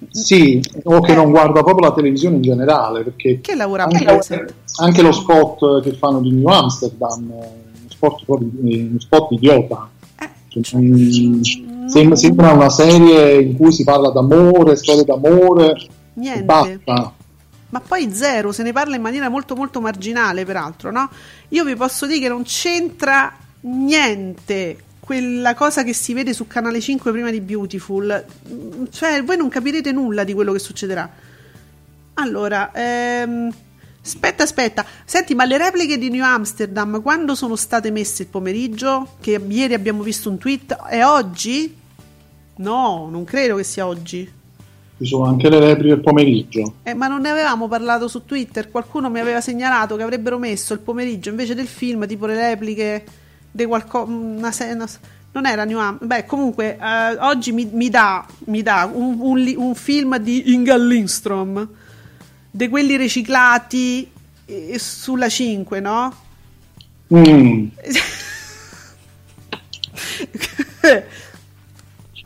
Sì, 0.09 0.61
o 0.83 0.99
che 1.01 1.15
non 1.15 1.31
guarda 1.31 1.63
proprio 1.63 1.89
la 1.89 1.93
televisione 1.93 2.35
in 2.35 2.41
generale, 2.41 3.03
perché 3.03 3.41
Che 3.41 3.55
lavora 3.55 3.83
anche, 3.83 4.53
anche 4.79 5.01
lo 5.01 5.11
spot 5.11 5.81
che 5.81 5.93
fanno 5.93 6.19
di 6.21 6.31
New 6.31 6.47
Amsterdam, 6.47 7.31
è 7.31 7.33
uno 7.33 7.89
spot, 7.89 8.25
proprio, 8.25 8.49
uno 8.59 8.99
spot 8.99 9.31
idiota. 9.31 9.89
Eh, 10.19 10.61
Cioè, 10.61 10.79
mm, 10.79 11.41
sembra, 12.15 12.51
una 12.51 12.69
serie 12.69 13.41
in 13.41 13.57
cui 13.57 13.71
si 13.71 13.83
parla 13.83 14.09
d'amore, 14.09 14.75
storie 14.75 15.03
d'amore, 15.03 15.75
niente. 16.13 16.43
basta. 16.43 17.13
Ma 17.69 17.81
poi 17.85 18.13
zero, 18.13 18.51
se 18.51 18.63
ne 18.63 18.71
parla 18.71 18.95
in 18.95 19.01
maniera 19.01 19.29
molto 19.29 19.55
molto 19.55 19.81
marginale, 19.81 20.45
peraltro, 20.45 20.89
no? 20.91 21.09
Io 21.49 21.65
vi 21.65 21.75
posso 21.75 22.05
dire 22.05 22.19
che 22.19 22.29
non 22.29 22.43
c'entra 22.43 23.35
niente 23.61 24.77
quella 25.07 25.53
cosa 25.53 25.85
che 25.85 25.93
si 25.93 26.13
vede 26.13 26.33
su 26.33 26.47
Canale 26.47 26.81
5 26.81 27.11
prima 27.13 27.31
di 27.31 27.39
Beautiful. 27.39 28.25
Cioè, 28.91 29.23
voi 29.23 29.37
non 29.37 29.47
capirete 29.47 29.93
nulla 29.93 30.25
di 30.25 30.33
quello 30.33 30.51
che 30.51 30.59
succederà. 30.59 31.09
Allora, 32.15 32.71
ehm, 32.73 33.49
aspetta, 34.03 34.43
aspetta. 34.43 34.85
Senti, 35.05 35.33
ma 35.33 35.45
le 35.45 35.57
repliche 35.57 35.97
di 35.97 36.09
New 36.09 36.25
Amsterdam 36.25 37.01
quando 37.01 37.35
sono 37.35 37.55
state 37.55 37.89
messe 37.89 38.23
il 38.23 38.27
pomeriggio? 38.27 39.11
Che 39.21 39.41
ieri 39.47 39.73
abbiamo 39.73 40.03
visto 40.03 40.29
un 40.29 40.37
tweet. 40.37 40.75
È 40.75 41.01
oggi? 41.05 41.73
No, 42.57 43.07
non 43.09 43.23
credo 43.23 43.55
che 43.55 43.63
sia 43.63 43.87
oggi. 43.87 44.29
Ci 44.97 45.05
sono 45.05 45.23
anche 45.23 45.47
le 45.49 45.59
repliche 45.59 45.87
del 45.87 46.01
pomeriggio. 46.01 46.73
Eh, 46.83 46.93
ma 46.93 47.07
non 47.07 47.21
ne 47.21 47.29
avevamo 47.29 47.69
parlato 47.69 48.09
su 48.09 48.25
Twitter? 48.25 48.69
Qualcuno 48.69 49.09
mi 49.09 49.21
aveva 49.21 49.39
segnalato 49.39 49.95
che 49.95 50.03
avrebbero 50.03 50.37
messo 50.37 50.73
il 50.73 50.79
pomeriggio 50.79 51.29
invece 51.29 51.55
del 51.55 51.67
film, 51.67 52.05
tipo 52.05 52.25
le 52.25 52.35
repliche 52.35 53.05
di 53.51 53.65
qualcosa. 53.65 54.09
Non 55.31 55.45
era 55.45 55.65
New 55.65 55.77
Am- 55.77 55.99
Beh, 56.01 56.25
comunque, 56.25 56.77
eh, 56.81 57.17
oggi 57.19 57.51
mi, 57.51 57.65
mi 57.71 57.89
dà, 57.89 58.25
mi 58.45 58.63
dà 58.63 58.89
un, 58.91 59.17
un 59.19 59.53
un 59.57 59.75
film 59.75 60.17
di 60.17 60.53
Inga 60.53 60.77
Lindstrom, 60.77 61.67
di 62.49 62.67
quelli 62.69 62.95
riciclati 62.97 64.09
eh, 64.45 64.79
sulla 64.79 65.29
5, 65.29 65.79
no? 65.79 66.15
Mm, 67.13 67.67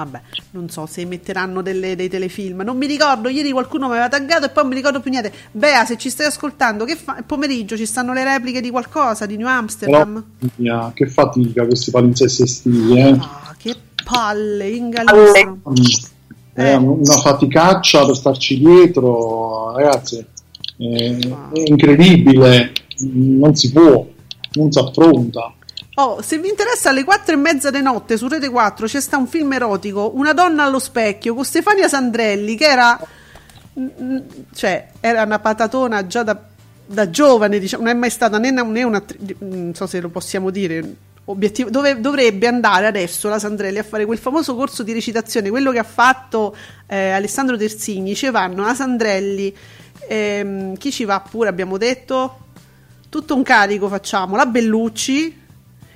Vabbè, 0.04 0.22
non 0.52 0.68
so 0.70 0.88
se 0.88 1.06
metteranno 1.06 1.62
delle, 1.62 1.96
dei 1.96 2.10
telefilm. 2.10 2.62
Non 2.62 2.76
mi 2.76 2.88
ricordo, 2.88 3.30
ieri 3.30 3.52
qualcuno 3.52 3.86
mi 3.86 3.92
aveva 3.92 4.10
taggato 4.10 4.46
e 4.46 4.50
poi 4.50 4.64
non 4.64 4.72
mi 4.72 4.78
ricordo 4.78 5.00
più 5.00 5.12
niente. 5.12 5.32
Bea, 5.52 5.86
se 5.86 5.98
ci 5.98 6.10
stai 6.10 6.26
ascoltando, 6.26 6.86
che 6.86 6.96
fa? 6.96 7.24
pomeriggio 7.26 7.78
ci 7.78 7.86
stanno 7.86 8.12
le 8.14 8.24
repliche 8.24 8.62
di 8.62 8.72
qualcosa, 8.72 9.28
di 9.28 9.38
New 9.38 9.48
Amsterdam? 9.48 10.24
Però, 10.56 10.92
che 10.94 11.08
fatica 11.08 11.66
questi 11.66 11.92
palinsesti 11.92 12.42
estivi, 12.42 13.00
eh. 13.00 13.10
Ah, 13.20 13.54
che 13.58 13.76
palle, 14.04 14.70
in 14.70 14.90
Galles. 14.90 16.10
Eh. 16.54 16.76
Una 16.76 17.18
faticaccia 17.18 18.06
per 18.06 18.16
starci 18.16 18.58
dietro, 18.58 19.76
ragazzi. 19.76 20.26
È, 20.78 20.84
è 20.84 21.62
incredibile, 21.66 22.72
non 22.98 23.56
si 23.56 23.72
può, 23.72 24.06
non 24.54 24.72
si 24.72 24.80
affronta. 24.80 25.54
Oh, 26.04 26.20
se 26.24 26.40
vi 26.40 26.50
interessa 26.50 26.90
alle 26.90 27.04
quattro 27.04 27.36
e 27.36 27.38
mezza 27.38 27.70
di 27.70 27.80
notte 27.80 28.18
su 28.18 28.28
Rete 28.28 28.50
4 28.50 28.88
c'è 28.88 29.00
sta 29.00 29.18
un 29.18 29.28
film 29.28 29.54
erotico, 29.54 30.14
Una 30.16 30.34
donna 30.34 30.64
allo 30.64 30.80
specchio, 30.80 31.36
con 31.36 31.46
Stefania 31.46 31.88
Sandrelli, 31.88 32.56
che 32.56 32.66
era... 32.66 33.00
Cioè, 34.52 34.88
era 35.00 35.22
una 35.22 35.38
patatona 35.38 36.08
già 36.08 36.24
da, 36.24 36.42
da 36.88 37.10
giovane, 37.12 37.60
diciamo, 37.60 37.84
non 37.84 37.92
è 37.92 37.96
mai 37.96 38.10
stata 38.10 38.40
né 38.40 38.50
una, 38.50 38.64
né 38.64 38.82
una... 38.82 39.04
Non 39.40 39.76
so 39.76 39.86
se 39.86 40.02
lo 40.02 40.10
possiamo 40.10 40.50
dire, 40.50 40.96
obiettivo, 41.26 41.70
dove, 41.70 42.02
dovrebbe 42.02 42.48
andare 42.48 42.88
adesso 42.88 43.30
la 43.30 43.38
Sandrelli 43.38 43.78
a 43.78 43.84
fare 43.84 44.06
quel 44.06 44.18
famoso 44.18 44.56
corso 44.56 44.82
di 44.82 44.94
recitazione, 44.94 45.52
quello 45.52 45.70
che 45.70 45.80
ha 45.80 45.84
fatto 45.84 46.56
eh, 46.88 47.12
Alessandro 47.12 47.58
Terzigni, 47.58 48.16
ci 48.16 48.28
vanno 48.32 48.66
la 48.66 48.74
Sandrelli, 48.74 49.56
ehm, 50.08 50.78
chi 50.78 50.92
ci 50.92 51.06
va 51.06 51.20
pure 51.20 51.48
abbiamo 51.48 51.78
detto? 51.78 52.38
Tutto 53.08 53.36
un 53.36 53.44
carico 53.44 53.88
facciamo, 53.88 54.36
la 54.36 54.48
Bellucci, 54.48 55.41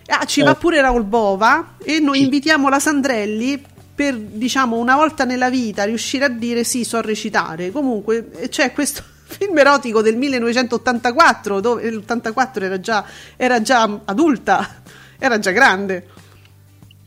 Ah, 0.07 0.25
ci 0.25 0.41
eh. 0.41 0.43
va 0.43 0.55
pure 0.55 0.81
Raul 0.81 1.03
Bova 1.03 1.75
e 1.83 1.99
noi 1.99 2.21
invitiamo 2.21 2.69
la 2.69 2.79
Sandrelli 2.79 3.61
per, 3.95 4.17
diciamo, 4.17 4.77
una 4.77 4.95
volta 4.95 5.23
nella 5.23 5.49
vita 5.49 5.85
riuscire 5.85 6.25
a 6.25 6.29
dire 6.29 6.63
sì, 6.63 6.83
so 6.83 7.01
recitare. 7.01 7.71
Comunque 7.71 8.29
eh, 8.35 8.49
c'è 8.49 8.73
questo 8.73 9.01
film 9.25 9.57
erotico 9.57 10.01
del 10.01 10.17
1984, 10.17 11.59
dove 11.59 11.89
l'84 11.89 12.63
era 12.63 12.79
già, 12.79 13.05
era 13.35 13.61
già 13.61 14.01
adulta, 14.05 14.81
era 15.17 15.39
già 15.39 15.51
grande. 15.51 16.07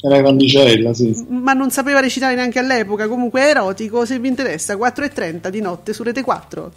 Era 0.01 0.19
grandicella, 0.19 0.95
sì. 0.95 1.27
Ma 1.29 1.53
non 1.53 1.71
sapeva 1.71 2.01
recitare 2.01 2.37
neanche 2.37 2.61
all'epoca. 2.61 3.09
Comunque 3.09 3.43
è 3.43 3.49
erotico, 3.49 4.05
se 4.05 4.19
vi 4.19 4.29
interessa, 4.29 4.77
4.30 4.77 5.49
di 5.49 5.61
notte 5.61 5.93
su 5.93 6.03
Rete 6.05 6.23
4. 6.23 6.73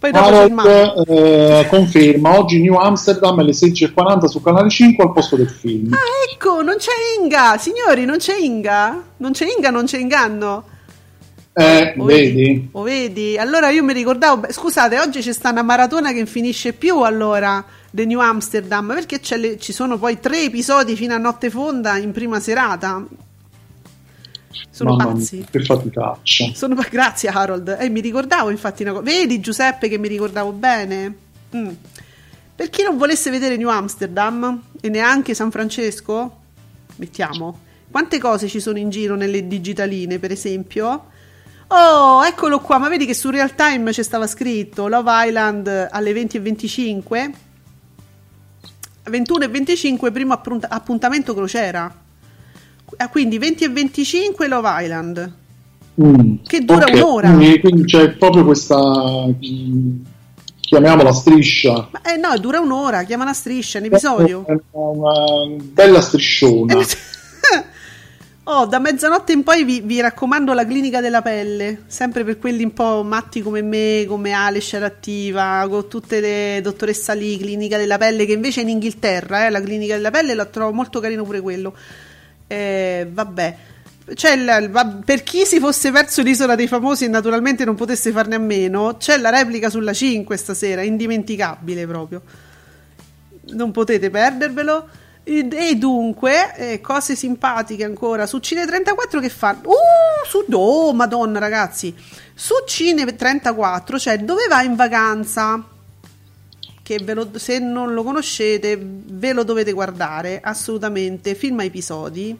Poi 0.00 0.10
Harold 0.14 1.04
eh, 1.08 1.66
conferma 1.68 2.38
oggi 2.38 2.58
New 2.58 2.74
Amsterdam 2.74 3.38
alle 3.38 3.52
16.40 3.52 4.24
su 4.24 4.40
canale 4.40 4.70
5 4.70 5.04
al 5.04 5.12
posto 5.12 5.36
del 5.36 5.50
film. 5.50 5.92
Ah, 5.92 6.32
ecco, 6.32 6.62
non 6.62 6.76
c'è 6.78 6.90
Inga, 7.20 7.58
signori, 7.58 8.06
non 8.06 8.16
c'è 8.16 8.34
Inga. 8.34 9.02
Non 9.18 9.32
c'è 9.32 9.46
Inga, 9.54 9.68
non 9.68 9.84
c'è 9.84 9.98
inganno. 9.98 10.64
Eh, 11.52 11.94
o 11.98 12.04
vedi? 12.04 12.32
vedi? 12.32 12.68
O 12.72 12.82
vedi? 12.82 13.36
Allora 13.36 13.68
io 13.68 13.84
mi 13.84 13.92
ricordavo, 13.92 14.46
scusate, 14.50 14.98
oggi 14.98 15.20
c'è 15.20 15.34
sta 15.34 15.50
una 15.50 15.62
maratona 15.62 16.14
che 16.14 16.24
finisce 16.24 16.72
più 16.72 17.02
allora 17.02 17.62
The 17.90 18.06
New 18.06 18.20
Amsterdam, 18.20 18.94
perché 18.94 19.20
le, 19.36 19.58
ci 19.58 19.74
sono 19.74 19.98
poi 19.98 20.18
tre 20.18 20.44
episodi 20.44 20.96
fino 20.96 21.12
a 21.12 21.18
notte 21.18 21.50
fonda 21.50 21.98
in 21.98 22.12
prima 22.12 22.40
serata. 22.40 23.04
Sono 24.70 24.96
Mamma 24.96 25.12
pazzi. 25.12 25.36
Mia, 25.36 25.46
che 25.50 25.64
faticaccia. 25.64 26.52
Sono, 26.54 26.74
grazie 26.90 27.28
Harold. 27.28 27.76
Eh, 27.78 27.88
mi 27.88 28.00
ricordavo 28.00 28.50
infatti 28.50 28.82
una 28.82 28.92
cosa. 28.92 29.04
Vedi 29.04 29.40
Giuseppe 29.40 29.88
che 29.88 29.98
mi 29.98 30.08
ricordavo 30.08 30.52
bene? 30.52 31.14
Mm. 31.54 31.68
Per 32.56 32.68
chi 32.68 32.82
non 32.82 32.98
volesse 32.98 33.30
vedere 33.30 33.56
New 33.56 33.68
Amsterdam 33.68 34.62
e 34.80 34.88
neanche 34.88 35.34
San 35.34 35.50
Francesco, 35.50 36.38
mettiamo, 36.96 37.60
quante 37.90 38.18
cose 38.18 38.48
ci 38.48 38.60
sono 38.60 38.78
in 38.78 38.90
giro 38.90 39.14
nelle 39.14 39.46
digitaline, 39.46 40.18
per 40.18 40.30
esempio? 40.30 41.06
Oh, 41.68 42.24
eccolo 42.26 42.58
qua, 42.60 42.78
ma 42.78 42.88
vedi 42.88 43.06
che 43.06 43.14
su 43.14 43.30
Real 43.30 43.54
Time 43.54 43.92
c'è 43.92 44.02
stava 44.02 44.26
scritto 44.26 44.88
Love 44.88 45.10
Island 45.26 45.88
alle 45.90 46.12
20.25 46.12 47.30
21 49.04 49.44
e 49.44 49.48
25 49.48 50.10
primo 50.10 50.34
appuntamento 50.34 51.34
crociera 51.34 52.08
quindi 53.10 53.38
20 53.38 53.64
e 53.64 53.68
25 53.68 54.48
Love 54.48 54.68
Island. 54.82 55.32
Mm. 56.02 56.34
Che 56.46 56.64
dura 56.64 56.84
okay. 56.84 57.00
un'ora. 57.00 57.32
Quindi, 57.32 57.60
quindi, 57.60 57.84
c'è 57.84 58.10
proprio 58.10 58.44
questa. 58.44 59.28
Chiamiamola 60.60 61.12
striscia. 61.12 61.88
Ma, 61.90 62.00
eh 62.02 62.16
no, 62.16 62.36
dura 62.38 62.60
un'ora, 62.60 63.02
chiama 63.02 63.24
una 63.24 63.32
striscia, 63.32 63.78
un 63.78 63.86
episodio. 63.86 64.44
È 64.46 64.56
una 64.70 65.56
bella 65.62 66.00
strisciona. 66.00 66.78
oh, 68.44 68.66
da 68.66 68.78
mezzanotte 68.78 69.32
in 69.32 69.42
poi 69.42 69.64
vi, 69.64 69.80
vi, 69.80 70.00
raccomando 70.00 70.52
la 70.52 70.64
clinica 70.64 71.00
della 71.00 71.22
pelle, 71.22 71.82
sempre 71.88 72.22
per 72.22 72.38
quelli 72.38 72.62
un 72.62 72.72
po' 72.72 73.02
matti 73.02 73.42
come 73.42 73.62
me, 73.62 74.04
come 74.06 74.30
Ale 74.30 74.62
attiva, 74.80 75.66
con 75.68 75.88
tutte 75.88 76.20
le 76.20 76.60
dottoressa 76.62 77.14
lì, 77.14 77.36
clinica 77.36 77.76
della 77.76 77.98
pelle, 77.98 78.24
che 78.24 78.32
invece 78.32 78.60
è 78.60 78.62
in 78.62 78.70
Inghilterra, 78.70 79.46
eh, 79.46 79.50
la 79.50 79.60
clinica 79.60 79.96
della 79.96 80.12
pelle 80.12 80.34
la 80.34 80.44
trovo 80.44 80.72
molto 80.72 81.00
carino 81.00 81.24
pure 81.24 81.40
quello. 81.40 81.74
Eh, 82.50 83.06
vabbè. 83.08 83.56
C'è 84.12 84.34
la, 84.34 85.00
per 85.04 85.22
chi 85.22 85.44
si 85.44 85.60
fosse 85.60 85.92
perso 85.92 86.20
l'isola 86.22 86.56
dei 86.56 86.66
famosi 86.66 87.04
e 87.04 87.08
naturalmente 87.08 87.64
non 87.64 87.76
potesse 87.76 88.10
farne 88.10 88.34
a 88.34 88.40
meno, 88.40 88.96
c'è 88.96 89.16
la 89.18 89.30
replica 89.30 89.70
sulla 89.70 89.92
5 89.92 90.36
stasera, 90.36 90.82
indimenticabile 90.82 91.86
proprio. 91.86 92.22
Non 93.50 93.70
potete 93.70 94.10
perdervelo. 94.10 94.88
E 95.22 95.76
dunque, 95.76 96.56
eh, 96.56 96.80
cose 96.80 97.14
simpatiche 97.14 97.84
ancora 97.84 98.26
su 98.26 98.38
Cine 98.38 98.66
34 98.66 99.20
che 99.20 99.28
fanno. 99.28 99.60
Uh, 99.66 100.26
su 100.26 100.44
oh, 100.50 100.92
madonna 100.92 101.38
ragazzi. 101.38 101.94
Su 102.34 102.54
Cine 102.66 103.04
34 103.14 103.96
c'è 103.96 104.16
cioè, 104.16 104.18
Dove 104.24 104.48
vai 104.48 104.66
in 104.66 104.74
vacanza? 104.74 105.64
Che 106.90 107.14
lo, 107.14 107.30
se 107.38 107.60
non 107.60 107.94
lo 107.94 108.02
conoscete 108.02 108.76
ve 108.76 109.32
lo 109.32 109.44
dovete 109.44 109.70
guardare 109.70 110.40
assolutamente. 110.42 111.36
Film 111.36 111.60
a 111.60 111.62
episodi. 111.62 112.36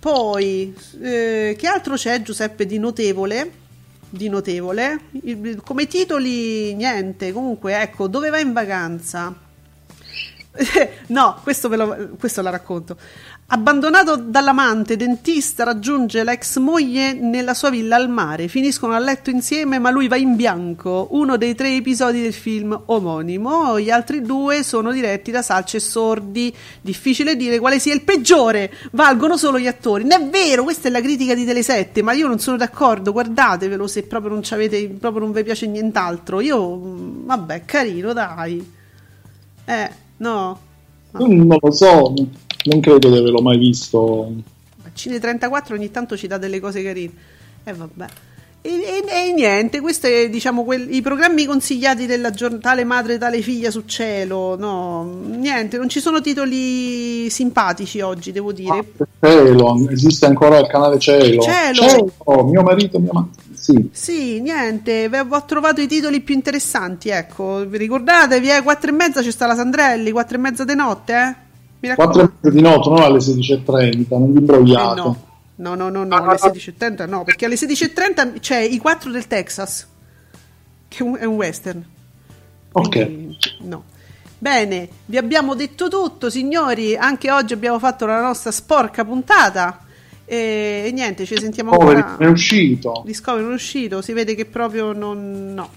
Poi, 0.00 0.74
eh, 1.00 1.54
che 1.56 1.66
altro 1.68 1.94
c'è 1.94 2.20
Giuseppe 2.22 2.66
di 2.66 2.78
notevole? 2.80 3.52
Di 4.08 4.28
notevole. 4.28 4.98
Come 5.62 5.86
titoli, 5.86 6.74
niente. 6.74 7.30
Comunque, 7.30 7.80
ecco, 7.80 8.08
dove 8.08 8.30
vai 8.30 8.42
in 8.42 8.52
vacanza? 8.52 9.32
no, 11.08 11.38
questo, 11.42 11.68
lo, 11.68 12.10
questo 12.18 12.42
la 12.42 12.50
racconto. 12.50 12.96
Abbandonato 13.52 14.14
dall'amante, 14.14 14.96
dentista 14.96 15.64
raggiunge 15.64 16.22
l'ex 16.22 16.58
moglie 16.58 17.12
nella 17.14 17.52
sua 17.54 17.68
villa 17.70 17.96
al 17.96 18.08
mare. 18.08 18.46
Finiscono 18.46 18.92
a 18.92 18.98
letto 19.00 19.30
insieme, 19.30 19.80
ma 19.80 19.90
lui 19.90 20.06
va 20.06 20.16
in 20.16 20.36
bianco. 20.36 21.08
Uno 21.10 21.36
dei 21.36 21.56
tre 21.56 21.74
episodi 21.74 22.22
del 22.22 22.32
film 22.32 22.80
omonimo. 22.86 23.80
Gli 23.80 23.90
altri 23.90 24.22
due 24.22 24.62
sono 24.62 24.92
diretti 24.92 25.32
da 25.32 25.42
salce 25.42 25.78
e 25.78 25.80
sordi. 25.80 26.54
Difficile 26.80 27.34
dire 27.34 27.58
quale 27.58 27.80
sia 27.80 27.92
il 27.92 28.02
peggiore. 28.02 28.72
Valgono 28.92 29.36
solo 29.36 29.58
gli 29.58 29.66
attori. 29.66 30.04
Non 30.04 30.20
è 30.20 30.28
vero, 30.28 30.62
questa 30.62 30.86
è 30.86 30.90
la 30.92 31.00
critica 31.00 31.34
di 31.34 31.44
Tele7, 31.44 32.04
ma 32.04 32.12
io 32.12 32.28
non 32.28 32.38
sono 32.38 32.56
d'accordo. 32.56 33.10
Guardatevelo 33.10 33.88
se 33.88 34.04
proprio 34.04 34.32
non, 34.32 34.42
proprio 34.98 35.24
non 35.24 35.32
vi 35.32 35.42
piace 35.42 35.66
nient'altro. 35.66 36.40
Io, 36.40 36.78
vabbè, 37.24 37.64
carino, 37.64 38.12
dai. 38.12 38.78
Eh, 39.64 40.08
no. 40.20 40.58
Non 41.12 41.58
lo 41.60 41.70
so 41.72 42.14
non 42.64 42.80
credo 42.80 43.08
di 43.08 43.16
averlo 43.16 43.40
mai 43.40 43.58
visto. 43.58 44.32
Cine 44.92 45.18
34 45.18 45.74
ogni 45.74 45.90
tanto 45.90 46.16
ci 46.16 46.26
dà 46.26 46.36
delle 46.36 46.60
cose 46.60 46.82
carine. 46.82 47.12
E 47.64 47.70
eh, 47.70 47.74
vabbè. 47.74 48.06
E, 48.62 48.68
e, 48.68 49.04
e, 49.08 49.32
niente, 49.32 49.80
questi 49.80 50.08
sono 50.08 50.28
diciamo 50.28 50.64
quel, 50.64 50.92
i 50.94 51.00
programmi 51.00 51.46
consigliati 51.46 52.04
della 52.04 52.30
giornata, 52.30 52.68
tale 52.68 52.84
madre, 52.84 53.16
tale 53.16 53.40
figlia 53.40 53.70
su 53.70 53.84
cielo. 53.86 54.56
No, 54.58 55.22
niente, 55.24 55.78
non 55.78 55.88
ci 55.88 56.00
sono 56.00 56.20
titoli 56.20 57.30
simpatici 57.30 58.00
oggi, 58.00 58.32
devo 58.32 58.52
dire. 58.52 58.84
Ah, 58.98 59.06
cielo, 59.26 59.88
esiste 59.90 60.26
ancora 60.26 60.58
il 60.58 60.66
canale 60.66 60.98
Cielo. 60.98 61.40
Cielo, 61.40 62.12
cielo 62.22 62.44
mio 62.44 62.62
marito, 62.62 62.98
mia 62.98 63.12
madre. 63.12 63.30
Sì. 63.60 63.90
sì, 63.92 64.40
niente, 64.40 65.10
ho 65.12 65.44
trovato 65.44 65.82
i 65.82 65.86
titoli 65.86 66.22
più 66.22 66.34
interessanti. 66.34 67.10
Ecco, 67.10 67.66
vi 67.66 67.76
ricordatevi, 67.76 68.50
eh, 68.50 68.62
4 68.62 68.88
e 68.88 68.92
mezza 68.92 69.20
c'è 69.20 69.30
sta 69.30 69.46
la 69.46 69.54
Sandrelli, 69.54 70.10
4 70.12 70.36
e 70.36 70.40
mezza 70.40 70.64
di 70.64 70.74
notte, 70.74 71.36
eh? 71.80 71.94
4 71.94 72.20
e 72.20 72.24
mezza 72.24 72.56
di 72.56 72.62
notte, 72.62 72.88
non 72.88 73.02
alle 73.02 73.18
16.30, 73.18 74.06
non 74.08 74.32
vi 74.32 74.38
imbrogliate. 74.38 75.00
Eh 75.00 75.04
no. 75.04 75.28
No, 75.56 75.74
no, 75.74 75.90
no, 75.90 76.04
no, 76.04 76.16
alle 76.16 76.38
16.30 76.38 77.06
no, 77.06 77.22
perché 77.22 77.44
alle 77.44 77.56
16.30 77.56 78.40
c'è 78.40 78.60
i 78.60 78.78
4 78.78 79.10
del 79.10 79.26
Texas, 79.26 79.86
che 80.88 81.04
è 81.18 81.24
un 81.26 81.34
western. 81.34 81.84
Quindi, 82.72 83.36
ok. 83.38 83.56
No. 83.58 83.84
Bene, 84.38 84.88
vi 85.04 85.18
abbiamo 85.18 85.54
detto 85.54 85.88
tutto, 85.88 86.30
signori. 86.30 86.96
Anche 86.96 87.30
oggi 87.30 87.52
abbiamo 87.52 87.78
fatto 87.78 88.06
la 88.06 88.22
nostra 88.22 88.50
sporca 88.50 89.04
puntata. 89.04 89.80
E, 90.30 90.84
e 90.86 90.92
niente, 90.92 91.26
ci 91.26 91.36
sentiamo 91.36 91.72
Discovery 91.72 92.00
ancora. 92.02 92.28
è 92.28 92.30
uscito. 92.30 93.02
Discovery 93.04 93.50
è 93.50 93.52
uscito. 93.52 94.00
Si 94.00 94.12
vede 94.12 94.36
che 94.36 94.44
proprio 94.44 94.92
non. 94.92 95.54
No, 95.54 95.68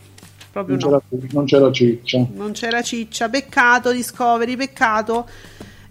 proprio 0.51 0.77
non, 0.77 0.91
no. 0.91 1.01
C'era, 1.09 1.27
non 1.31 1.45
c'era 1.45 1.71
ciccia. 1.71 2.27
Non 2.35 2.51
c'era 2.51 2.83
ciccia. 2.83 3.29
Peccato, 3.29 3.91
Discovery, 3.91 4.55
peccato. 4.55 5.27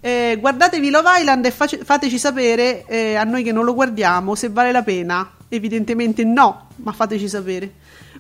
Eh, 0.00 0.36
guardatevi 0.38 0.90
Love 0.90 1.08
Island 1.18 1.44
e 1.46 1.50
face- 1.50 1.80
fateci 1.82 2.18
sapere 2.18 2.84
eh, 2.86 3.16
a 3.16 3.24
noi 3.24 3.42
che 3.42 3.50
non 3.50 3.64
lo 3.64 3.74
guardiamo 3.74 4.36
se 4.36 4.48
vale 4.48 4.70
la 4.70 4.84
pena. 4.84 5.28
Evidentemente 5.48 6.22
no, 6.22 6.68
ma 6.76 6.92
fateci 6.92 7.28
sapere. 7.28 7.68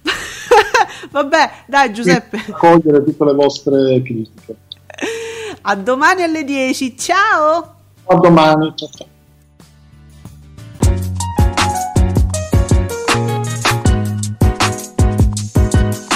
Vabbè, 1.08 1.50
dai 1.66 1.92
Giuseppe. 1.92 2.42
Accogliere 2.48 3.04
tutte 3.04 3.24
le 3.24 3.34
vostre 3.34 4.02
critiche. 4.02 4.56
A 5.60 5.76
domani 5.76 6.24
alle 6.24 6.42
10. 6.42 6.98
Ciao! 6.98 7.74
A 8.06 8.14
domani. 8.16 8.72
Ciao, 8.74 8.88
ciao. 8.88 9.06